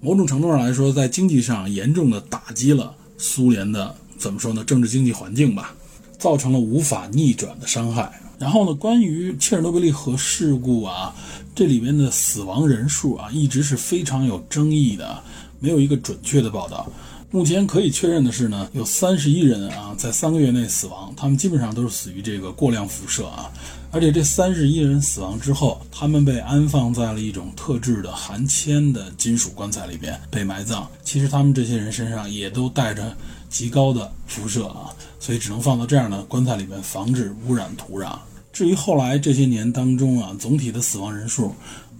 [0.00, 4.64] 某种程度上来说，在经济上严重的打击了苏联的怎么说呢？
[4.64, 5.74] 政治经济环境吧，
[6.18, 8.20] 造成了无法逆转的伤害。
[8.38, 11.14] 然后呢，关于切尔诺贝利核事故啊。
[11.54, 15.22] 这里面的死亡人数啊，一直是非常有争议的，
[15.60, 16.90] 没有一个准确的报道。
[17.30, 23.50] 目前可以确认的是呢，有三十一人啊，在三个月内死亡，他们基本上都是死于这个过量辐射啊。
[23.90, 30.88] 而且这三十一人死亡之后，他们被安放在了一种特制的含铅的金属棺材里边被埋葬。
[31.04, 33.16] 其实他们这些人身上也都带着
[33.48, 38.16] 极高的辐射啊，所以只能放到这样的棺材里边，防止污染土壤。
[38.54, 41.52] 至于后来这些年当中啊，总体的死亡人数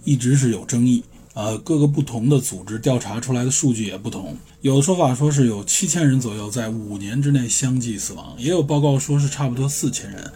[0.05, 1.03] 一直是有争议，
[1.33, 10.31] 呃，各个不同的组织调查出来的数据也不同，有的说法说是有七千人左右在五年之内相继死亡，也有报告说是差不多四千人。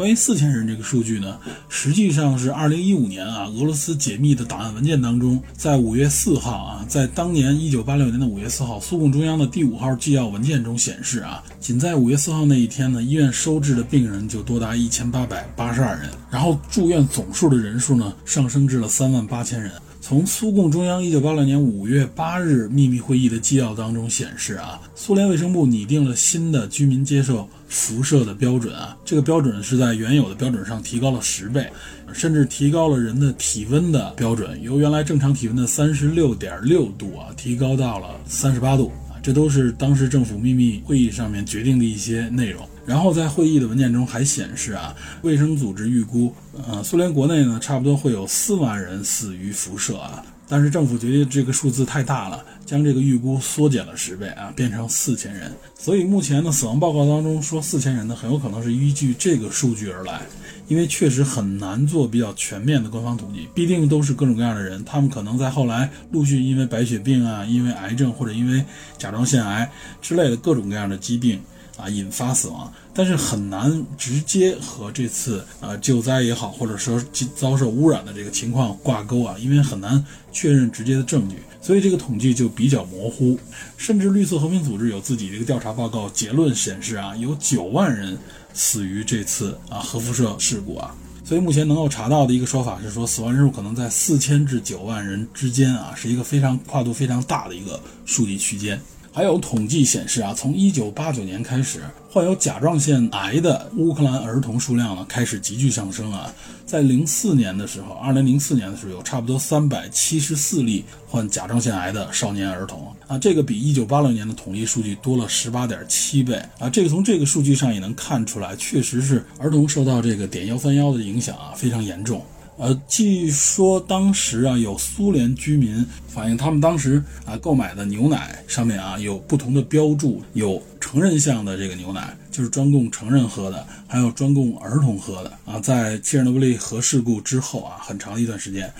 [0.00, 19.70] 关于四千人这个数据呢，实际上是二零一五年啊，俄罗斯解密的档案文件当中，在五月四号啊，在当年一九八六年的五月四号，苏共中央的第五号纪要文件中显示啊，仅在五月四号那一天呢，医院收治的病人就多达一千八百八十二人，然后住院总数的人数呢，上升至了三万八千人。
[20.00, 31.70] 从苏共中央1986年5月8日秘密会议的纪要当中显示啊，苏联卫生部拟定了新的居民接受辐射的标准啊，这个标准是在原有的标准上提高了十倍，
[32.12, 42.66] 甚至提高了人的体温的标准，由原来正常体温的36.6度啊，提高到了38度啊，这都是当时政府秘密会议上面决定的一些内容。
[42.86, 46.34] 然后在会议的文件中还显示啊，卫生组织预估，
[46.66, 55.52] 呃，苏联国内呢差不多会有四万人死于辐射啊，但是政府觉得这个数字太大了，将这个预估缩减了十倍啊，变成四千人。
[55.78, 60.22] 所以目前的死亡报告当中说四千人呢，很有可能是依据这个数据而来，
[60.66, 68.64] 因为确实很难做比较全面的官方统计，必定都是各种各样的人，他们可能在后来陆续因为白血病啊，因为癌症或者因为
[68.98, 69.70] 甲状腺癌
[70.02, 71.40] 之类的各种各样的疾病。
[71.80, 77.02] 啊，引发死亡，但是很难直接和这次啊救灾也好，或者说
[77.34, 83.38] 遭受污染的这个情况挂钩啊，因为很难确认直接的证据，所以这个统计就比较模糊。
[83.76, 88.16] 甚至绿色和平组织有自己的一个调查报告，结论显示啊，有九万人
[88.52, 90.94] 死于这次啊核辐射事故啊。
[91.22, 98.80] 所以目前能够查到的一个说法是说，死亡人数可能在四千至九万人之间啊，是一个非常跨度非常大的一个数据区间。
[99.12, 101.80] 还有统计显示啊，从一九八九年开始，
[102.10, 106.32] 患有甲状腺癌的乌克兰儿童数量呢开始急剧上升啊。
[106.64, 116.70] 在零四年的时候，二零零四年的时候，有差不多三百七十四例患甲状腺癌的少年儿童啊，这个比一九八六年的统计数据多了十八点七倍啊。
[116.70, 122.24] 这个从这个数据上也能看出来，确实是儿童受到这个碘幺三幺的影响啊，非常严重。
[122.60, 135.58] 呃，据说当时啊，有苏联居民反映，他们当时啊购买的牛奶上面啊有不同的标注，有成人向的这个牛奶，就是专供成人喝的，还有专供儿童喝的啊。
[135.58, 138.70] 在切尔诺贝利核事故之后啊，很长一段时间，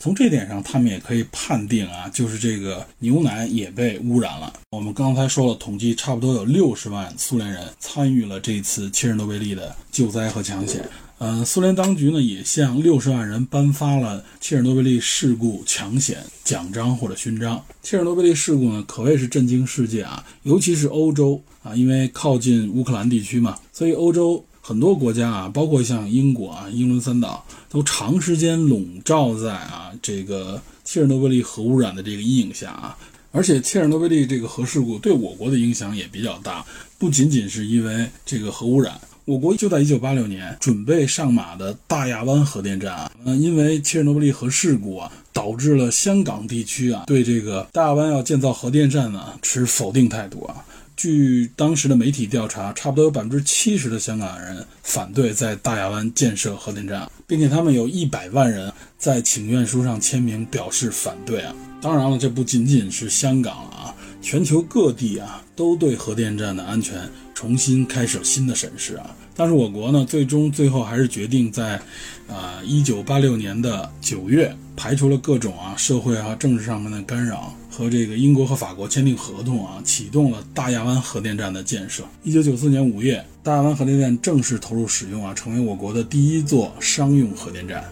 [0.00, 4.52] 从这点上，他们也可以判定啊，就是这个牛奶也被污染了。
[4.70, 10.84] 我们刚才说了，统计差不多有六十万苏联人参与了这次切尔诺贝利的救灾和抢险。
[11.18, 17.60] 呃，苏联当局呢也向六十万人颁发了切尔诺贝利事故抢险奖章或者勋章。
[17.82, 32.96] 切尔诺贝利事故呢可谓是震惊世界啊，尤其是欧洲啊，因为靠近乌克兰地区嘛，所以欧洲很多国家啊，包括像英国啊、英伦三岛，都长时间笼罩在啊这个切尔诺贝利核污染的这个阴影下啊。
[33.32, 36.64] 而且切尔诺贝利这个核事故对我国的影响也比较大，
[36.96, 39.00] 不仅仅是因为这个核污染。
[39.28, 50.64] 我国就在一九八六年准备上马的大亚湾核电站啊，嗯，因为切尔诺贝利核事故啊，导致了香港地区啊对这个大亚湾要建造核电站呢持否定态度啊。
[50.96, 61.54] 据当时的媒体调查，差不多有百分之七十的香港人反对在大亚湾建设核电站，并且他们有一百万人在请愿书上签名表示反对啊。
[61.82, 66.98] 当然了，这不仅仅是香港啊，全球各地啊都对核电站的安全。
[67.34, 71.80] 重新开始新的审视啊，但是我国呢，最终最后还是决定在，
[72.26, 82.02] 呃，一九八六年的九月排除了各种啊社会啊政治上面的干扰，和这个英国和法国签订合同啊，启动了大亚湾核电站的建设。
[82.24, 87.84] 一九九四年五月，大亚湾核电站正式投入使用啊，成为我国的第一座商用核电站。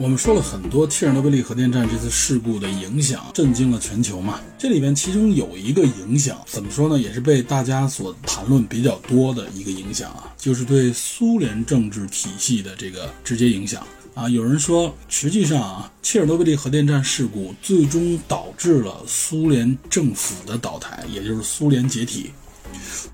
[0.00, 4.38] 我们说了很多切尔诺贝利核电站这次事故的影响，震惊了全球嘛。
[4.56, 6.96] 这里边其中有一个影响，怎么说呢？
[6.96, 13.84] 也是被大家所谈论比较多的一个影响啊，就是对苏联政治体系的这个直接影响
[14.14, 14.28] 啊。
[14.28, 22.30] 有人说，实际上啊，切尔诺贝利核电站事故最终导致了苏联政府的倒台，也就是苏联解体。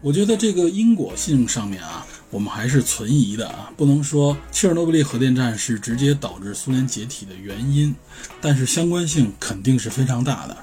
[0.02, 2.06] 我觉得这个因果性上面啊。
[2.34, 7.94] 我们还是存疑的啊，不能说切尔诺贝利核电站是直接导致苏联解体的原因，
[8.40, 10.56] 但是相关性肯定是非常大的。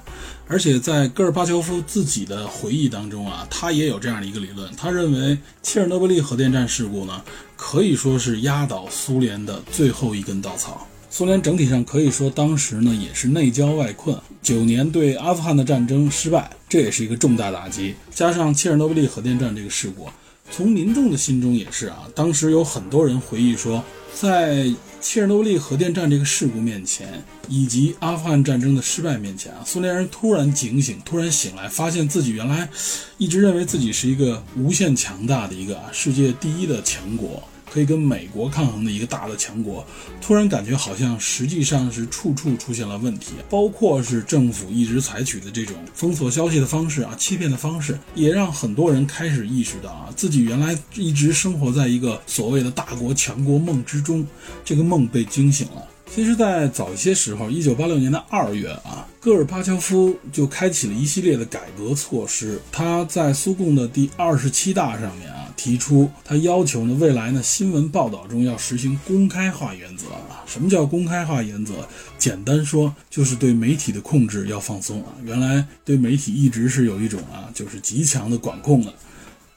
[0.49, 7.22] 而且在戈尔巴乔夫自己的回忆当中啊，他也有这样的一个理论，他认为切尔诺贝利核电站事故呢，
[7.56, 10.85] 可以说是压倒苏联的最后一根稻草。
[11.10, 20.10] 苏联整体上可以说当时呢也是内焦外困，九年对阿富汗的战争失败，这也是一个重大打击，加上切尔诺贝利核电站这个事故。
[20.52, 23.84] 从民众的心中也是啊，当时有很多人回忆说，
[24.14, 24.69] 在
[24.99, 32.69] 切尔诺利核电站这个事故面前，以及阿富汗战争的失败面前啊，苏联人突然警醒，突然醒来，发现自己原来
[33.18, 37.41] 一直认为自己是一个无限强大的一个啊世界第一的强国，
[37.72, 39.85] 可以跟美国抗衡的一个大的强国，
[40.19, 54.27] 突然感觉好像实际上是处处出现了问题，包括是政府一直采取的这种封锁消息的方式啊，欺骗的方式，也让很多人开始意识到啊，自己原来一直生活在一个所谓的大国强国梦之中，
[54.65, 55.88] 这个梦被惊醒了。
[56.14, 62.61] 其实，在早一些时候，一九八六年的二月啊，戈尔巴乔夫就开启了一系列的改革措施。
[62.69, 70.42] 他在苏共的第二十七大上面啊，提出他要求呢，未来呢，新闻报道中要实行公开化原则啊。
[70.48, 71.88] 什么叫公开化原则？
[72.18, 75.14] 简单说，就是对媒体的控制要放松啊。
[75.24, 78.92] 原来对媒体一直是有一种啊，就是极强的管控的。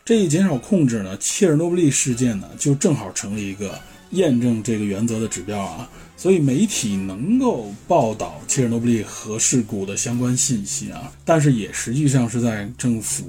[0.05, 5.89] 这一减少控制呢，切尔诺贝利事件呢，就正好成了一个验证这个原则的指标啊。
[6.19, 13.25] 所以媒体能够报道切尔诺贝利核事故的相关信息啊，但是也实际上是在政府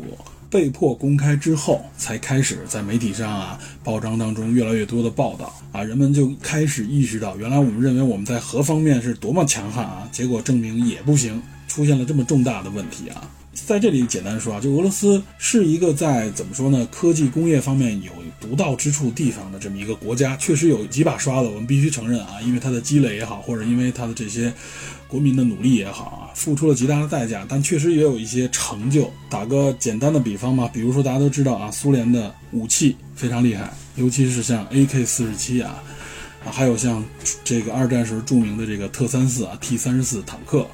[0.55, 13.29] 被迫公开之后，才开始在媒体上啊、报章当中越来越多的报道啊，人们就开始意识到，原来我们认为我们在核方面是多么强悍啊，结果证明也不行，出现了这么重大的问题啊。
[13.53, 24.53] 在这里简单说啊，就俄罗斯是一个在怎么说呢，科技工业方面有独到之处地方的这么一个国家，确实有几把刷子，我们必须承认啊，因为它的积累也好，或者因为它的这些
[25.07, 29.11] 国民的努力也好啊，付出了极大的代价，但确实也有一些成就。
[29.29, 35.83] 打个简单的比方吧，比如说大家都知道啊，苏联的武器非常厉害，尤其是像 AK 四十七啊，
[36.45, 37.03] 啊，还有像
[37.43, 40.67] 这个二战时著名的这个特三四啊、T 三十四坦克。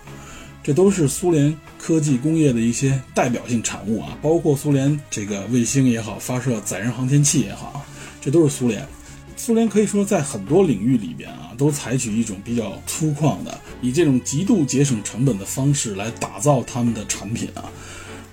[0.63, 7.83] 这都是苏联科技工业的一些代表性产物啊，包括苏联这个卫星也好，发射载人航天器也好，
[8.21, 8.87] 这都是苏联。
[9.35, 17.69] 苏联可以说在很多领域里边啊，都采取一种比较粗犷的，以这种极度节省成本的方式来打造他们的产品啊。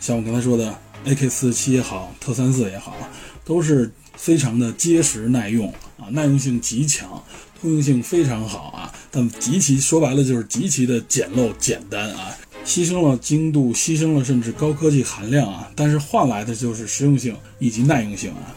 [0.00, 0.74] 像我刚才说的
[1.04, 2.96] AK 四七也好，特三四也好，
[3.44, 7.22] 都是非常的结实耐用啊，耐用性极强。
[7.60, 12.30] 通用性非常好啊，但极其说白了就是极其的简陋简单啊，
[12.64, 18.54] 牺牲了精度，牺牲了甚至高科技含量啊，但是换来的就是实用性以及耐用性啊，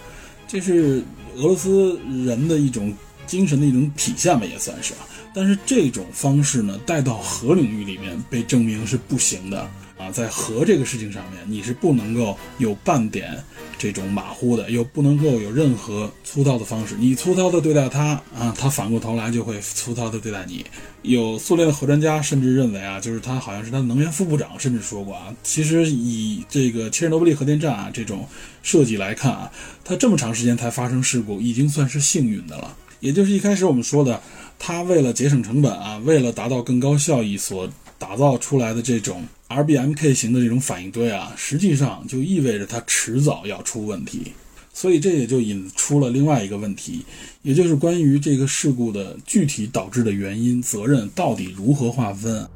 [0.48, 1.04] 这是
[1.36, 2.94] 俄罗斯人的一种
[3.26, 5.00] 精神的一种体现吧，也算是啊。
[5.34, 9.70] 但是这种方式呢，带到核领域里面被证明是不行的。
[9.98, 13.38] 啊，在核这个事情上面，你是不能够有半点
[13.78, 16.96] 这种马虎的，又不能够有任何粗糙的方式。
[16.98, 20.66] 你粗糙的对待他啊，他反过头来就会粗糙的对待你。
[21.04, 28.28] 有苏联的核专家甚至认为啊，就是他好像是他的能源副部长，甚至说过啊，其实以这个切尔诺贝利核电站啊这种
[28.64, 29.52] 设计来看啊，
[29.86, 32.76] 它这么长时间才发生事故，已经算是幸运的了。
[33.02, 34.22] 也就是一开始我们说的，
[34.58, 37.70] 他为了节省成本啊，为了达到更高效益所
[38.00, 39.24] 打造出来的这种。
[39.50, 44.32] RBMK 型的这种反应堆啊，实际上就意味着它迟早要出问题，
[44.74, 47.04] 所以这也就引出了另外一个问题，
[47.42, 52.48] 也就是关于这个事故的具体导致的原因、责任到底如何划分。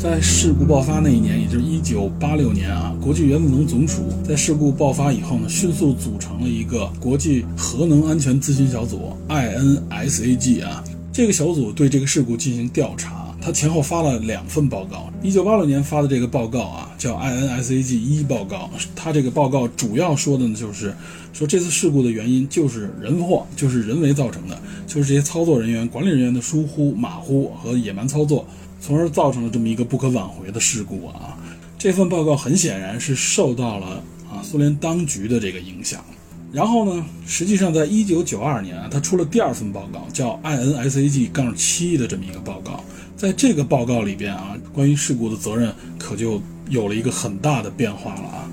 [0.00, 10.82] 在事故爆发那一年，也就是一九八六年啊，国际原子能总署在事故爆发以后呢，迅速组成了一个国际核能安全咨询小组 （INSAG） 啊。
[11.12, 15.12] 这个小组对这个事故进行调查，他前后发了两份报告。
[15.22, 18.70] 一九八六年发的这个报告啊，叫 INSAG 一报告。
[18.96, 20.94] 他这个报告主要说的呢，就是
[21.34, 28.46] 说这次事故的原因就是人祸，就是人为造成的，就是这些操作人员、管理人员的疏忽、马虎和野蛮操作。
[28.80, 31.36] 从而造成了这么一个不可挽回的事故啊！
[31.78, 36.04] 这份报告很显然是受到了啊苏联当局的这个影响。
[36.52, 42.82] 然后呢，实际上在一九九二年啊，他出了第二份报告，叫 INSAG 杠七的这么一个报告。
[43.16, 48.50] 在这个报告里边啊，关于事故的责任可就有了一个很大的变化了啊。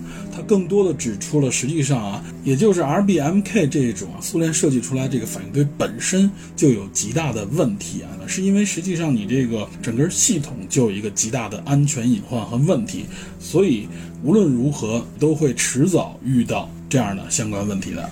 [0.47, 13.05] 更多的指出了，实际上啊，也就是 RBMK 这种啊苏联设计出来这个反应堆本身就有极大的问题啊，是因为实际上你这个整个系统就有一个极大的安全隐患和问题，
[13.39, 13.87] 所以
[14.23, 18.09] 无论如何都会迟早遇到这样的相关问题的。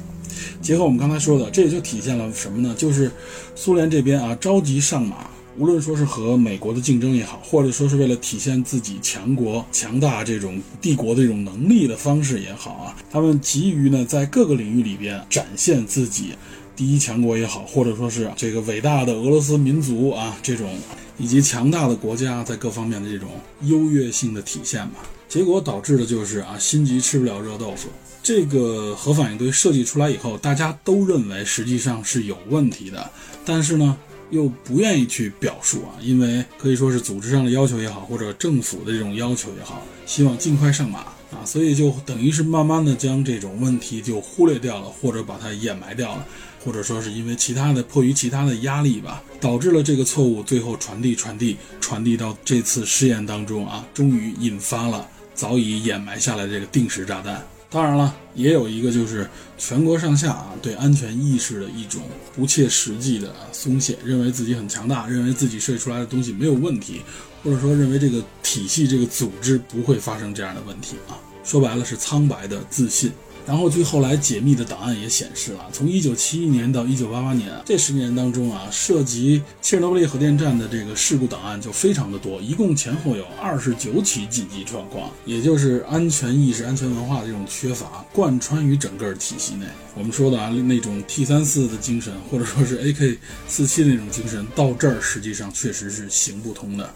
[0.61, 2.75] 结合我们刚才说的，这也就体现了什么呢？
[2.77, 3.09] 就是
[3.55, 5.27] 苏联这边啊着急上马。
[5.57, 16.33] 无论说是和美国的竞争也好，或者说是为了体现自己强国强大这种帝国的这种能力的方式也好啊，他们急于呢在各个领域里边展现自己
[16.75, 20.77] 第一强国也好，或者说是这个伟大的俄罗斯民族啊这种
[21.17, 23.29] 以及强大的国家在各方面的这种
[23.61, 24.95] 优越性的体现吧。
[25.29, 27.87] 结果导致的就是啊心急吃不了热豆腐。
[28.21, 33.09] 这个核反应堆设计出来以后，大家都认为实际上是有问题的，
[33.45, 33.95] 但是呢。
[34.35, 40.99] 又不愿意去表述啊，因为可以说是组织上的要求也好，或者政府的这种要求也好，希望尽快上马
[41.31, 46.25] 啊，所以就等于是慢慢的将这种问题就忽略掉了，或者把它掩埋掉了，
[46.63, 57.41] 或者说是因为其他的迫于其他的压力吧，导致了这个错误最后传递传递传递到这次试验当中啊，终于引发了早已掩埋下来这个定时炸弹。
[57.75, 62.03] 当然了，也有一个就是全国上下啊对安全意识的一种
[62.33, 67.01] 不切实际的松懈，认为自己很强大，认为自己设计出来的东西没有问题，
[67.43, 71.19] 或者说认为这个体系、这个组织不会发生这样的问题啊。
[71.43, 73.11] 说白了是苍白的自信。
[73.45, 89.65] 然后据后来解密的档案也显示了，从1971年到1988年这十年当中啊，涉及切尔诺贝利核电站的这个事故档案就非常的多，一共前后有二十九起紧急状况，也就是安全意识、安全文化的这种缺乏贯穿于整个体系内。
[89.93, 93.17] 我们说的啊，那种 T 三四的精神，或者说是 AK
[93.47, 96.93] 四七那种精神，到这儿实际上确实是行不通的。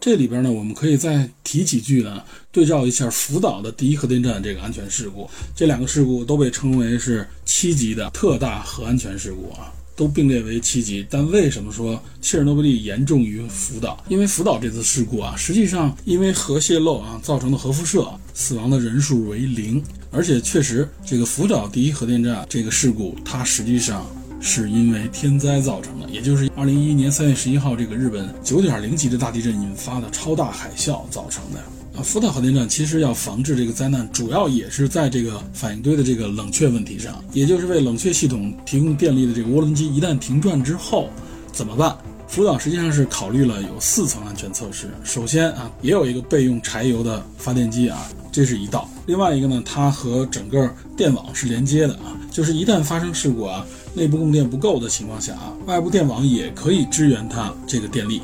[0.00, 2.22] 这里边呢，我们可以再提几句呢，
[2.52, 11.04] 对照一下福岛的第一核电站这个安全事故，这两个事故都被称为是七级的特大核安全事故啊，都并列为七级。
[11.10, 14.02] 但为什么说切尔诺贝利严重于福岛？
[14.08, 24.06] 因为福岛这次事故啊，实际上因为核泄漏啊造成的核辐射，死亡的人数为零，而且确实这个福岛第一核电站这个事故，它实际上。
[24.40, 31.58] 是因为天灾造成的，也就是二零一一年三月十一号这个日本九点零级的大地震引发的超大海啸造成的。
[31.98, 41.08] 啊，福岛核电站其实要防治这个灾难，主要也是在这个反应堆的这个冷却问题上，也就是为冷却系统提供电力的这个涡轮机一旦停转之后
[41.52, 41.96] 怎么办？
[42.28, 44.90] 福岛实际上是考虑了有四层安全测试。
[45.02, 48.88] 首先啊，也有一个备用柴油的发电机啊，这是一道。
[49.06, 53.66] 另外一个呢，它和整个电网是连接的啊，就是一旦发生事故啊。
[53.98, 58.22] 内部供电不够的情况下啊，外部电网也可以支援它这个电力，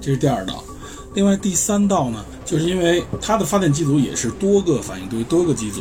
[0.00, 0.62] 这是第二道。
[1.14, 5.80] 另外第三道呢，就是因为它的发电机组也是多个反应堆、多个机组，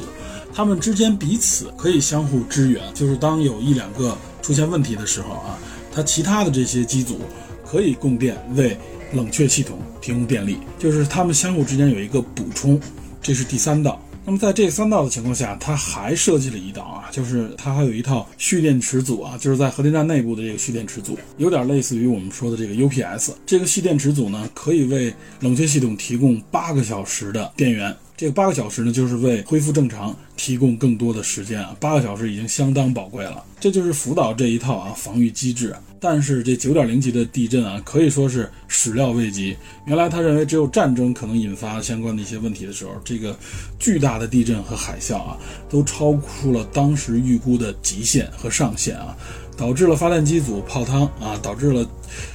[0.54, 2.82] 它们之间彼此可以相互支援。
[2.94, 5.60] 就是当有一两个出现问题的时候啊，
[5.92, 7.20] 它其他的这些机组
[7.66, 8.78] 可以供电为
[9.12, 12.80] 冷却系统提供电力，就是它们相互之间有一个补充。
[13.22, 14.02] 这是第三道。
[14.28, 23.34] 那么在这三道的情况下，它还设计了一道啊，就是它还有一套蓄电池组啊，就是在核电站内部的这个蓄电池组，有点类似于我们说的这个 UPS。
[23.46, 27.96] 这个蓄电池组呢，可以为冷却系统提供八个小时的电源。
[28.18, 33.44] 这八个小时呢，就是为恢复正常提供更多的时间啊，八个小时已经相当宝贵了。
[33.60, 35.76] 这就是福岛这一套啊防御机制。
[36.00, 39.58] 但是这九点零级的地震啊，可以说是始料未及。
[39.86, 43.36] 原来他认为只有战争可能引发相关的一些问题的时候，这个
[43.80, 45.38] 巨大的地震和海啸啊，
[45.68, 49.18] 都超出了当时预估的极限和上限啊。
[49.58, 51.88] 导致了发电机组泡汤啊，导致了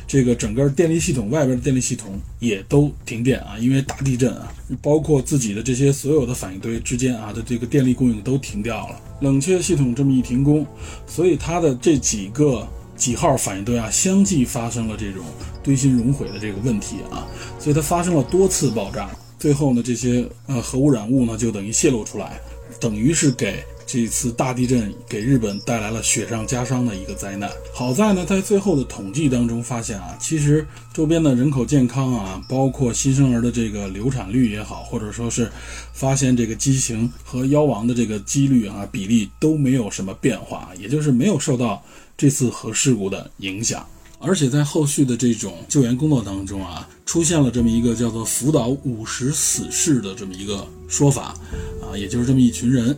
[0.07, 10.67] 这个整个电力系统外边的电力系统也都停电啊，因为大地震啊，包括自己的这些所有的反应堆之间啊的这个电力供应都停掉了，冷却系统这么一停工，
[11.07, 12.67] 所以它的这几个
[12.97, 15.25] 几号反应堆啊相继发生了这种
[15.63, 17.27] 堆芯熔毁的这个问题啊，
[17.59, 22.41] 所以它发生了多次爆炸，最后呢这些呃核污染物呢就等于泄露出来，
[22.81, 23.63] 等于是给。
[23.93, 27.51] 这次大地震给日本带来了雪上加霜的一个灾难。
[27.75, 30.65] 好在呢，在最后的统计当中发现啊，其实
[30.95, 35.51] 周边的人口健康啊，包括新生儿的这个流产率也好，或者说是
[35.93, 41.85] 发现这个畸形和夭亡的这个几率啊比例都没有什么变化，也就是没有受到
[42.17, 43.85] 这次核事故的影响。
[44.21, 51.35] 而且在后续的这种救援工作当中啊，出现了这么一个叫做“福岛五十死士”的这么一个说法
[51.83, 52.97] 啊，也就是这么一群人。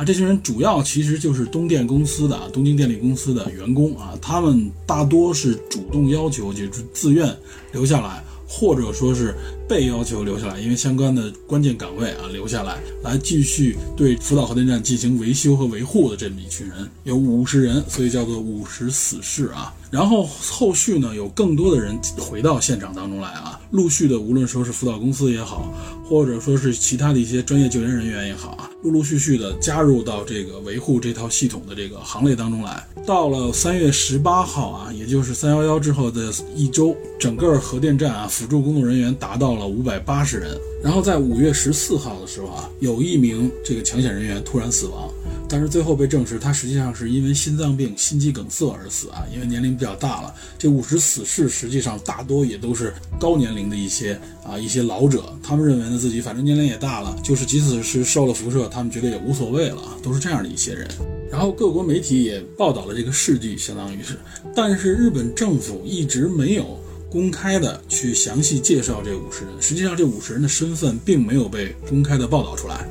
[0.00, 7.30] 啊，这群人主要其实就是东电公司的东京电力公司的员工啊，他们大多是主动要求，就是自愿
[7.72, 9.34] 留下来，或者说是
[9.70, 19.72] 被要求留下来，因为相关的关键岗位啊留下来，来继续对福岛核电站进行维修和维护的这么一群人，有五十人，所以叫做五十死士啊。
[19.88, 25.72] 然后后续呢，有更多的人回到现场当中来啊，陆续的，无论说是福岛公司也好，
[26.04, 28.70] 或者说是其他的一些专业救援人员也好啊。
[28.82, 32.84] 陆陆续续的加入到这个维护这套系统的这个行列当中来。
[33.06, 40.58] 到了三月十八号啊，也就是三幺幺之后的一周，整个核电站啊辅助工作人员达到了五百八十人。
[40.82, 45.10] 然后在五月十四号的时候啊，有一名这个抢险人员突然死亡。
[45.48, 50.32] 但是最后被证实，他实际上是因为心脏病、心肌梗塞而死啊，因为年龄比较大了。
[50.56, 60.88] 这五十死士实际上大多也都是高年龄的一些啊一些老者，他们认为呢自己反正年龄也大了，就是即使是受了辐射，他们觉得也无所谓了，都是这样的一些人。
[61.30, 64.16] 然后各国媒体也报道了这个事迹，相当于是，
[64.54, 66.78] 但是日本政府一直没有
[67.10, 69.54] 公开的去详细介绍这五十人。
[69.60, 72.88] 实际上，这五十人的身份并没有被公开的报道出来。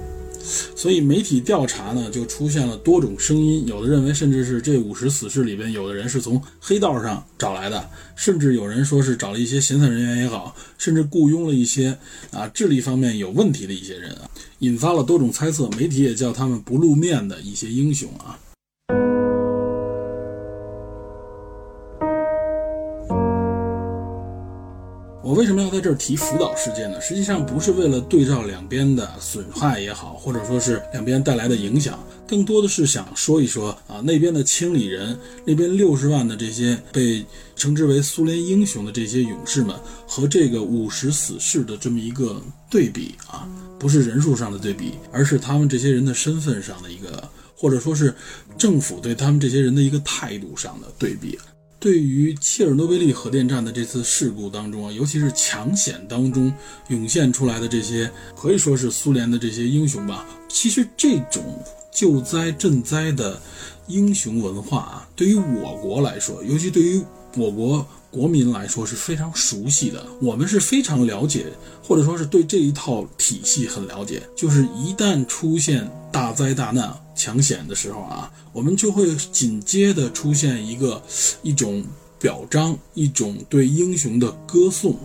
[0.75, 11.95] 所以媒体调查呢，就出现了多种声音，有的认为甚至是这五十死士里边，有的人是从黑道上找来的，甚至有人说是找了一些闲散人员也好，甚至雇佣了一些
[12.31, 14.29] 啊智力方面有问题的一些人啊，
[14.59, 15.69] 引发了多种猜测。
[15.77, 18.39] 媒体也叫他们不露面的一些英雄啊。
[25.29, 26.99] 我为什么要在这儿提福岛事件呢？
[26.99, 35.15] 实际上不是为了对照两边的损害也好，或者说是两边带来的影响，更多的是想说一说啊，那边的清理人，
[35.45, 37.23] 那边六十万的这些被
[37.55, 39.75] 称之为苏联英雄的这些勇士们，
[40.07, 43.47] 和这个五十死士的这么一个对比啊，
[43.77, 48.11] 不是人数上的对比，而是他们这些人的身份上的一个，或者说是
[48.57, 51.37] 政府对他们这些人的一个态度上的对比。
[51.79, 56.53] 对于切尔诺贝利核电站的这次事故当中啊，尤其是抢险当中
[56.89, 60.27] 涌现出来的这些，可以说是苏联的这些英雄吧。
[60.49, 63.41] 其实这种救灾赈灾的
[63.87, 67.01] 英雄文化啊，对于我国来说，尤其对于
[67.37, 70.05] 我国国民来说是非常熟悉的。
[70.21, 71.45] 我们是非常了解，
[71.83, 74.23] 或者说是对这一套体系很了解。
[74.35, 78.31] 就是一旦出现大灾大难、抢险的时候啊。
[78.51, 81.01] 我们就会紧接着出现一个
[81.43, 81.83] 一种
[82.19, 84.97] 表彰，一种对英雄的歌颂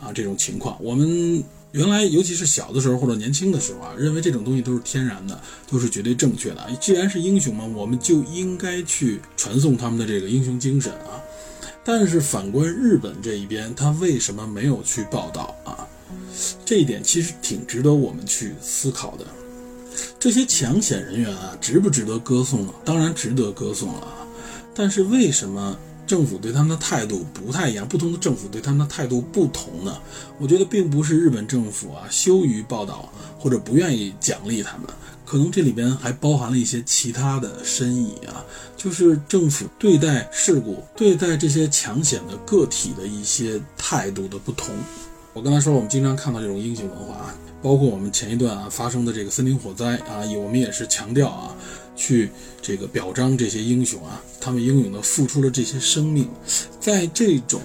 [0.00, 0.76] 啊，这种情况。
[0.84, 1.42] 我们
[1.72, 6.68] 原来尤其是小的时候或者年轻的时候啊，认为这种东西都是天然的，都是绝对正确的。
[6.78, 11.18] 既然是英雄嘛，我们就应该去传颂他们的这个英雄精神啊。
[11.92, 15.84] 但是反观日本这一边，他为什么没有去报道啊？
[16.64, 19.26] 这一点其实挺值得我们去思考的。
[20.16, 22.72] 这些抢险人员啊，值不值得歌颂呢？
[22.84, 24.24] 当然值得歌颂了啊！
[24.72, 25.76] 但是为什么
[26.06, 27.86] 政府对他们的态度不太一样？
[27.88, 30.00] 不同的政府对他们的态度不同呢？
[30.38, 34.86] 我觉得并不是日本政府啊羞于报道或者不愿意奖励他们，
[35.30, 38.44] 可能这里边还包含了一些其他的深意啊，
[38.76, 44.74] 就是政府对待事故、对待这些抢险的个体的一些态度的不同。
[45.32, 47.34] 我刚才说，我们经常看到这种英雄文化啊。
[47.62, 51.54] 包括我们前一段啊发生的这个森林火灾啊，我们也是强调啊，
[51.94, 56.28] 去这个表彰这些英雄啊，他们英勇的付出了这些生命，
[56.80, 57.60] 在这种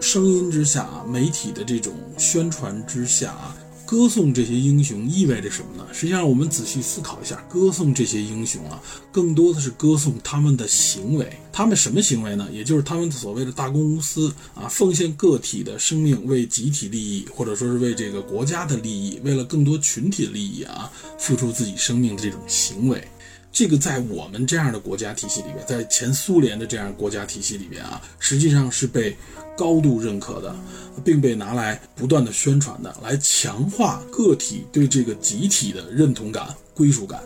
[0.00, 3.55] 声音之下，媒体的这种宣传之下。
[3.86, 5.86] 歌颂这些英雄意味着什么呢？
[5.92, 8.82] 实际上，我们仔细思考一下，歌颂这些英雄啊，
[9.12, 11.32] 更多的是歌颂他们的行为。
[11.52, 12.48] 他们什么行为呢？
[12.52, 23.06] 也就是他们所谓的大公无私啊，奉献个体的生命为集体利益，或者说是为这个国家的利益，为了更多群体的利益啊，付出自己生命的这种行为。
[23.56, 29.16] 这个在我们这样的国家体系里边，在前苏联的这样国家体系里边啊，实际上是被
[29.56, 30.54] 高度认可的，
[31.02, 37.22] 并被拿来不断的宣传的，来强化个体对这个集体的认同感、归属感。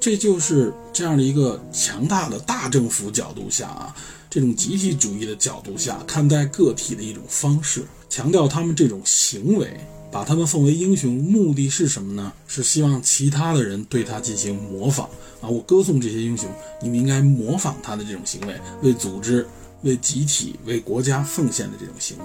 [0.00, 3.94] 这就是这样的一个强大的大政府角度下啊，
[4.28, 9.78] 这种集体主义的角度下看待个体的一种方式，强调他们这种行为。
[10.12, 12.32] 把他们奉为英雄，目的是什么呢？
[12.46, 15.08] 是希望其他的人对他进行模仿
[15.40, 15.48] 啊！
[15.48, 16.50] 我歌颂这些英雄，
[16.82, 19.46] 你们应该模仿他的这种行为，为组织、
[19.82, 22.24] 为集体、为国家奉献的这种行为。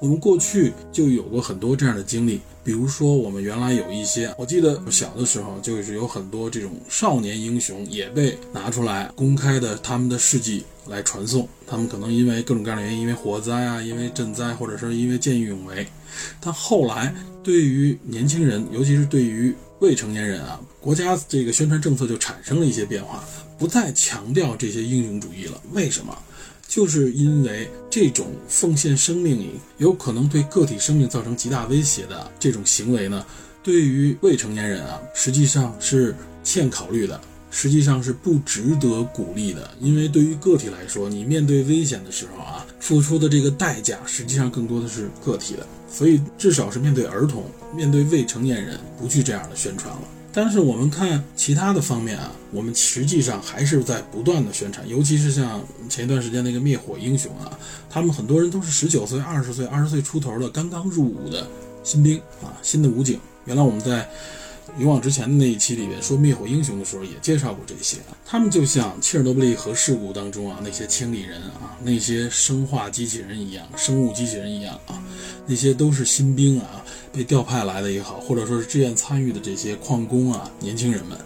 [0.00, 15.84] 我们过去就有过很多这样的经历，比如说我们原来有一些，我记得小的时候就是有很多这种少年英雄也被拿出来公开的他们的事迹来传颂，他们可能因为各种各样的原因，因为火灾啊，因为赈灾，或者是因为见义勇为。
[16.40, 17.12] 但后来，
[17.42, 23.24] 对于年轻人，尤其是对于未成年人啊，国家这个宣传政策就产生了一些变化，
[23.58, 25.60] 不再强调这些英雄主义了。
[25.72, 26.16] 为什么？
[26.68, 33.26] 就是因为这种奉献生命有可能对个体生命造成极大威胁的这种行为呢，
[33.62, 36.14] 对于未成年人啊，实际上是
[36.44, 37.20] 欠考虑的。
[37.50, 50.02] 实际上是不值得鼓励的，因为对于个体来说，你面对危险的时候啊，付出的这个代价实际上更多的是个体的，所以至少是面对儿童、面对未成年人，不去这样的宣传了。
[50.40, 57.58] 但是我们看其他的方面啊，我们实际上还是在不断的宣传，尤其是像前一段时间那个灭火英雄啊，
[57.90, 61.44] 他们很多人都是十九岁、二十岁、二十岁出头的刚刚入伍的
[61.82, 63.18] 新兵啊，新的武警。
[63.46, 64.08] 原来我们在。
[64.78, 67.96] 勇往直前的那一期里边说灭火英雄的时候，也介绍过这些。
[68.24, 75.02] 他们就像切尔诺贝利核事故当中啊那些清理人啊，那些生化机器人一样，生物机器人一样啊，
[75.46, 81.18] 那些都是新兵啊，被调派来的也好，或者说是志愿参与的这些矿工啊，年轻人们，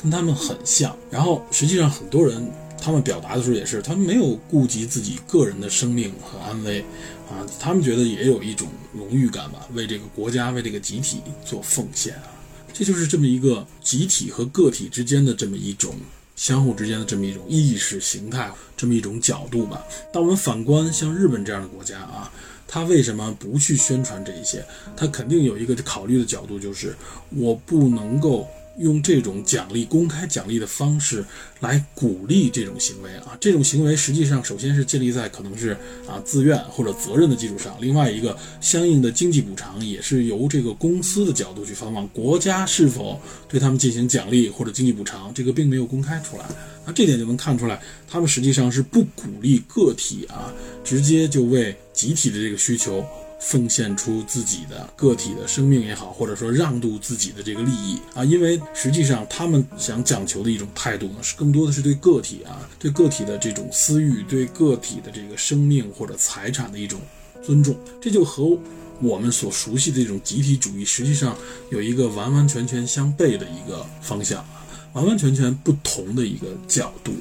[0.00, 0.96] 跟他们很像。
[1.10, 2.46] 然后实际上很多人
[2.80, 6.80] 他们表达的时候也是，他们没有顾及自己个人的生命和安危
[7.28, 12.32] 啊，他们觉得也有一种荣誉感吧，为这个国家为这个集体做奉献啊，
[12.72, 15.94] 这就是这么一个集体和个体之间的这么一种。
[16.36, 19.84] 相互之间的这么一种意识形态，这么一种角度吧。
[20.10, 22.32] 当我们反观像日本这样的国家啊，
[22.72, 24.64] 他为什么不去宣传这一些？
[24.96, 26.94] 他肯定有一个考虑的角度，就是
[27.30, 28.46] 我不能够。
[28.80, 31.24] 用这种奖励、公开奖励的方式
[31.60, 35.76] 来鼓励这种行为啊，这种行为实际上首先是建立在可能是
[36.08, 46.44] 啊自愿或者责任的基础上，另外一个相应的经济补偿也是由这个公司的角度去发放，国家是否对他们进行奖励或者经济补偿，这个并没有公开出来，
[46.86, 50.52] 那这点就能看出来，他们实际上是不鼓励个体啊，
[50.82, 53.04] 直接就为集体的这个需求。
[53.40, 67.00] 奉献出自己的个体的生命也好，或者说让渡自己的这个利益啊，因为实际上他们想讲求的一种态度呢，是更多的是对个体啊，对个体的这种私欲，对个体的这个生命或者财产的一种
[67.42, 67.74] 尊重。
[68.00, 68.56] 这就和
[69.00, 71.34] 我们所熟悉的这种集体主义，实际上
[71.70, 74.62] 有一个完完全全相悖的一个方向啊，
[74.92, 77.12] 完完全全不同的一个角度。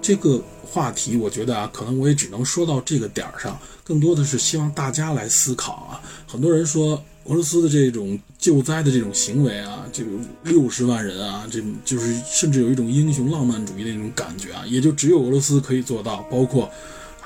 [0.00, 0.42] 这个
[0.76, 3.58] 话题，我觉得啊，可能我也只能说到这个点儿上。
[3.82, 6.02] 更多的是希望大家来思考啊！
[6.26, 10.04] 很多人说俄罗斯的这种救灾的这种行为啊，就
[10.42, 16.16] 六十万人啊，这就是甚至有一种英雄浪漫主义的那种感觉啊，也就只有俄罗斯可以做到。
[16.30, 16.70] 包括，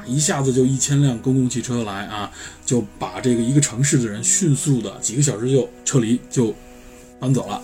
[0.06, 2.30] 一下子就一千辆公共汽车来啊，
[2.64, 6.54] 就把这个一个城市的人迅速的几个小时就撤离就
[7.18, 7.60] 搬走了。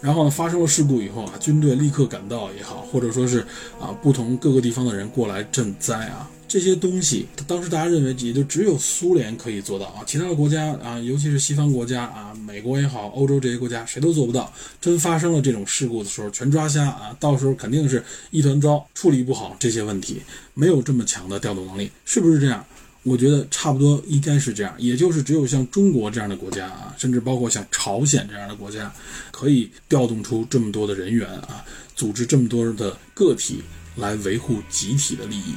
[0.00, 3.40] 然后呢，发生了事故以后啊，军队立刻赶到也好，或者说是
[3.80, 6.30] 啊，不同各个地方的人过来赈灾啊。
[6.46, 14.50] 这些东西，当时大家认为也就只有苏联可以做到啊，其他的国家啊，尤其是西方国家啊，美国也好，欧洲这些国家谁都做不到。
[14.80, 20.22] 真发生了这种事故的时候，全抓瞎啊，到时候肯定是一团糟，处理不好这些问题，
[20.54, 22.64] 没有这么强的调度能力，是不是这样？
[23.08, 28.92] 我觉得差不多应该是这样，也就是只有像中国这样的国家啊，甚至包括像朝鲜这样的国家，
[29.30, 31.64] 可以调动出这么多的人员啊，
[31.96, 33.62] 组织这么多的个体
[33.96, 35.54] 来维护集体的利益。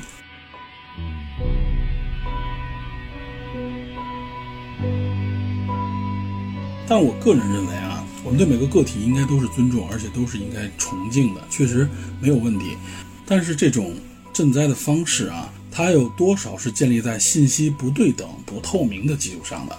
[6.87, 11.85] 但我个人认为啊，我们对每个个体应该都是尊重，而且都是应该崇敬的，确实
[12.21, 12.77] 没有问题。
[13.25, 13.93] 但是这种
[14.33, 19.77] 赈灾的方式啊，它有多少是建立在信息不对等、不透明的基础上的？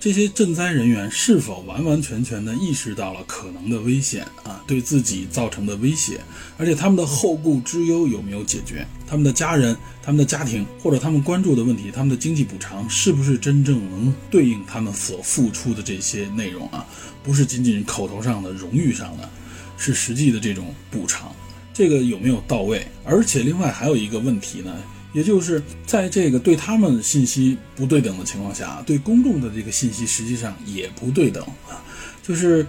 [0.00, 6.20] 这些赈灾人员是否完完全全地意识到了可能的危险啊，对自己造成的威胁？
[6.56, 8.86] 而且他们的后顾之忧有没有解决？
[9.08, 16.86] 他们的家人、他们的家庭或者他们关注的问题，他们的经济补偿是不是真正能对应他们所付出的这些内容啊？
[17.24, 19.28] 不是仅仅口头上的、荣誉上的，
[19.76, 21.34] 是实际的这种补偿，
[21.74, 22.86] 这个有没有到位？
[23.04, 24.72] 而且另外还有一个问题呢？
[25.12, 31.82] 也就是在这个对他们信息不对等的情况下，对公众的这个信息实际上也不对等啊。
[32.22, 32.66] 就是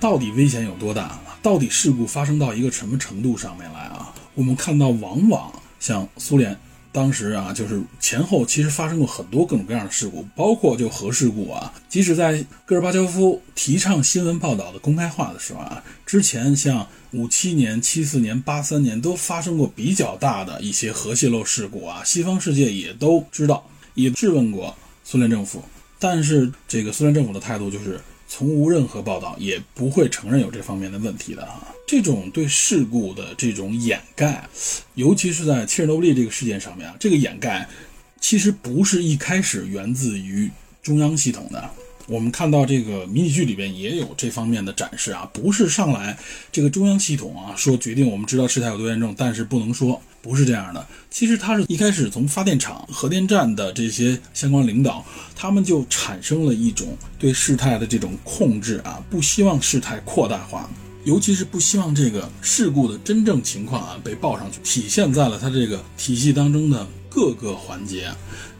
[0.00, 1.20] 到底危险有多大？
[1.42, 4.14] 到底事故发生到一个什么程度上面来啊？
[4.34, 6.56] 我们看到，往往像苏联。
[6.94, 11.72] 当时啊，就是前后其实发生过很多各种各样的事故，包括就核事故啊。
[11.88, 22.02] 即使在戈尔巴乔夫提倡新闻报道的公开化的时候啊，之前像五七年、七四年、八三年都发生过比较大的一些核泄漏事故啊。
[22.04, 25.62] 西方世界也都知道，也质问过苏联政府，
[25.98, 31.68] 但是这个苏联政府的态度就是从无任何报道，也不会承认有这方面的问题的啊。
[31.86, 34.48] 这种对事故的这种掩盖，
[34.94, 37.68] 尤其是在切尔诺贝利这个事件上面啊，这个掩盖
[38.20, 40.50] 其实不是一开始源自于
[40.82, 41.70] 中央系统的。
[42.12, 46.14] 我们看到这个迷你剧里边也有这方面的展示啊，不是上来
[46.52, 50.86] 这个中央系统啊说决定我们知道事态有多严重，但是不能说，不是这样的。
[51.10, 55.02] 其实它是一开始从发电厂、核电站的这些相关领导，
[55.34, 60.68] 他们就产生了一种对事态的这种控制啊，不希望事态扩大化。
[61.04, 68.10] 尤其是不希望这个事故的真正情况啊被报上去，体现在了它这个体系当中的各个环节，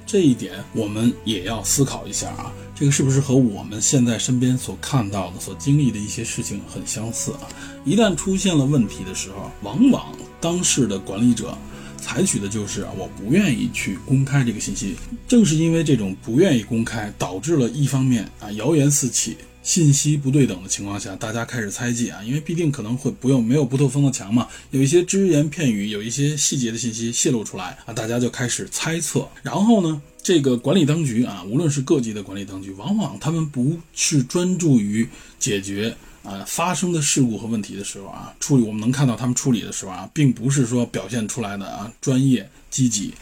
[0.05, 7.49] 这一点我们也要思考一下啊，这个是不是和我们现在身边所看到的、所经历的一些事情很相似啊？
[7.85, 11.57] 一旦出现了问题的时候，往往当时的管理者
[11.97, 14.97] 采取的就是我不愿意去公开这个信息，
[15.27, 19.37] 正是因为这种不愿意公开，导致了一方面啊谣言四起。
[19.63, 29.29] 信息不对等的情况下，大家开始猜忌啊，因为必定可能会不用没有不透风的墙嘛，有一些只言片语，有一些细节的信息泄露出来啊，大家就开始猜测。
[29.43, 35.09] 然后呢，这个管理当局啊，无论是各级的管理当局，往往他们不是专注于
[35.39, 43.15] 解决啊发生的事故和问题的时候啊，处理我们能看到他们处理的时候啊，并不是说表现出来的啊专业积极，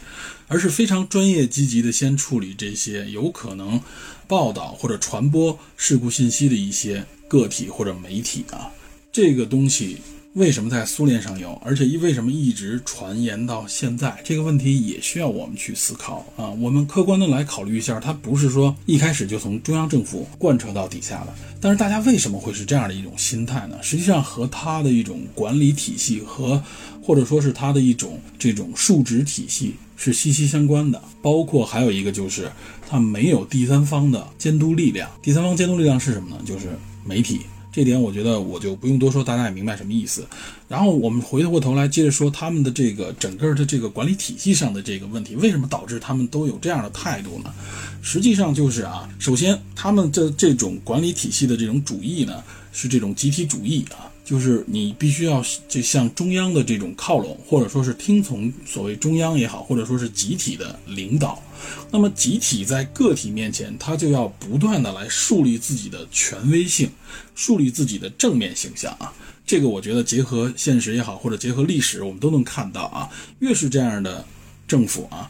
[0.47, 3.79] 而是非常专业积极的先处理这些有可能
[4.31, 8.71] 报道或者传播事故信息的一些个体或者媒体啊，
[9.11, 9.97] 这个东西。
[10.35, 14.17] 为什么在苏联上有，而且一为什么一直传言到现在？
[14.23, 16.49] 这个问题也需要我们去思考啊。
[16.51, 21.33] 我们客观的来考虑一下，它不是说一开始就从中央政府贯彻到底下的。
[21.59, 23.77] 但是大家为什么会是这样的一种心态呢？
[23.83, 26.63] 实际上和它的一种管理体系和
[27.03, 31.01] 或者说是它的一种这种数值体系是息息相关的。
[31.21, 32.49] 包括还有一个就是
[32.91, 35.09] 它没有第三方的监督力量。
[35.21, 36.41] 第三方监督力量是什么呢？
[36.45, 37.39] 就是媒体。
[37.71, 40.27] 这点我觉得我就不用多说，大家也明白什么意思。
[40.67, 47.53] 然后我们回过头来接着说他们的这个整个的这个管理体系上的这个问题，为什么导致他们都有这样的态度呢？
[48.01, 52.43] 实际上就是啊，首先他们的这种管理体系的这种主义呢，
[52.73, 54.11] 是这种集体主义啊。
[54.31, 61.43] 就是你必须要就向中央的这种靠拢，或者说是听从所谓中央也好，或者说是集体的领导。
[61.91, 66.89] 那么集体在个体面前，他就要不断的来树立自己的权威性，
[67.35, 69.11] 树立自己的正面形象啊。
[69.45, 73.09] 这个我觉得结合现实也好，或者结合历史，我们都能看到啊。
[73.39, 74.25] 越是这样的
[74.65, 75.29] 政府啊，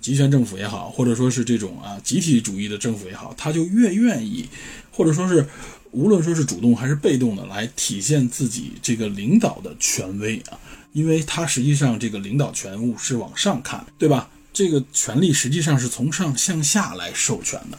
[0.00, 4.48] 集权政府也好，或者说是这种啊集体主义的政府也好，他就越愿意，
[4.90, 5.46] 或者说是。
[5.92, 10.58] 无论说是主动还是被动的来体现自己这个领导的权威啊，
[10.92, 14.28] 因为他实际上这个领导权务是往上看，对吧？
[14.52, 17.78] 这个权力实际上是从上向下来授权的，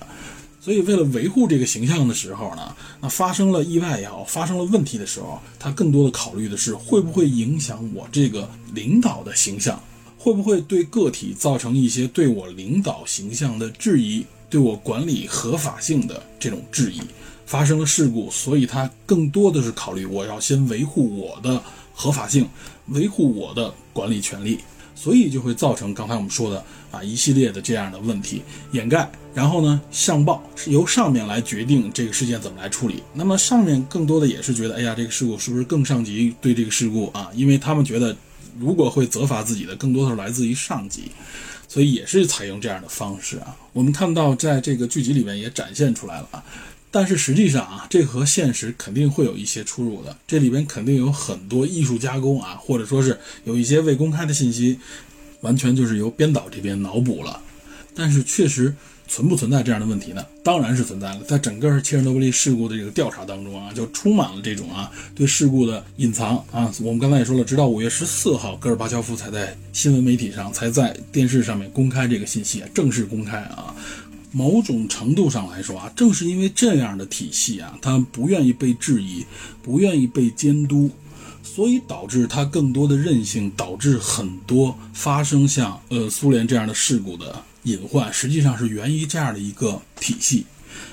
[0.61, 9.81] 所以为了维护这个形象的时候呢，那发生了意外也好，发生了问题的时候，他更多的考虑的是会不会影响我这个领导的形象，
[10.17, 17.01] 会不会对个体造成一些对我领导形象的质疑，对我管理合法性的这种质疑。
[17.49, 21.59] 发生了事故，所以他更多的是考虑我要先维护我的
[21.95, 22.47] 合法性，
[22.89, 24.59] 维护我的管理权利，
[24.93, 28.43] 所以就会造成刚才我们说的啊一系列的这样的问题
[28.73, 33.01] 掩盖，然后呢上报是由上面来决定这个事件怎么来处理。
[33.15, 37.31] 那么上面更多的也是觉得，哎呀这个事故是不是更上级对这个事故啊？
[37.33, 38.15] 因为他们觉得
[38.59, 41.05] 如果会责罚自己的，更多的是来自于上级，
[41.67, 43.57] 所以也是采用这样的方式啊。
[43.73, 46.43] 我们看到在这个剧集里面也展现出来了啊。
[46.91, 50.17] 但是实际上啊，这和现实肯定会有一些出入的。
[50.27, 54.79] 这里边肯定有很多艺术加工啊，或者说是有一些未公开的信息，
[55.41, 57.41] 完全就是由编导这边脑补了。
[57.93, 58.73] 但是确实
[59.07, 60.25] 存不存在这样的问题呢？
[60.43, 61.19] 当然是存在了。
[61.27, 66.73] 在整个切尔诺贝利事故的这个调查当中啊，就充满了这种啊对事故的隐藏啊。
[66.81, 73.75] 我们刚才也说了，直到五月十四号，戈尔巴乔夫才在新闻媒体上才在电视上面公开这个信息，正式公开啊。
[74.31, 79.25] 某种程度上来说啊，正是因为这样的体系啊，他不愿意被质疑，
[79.61, 80.89] 不愿意被监督，
[81.41, 90.45] 所以导致他更多的韧性，导致很多发生像呃苏联这样的事故的隐患，实际上是源于这样的一个体系。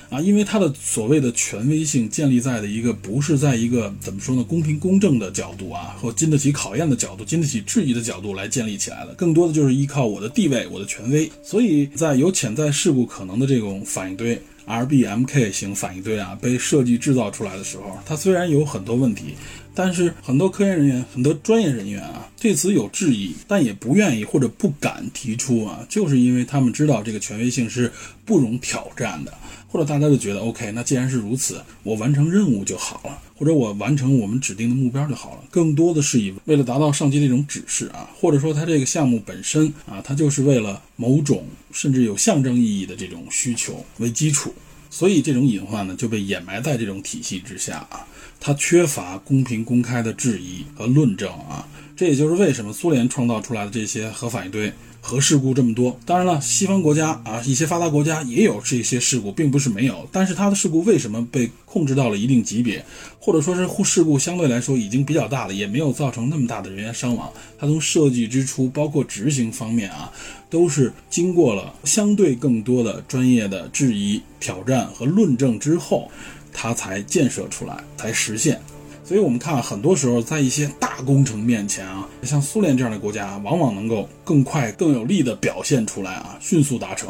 [0.09, 11.29] 啊，因为它的所谓的权威性建立在的一个不是在一个怎么说呢，公平公正的角度啊，或经得起考验的角度，经得起质疑的角度来建立起来的，更多的就是依靠我的地位，我的权威。
[11.43, 19.35] 所以在有潜在事故可能的这种反应堆 RBMK 型反应堆啊，被设计制造出来的时候，它虽然有很多问题。
[19.79, 27.91] 但是很多科研人员、很多专业人员啊，对此有质疑，但也不愿意或者不敢提出啊，就是因为他们知道这个权威性是
[28.25, 29.31] 不容挑战的，
[29.69, 35.43] 或者大家就觉得 OK，那既然是如此，我完成任务就好了，或者我完成我们指定的目标就好了。
[35.51, 44.53] 更多的是以为了达到上级的一种指示啊，或者说他这个项目本身啊，它就是为了某种甚至有象征意义的这种需求为基础，
[44.89, 48.07] 所以这种隐患呢就被掩埋在这种体系之下啊。
[48.39, 54.71] 它缺乏公平公开的质疑和论证啊，这也就是为什么苏联创造出来的这些核反应堆
[55.07, 55.97] 核事故这么多。
[56.05, 60.05] 当然了，西方国家啊，一些发达国家也有这些事故，并不是没有。
[60.11, 62.85] 但是它的事故为什么被控制到了一定级别，
[63.17, 67.31] 或者说是事故相对来说已经比较大了，也没有造成那么大的人员伤亡？
[67.57, 70.11] 它从设计之初，包括执行方面啊，
[70.49, 76.11] 都是经过了相对更多的专业的质疑、挑战和论证之后。
[76.59, 78.59] 它才建设出来，才实现。
[79.07, 87.09] 所以，我们看很多时候，在一些大工程面前啊，像苏联这样的国家，往往能够更快、更有力的表现出来啊，迅速达成。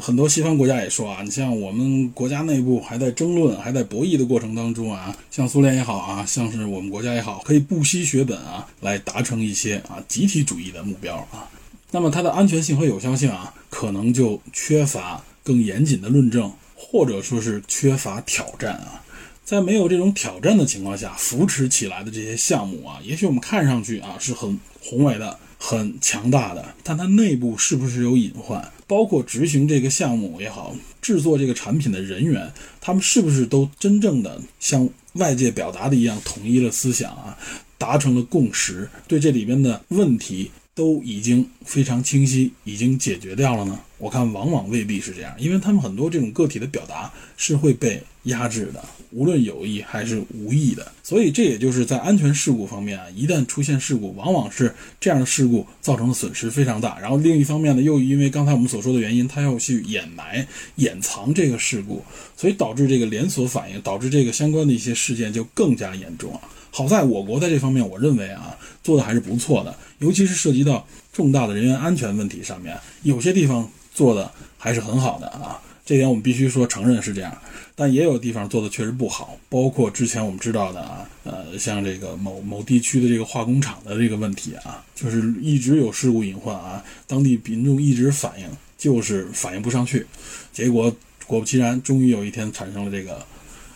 [0.00, 11.48] 很多西方国家也说啊，你像我们国家内部还在争论、还在博弈的过程当中啊，像苏联也好啊，像是我们国家也好，可以不惜血本啊，来达成一些啊集体主义的目标啊。
[11.92, 16.52] 那么，它的安全性和有效性啊，可能就缺乏更严谨的论证。
[16.78, 19.02] 或者说是缺乏挑战啊，
[19.46, 28.72] 在没有这种挑战的情况下，扶持起来的这些项目啊，也许我们看上去啊是很宏伟的、很强大的，但它内部是不是有隐患？
[28.88, 37.38] 包括执行这个项目也好，制作这个产品的人员，他们是不是都真正的像外界表达的一样统一了思想啊，
[37.78, 38.90] 达成了共识？
[39.06, 43.80] 对这里边的问题都已经非常清晰，已经解决掉了呢？
[43.96, 50.92] 我看往往未必是这样，因为他们很多这种个体的表达是会被压制的，无论有意还是无意的。
[51.02, 56.98] 所以这也就是在安全事故方面啊，一旦出现事故，往往是这样的事故造成的损失非常大。
[57.00, 62.04] 然后另一方面呢，又因为刚才我们所说的原因，他要去掩埋、掩藏这个事故，
[62.36, 66.40] 所以导致这个连锁反应，导致这个相关的一些事件就更加严重啊。
[66.76, 73.66] 好在我国在这方面，我认为啊，做的还是不错的，尤其是涉及到重大的人员安全问题上面，有些地方。
[73.96, 77.34] 做的还是很好的啊，这点我们必须说承认是这样，
[77.74, 88.46] 但也有地方做的确实不好，包括之前我们知道的啊，呃，像这个某某地区的这个化工厂的这个问题啊，就是一直有事故隐患啊，当地民众一直反映，
[88.76, 90.06] 就是反映不上去，
[90.52, 90.94] 结果
[91.26, 93.14] 果不其然，终于有一天产生了这个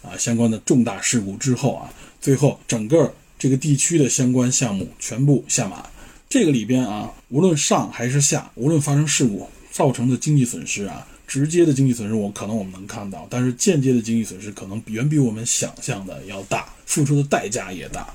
[0.02, 1.90] 啊相关的重大事故之后啊，
[2.20, 5.88] 最后整个这个地区的相关项目全部下马，
[6.28, 9.48] 这个里边啊，无论上还是下，无论发生事故。
[9.72, 18.12] 造成的经济损失啊，直接的经济损失我可能我们能看到，但是间接的经济损失可能远比我们想象的要大，付出的代价也大，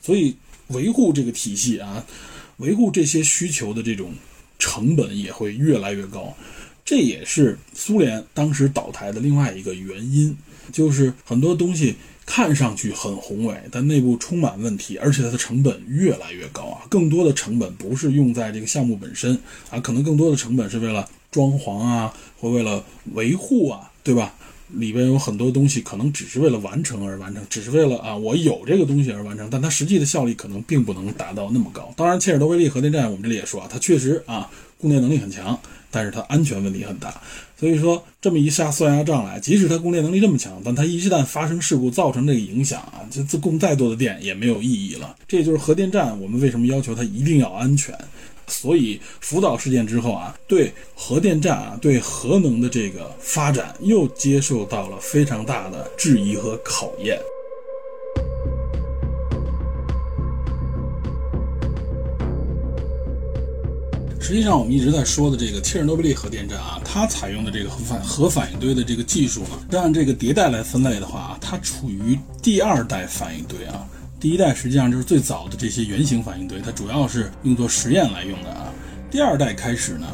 [0.00, 0.36] 所以
[0.68, 2.06] 维护这个体系啊，
[2.58, 4.14] 维护这些需求的这种
[4.60, 6.32] 成本也会越来越高，
[6.84, 10.34] 这也是苏联当时倒台的另外一个原因，
[10.70, 11.96] 就是很多东西。
[12.24, 16.82] 看上去很宏伟，但内部充满问题，而且它的成本越来越高啊！
[16.88, 19.38] 更多的成本不是用在这个项目本身
[19.70, 24.34] 啊，可能更多的成本是为了装潢啊，或为了维护啊，对吧？
[24.74, 31.92] 里边有很多东西可能只是为了完成而完成，只是为了啊我有这个东西而完成，但它实际的效率可能并不能达到那么高。
[31.94, 37.20] 当然，切尔诺贝利核电站我们这里也说啊，它确实啊供电能力很强，但是它安全问题很大。
[37.62, 45.14] 所以说，这么一下算下账来，即使它供电能力这么强，但它一旦发生事故，造成这个影响啊，这自供再多的电也没有意义了。
[45.28, 47.96] 这就是核电站，我们为什么要求它一定要安全。
[48.48, 57.16] 所以福岛事件之后啊，对核电站啊，对核能的这个发展又接受到了非常大的质疑和考验。
[64.32, 73.86] 实际上，我们一直在说的这个切尔诺贝利核电站啊，它采用的这个核反核反应堆的这个技术呢，按这个迭代来分类的话啊，它处于第二代反应堆啊。
[74.18, 78.72] 第一代实际上就是最早的这些原型反应堆，它主要是用作实验来用的啊。
[79.10, 80.06] 第二代开始呢，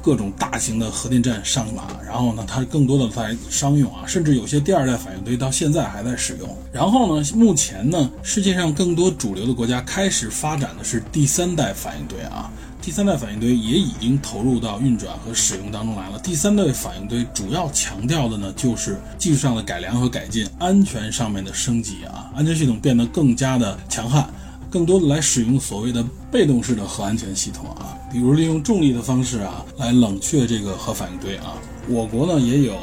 [0.00, 6.48] 各种大型的核电站上马，然后呢，它更多的在商用啊，甚至有些第二代反应堆到现在还在使用。
[6.72, 12.50] 然后呢，目前呢，世界上更多主流的国家开始发展的是第三代反应堆啊。
[12.86, 16.20] 第三代反应堆也已经投入到运转和使用当中来了。
[16.20, 24.30] 第三代反应堆主要强调的呢，就是技术上的改良和改进，安全上面的升级啊，安全系统变得更加的强悍，
[24.70, 26.00] 更多的来使用所谓的
[26.30, 31.54] 被动式的核安全系统啊，比如利用重力的方式啊，来冷却这个核反应堆啊。
[31.88, 32.76] 我国呢也有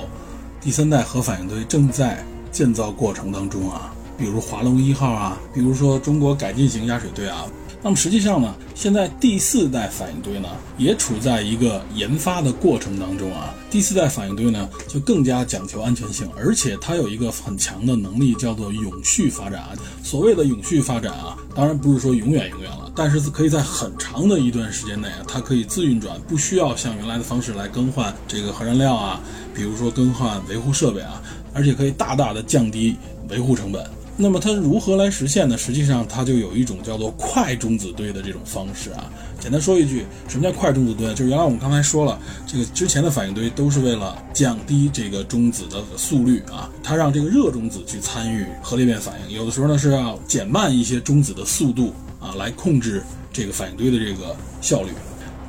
[0.59, 2.21] 第三代核反应堆正在
[2.51, 7.45] 建造过程当中啊，比如华龙一号啊，比如说中国改进型压水堆啊。
[7.84, 10.47] 那么实际上呢，现在第四代反应堆呢
[10.77, 13.53] 也处在一个研发的过程当中啊。
[13.69, 19.73] 第四代反应堆呢就更加讲求安全性，而且它有一个很强的能力，叫做永续发展啊。
[20.01, 29.19] 所谓的永续发展啊，当然不是说永远永远了，但是可以在很长的一段时间内啊，它可以自运转，不需要像原来的方式来更换这个核燃料啊，
[29.53, 31.22] 比如说更换维护设备啊，
[31.53, 32.95] 而且可以大大的降低
[33.27, 33.85] 维护成本。
[34.15, 35.57] 那么它如何来实现呢？
[35.57, 39.11] 实际上，它就有一种叫做快中子堆的这种方式啊。
[39.40, 41.07] 简单说一句，什么叫快中子堆？
[41.15, 53.02] 就是原来我们刚才说了，这个之前的反应堆都是为了降低这个中子的速率啊，它让这个热中子去参与核裂变反应，有的时候呢是要减慢一些中子的速度啊，来控制
[53.34, 54.90] 这个反应堆的这个效率。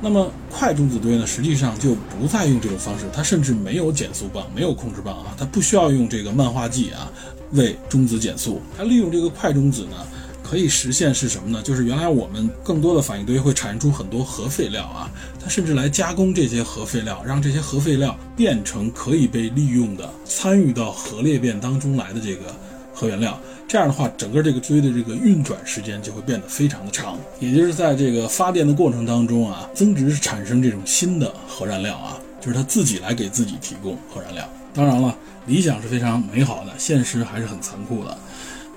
[0.01, 7.09] 那么快中子堆呢，实际上就不再用这种方式，它甚至没有减速棒，没有控制棒啊，它不需要用这个慢化剂啊。
[7.51, 9.95] 为中子减速，它利用这个快中子呢，
[10.43, 11.61] 可以实现是什么呢？
[11.63, 15.09] 就是原来我们更多的反应堆会产生出很多核废料啊，
[15.41, 22.53] 它甚至来加工这些核废料，让这些核废料变成可以被利用的、参与到核裂变当中来的这个
[22.93, 23.39] 核原料。
[23.67, 34.47] 这样的话，整个这个堆的这个运转时间就会变得非常的长，也就是在这个发电的过程当中啊，增值是产生这种新的核燃料啊，就是它自己来给自己提供核燃料。
[34.71, 35.17] 当然了，
[35.47, 38.17] 理想是非常美好的，现实还是很残酷的。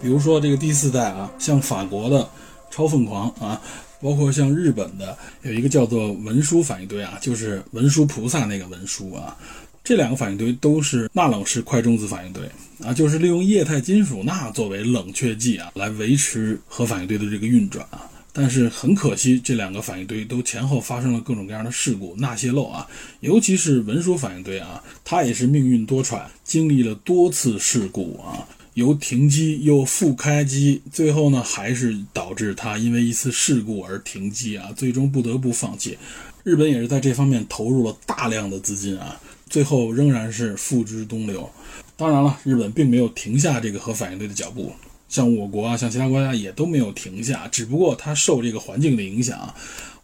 [0.00, 2.28] 比如说这个第四代啊，像法国的
[2.70, 3.60] 超凤凰啊，
[4.00, 9.36] 包括像日本的有一个叫做文殊反应堆啊，就是文殊菩萨那个文殊啊，
[9.82, 12.42] 这两个反应堆都是钠冷式快中子反应堆
[12.84, 18.08] 啊，就是利用液态金属钠作为冷却剂啊，来维持核反应堆的这个运转啊。
[18.32, 22.86] 但是很可惜，这两个反应堆都前后发生了各种各样的事故，钠泄漏啊，
[23.20, 28.46] 尤其是文殊反应堆啊，它也是命运多舛，经历了多次事故啊。
[28.74, 35.98] 由停机又复开机，最后呢还是导致它因为一次事故而停机啊，最终不得不放弃。
[36.44, 41.50] 日本也是在这方面投入了大量的资金啊，最后仍然是付之东流。
[41.96, 44.72] 当然了，日本并没有停下这个核反应堆的脚步，
[45.08, 49.54] 像我国啊，像其他国家也都没有停下，只不过它受这个环境的影响，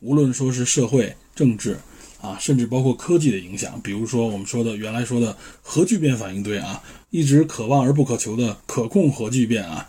[0.00, 1.78] 无论说是社会、政治。
[2.20, 9.86] 啊，甚至包括科技的影响，比如说我们说的原来说的核聚变反应堆啊，一直可望而不可求的可控核聚变啊，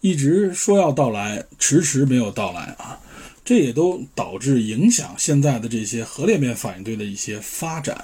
[0.00, 2.98] 一直说要到来，迟迟没有到来啊，
[3.44, 8.02] 这也都导致影响现在的这些核裂变反应堆的一些发展。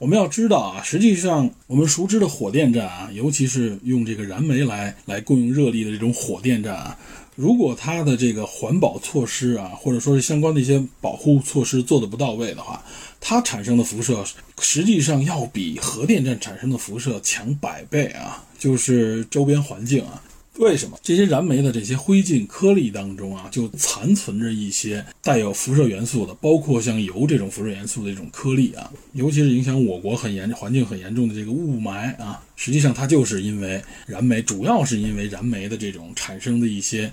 [0.00, 6.98] 我们要知道啊，实际上我们熟知的火电站啊，尤其是用这个燃煤来来供应热力的这种火电站啊。
[7.36, 12.82] 如果它的这个环保措施啊，或者说是相关的一些保护措施做的不到位的话，
[13.20, 14.24] 它产生的辐射
[14.58, 18.42] 实际上要比核电站产生的辐射强百倍啊！
[18.58, 20.22] 就是周边环境啊。
[20.60, 28.92] 为什么这些燃煤的这些灰烬颗粒当中啊，就残存着一些带有辐射元素的，包括像油这种辐射元素的一种颗粒啊？
[29.14, 37.10] 尤其是影响我国很严、环境很严重的这个雾霾啊，实际上它就是因为燃煤，主要是因为燃煤的这种产生的一些。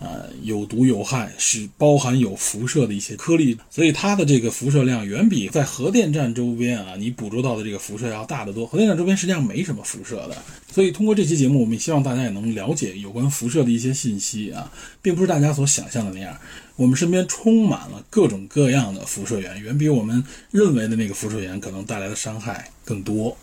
[0.00, 8.66] 呃，有毒有害，是包含有辐射的一些颗粒，所以它的这个辐射量远比在核电站周边啊，你捕捉到的这个辐射要大得多。
[8.66, 14.72] 核电站周边实际上没什么辐射的，所以通过这期节目，我们希望大家也能了解有关辐射的一些信息啊，
[15.02, 16.34] 并不是大家所想象的那样，
[16.76, 23.36] 我们身边充满了各种各样的辐射源，远比我们认为的那个辐射源可能带来的伤害更多。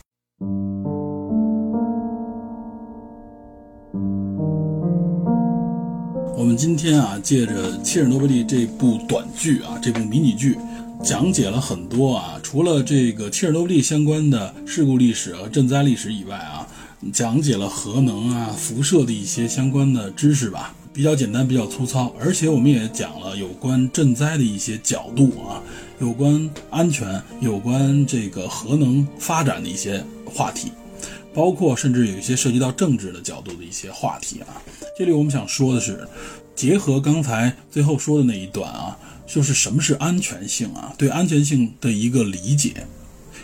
[6.47, 10.57] 我们今天啊，借着《切尔诺贝利》这部短剧啊，这部迷你剧，
[11.03, 16.65] 讲解了很多啊，除了这个切尔诺贝利相关的事故历史和赈灾历史以外啊，
[17.11, 22.15] 讲解了核能啊、辐射的一些相关的知识吧，比较简单，比较粗糙。
[22.17, 25.61] 而且我们也讲了有关赈灾的一些角度啊，
[25.99, 30.71] 有关安全、有关这个核能发展的一些话题。
[31.33, 34.57] 包括甚至有一些涉及到政治的角度的一些话题啊，
[34.97, 36.07] 这里我们想说的是，
[36.55, 38.97] 结合刚才最后说的那一段啊，
[39.27, 40.91] 就是什么是安全性啊？
[40.97, 42.87] 对安全性的一个理解，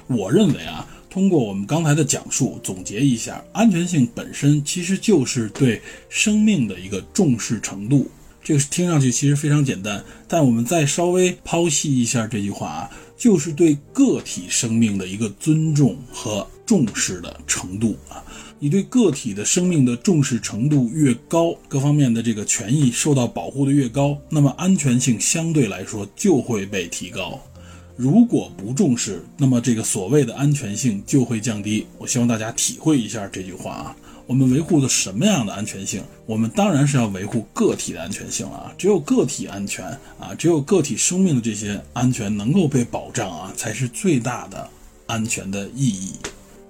[0.07, 8.09] 我认为啊，通过我们刚才的讲述总结一下，安全性本身其实就是对生命的一个重视程度。
[8.43, 16.47] 这个听上去其实非常简单，但我们再稍微剖析一下这句话啊，就是对个体生命的一个尊重和。
[16.65, 18.22] 重视的程度啊，
[18.63, 27.37] 你对个体的生命的重视程度越高，各方面的这个权益受到保护的越高，那么安全性相对来说就会被提高。
[27.97, 31.85] 如果不重视，那么这个所谓的安全性就会降低。
[31.97, 33.95] 我希望大家体会一下这句话啊。
[34.27, 36.01] 我们维护的什么样的安全性？
[36.25, 38.73] 我们当然是要维护个体的安全性了啊。
[38.77, 39.85] 只有个体安全
[40.17, 44.69] 啊，只有个体生命的这些安全能够被保障啊，才是最大的
[45.05, 46.13] 安全的意义。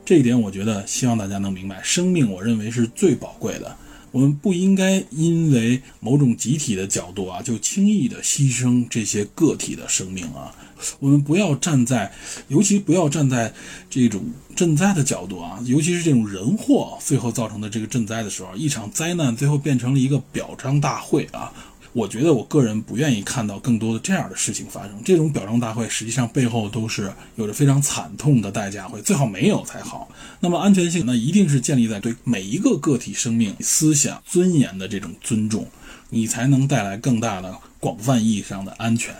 [0.06, 3.76] 这一点，我觉得希望大家能明白，生命我认为是最宝贵的。
[4.12, 10.54] 我们不应该因为某种集体的角度啊，就轻易的牺牲这些个体的生命啊。
[11.00, 12.12] 我们不要站在，
[12.50, 13.52] 尤其不要站在
[13.90, 14.22] 这种
[14.56, 21.52] 赈灾的角度啊，尤其是这种人祸最后造成的这个赈灾的时候，一场灾难最后变成了一个表彰大会啊。
[21.96, 25.00] 我觉得我个人不愿意看到更多的这样的事情发生。
[25.06, 30.10] 这种表彰大会实际上背后都是有着非常惨痛的代价，会最好没有才好。
[30.40, 35.68] 那么安全性，那一定是建立在对每一个个体生命、思想、尊严的这种尊重，
[36.10, 39.14] 你才能带来更大的、广泛意义上的安全。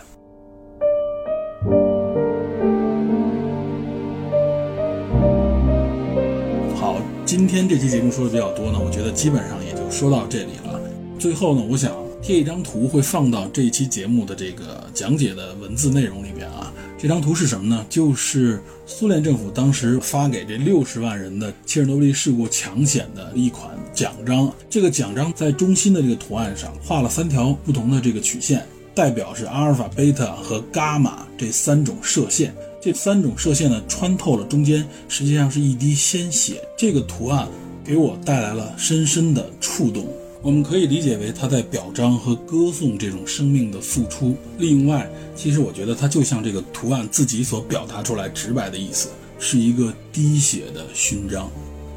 [6.74, 10.80] 好，今天这期节目说的比较多呢，我觉得基本上也就说到这里了。
[11.20, 12.03] 最后呢，我想。
[12.24, 16.72] 贴一张图会放到这一期节目的这个讲解的文字内容里边啊。
[16.96, 17.84] 这张图是什么呢？
[17.90, 24.50] 就是苏联政府当时发给这六十万人的切尔诺贝利事故抢险的一款奖章。
[24.70, 32.54] 这个奖章在中心的这个图案上画了三条不同的这个曲线，代表是阿尔法、贝塔和伽马这三种射线。
[32.80, 36.66] 这三种射线呢，穿透了中间，实际上是一滴鲜血。
[36.74, 37.46] 这个图案
[37.84, 40.08] 给我带来了深深的触动。
[40.44, 44.36] 我们可以理解为他在表彰和歌颂这种生命的付出。
[44.58, 49.08] 另外，其实我觉得它就像这个图案自己所表达出来直白的意思，
[49.38, 51.50] 是一个滴血的勋章。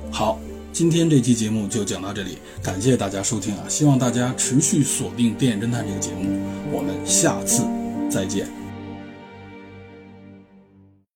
[0.10, 0.40] 好，
[0.72, 3.65] 今天这期节目就讲到这里，感谢大家收听啊！
[3.68, 6.40] 希望大家持续锁定《电影侦探》这个节目，
[6.72, 7.64] 我们下次
[8.10, 8.48] 再见。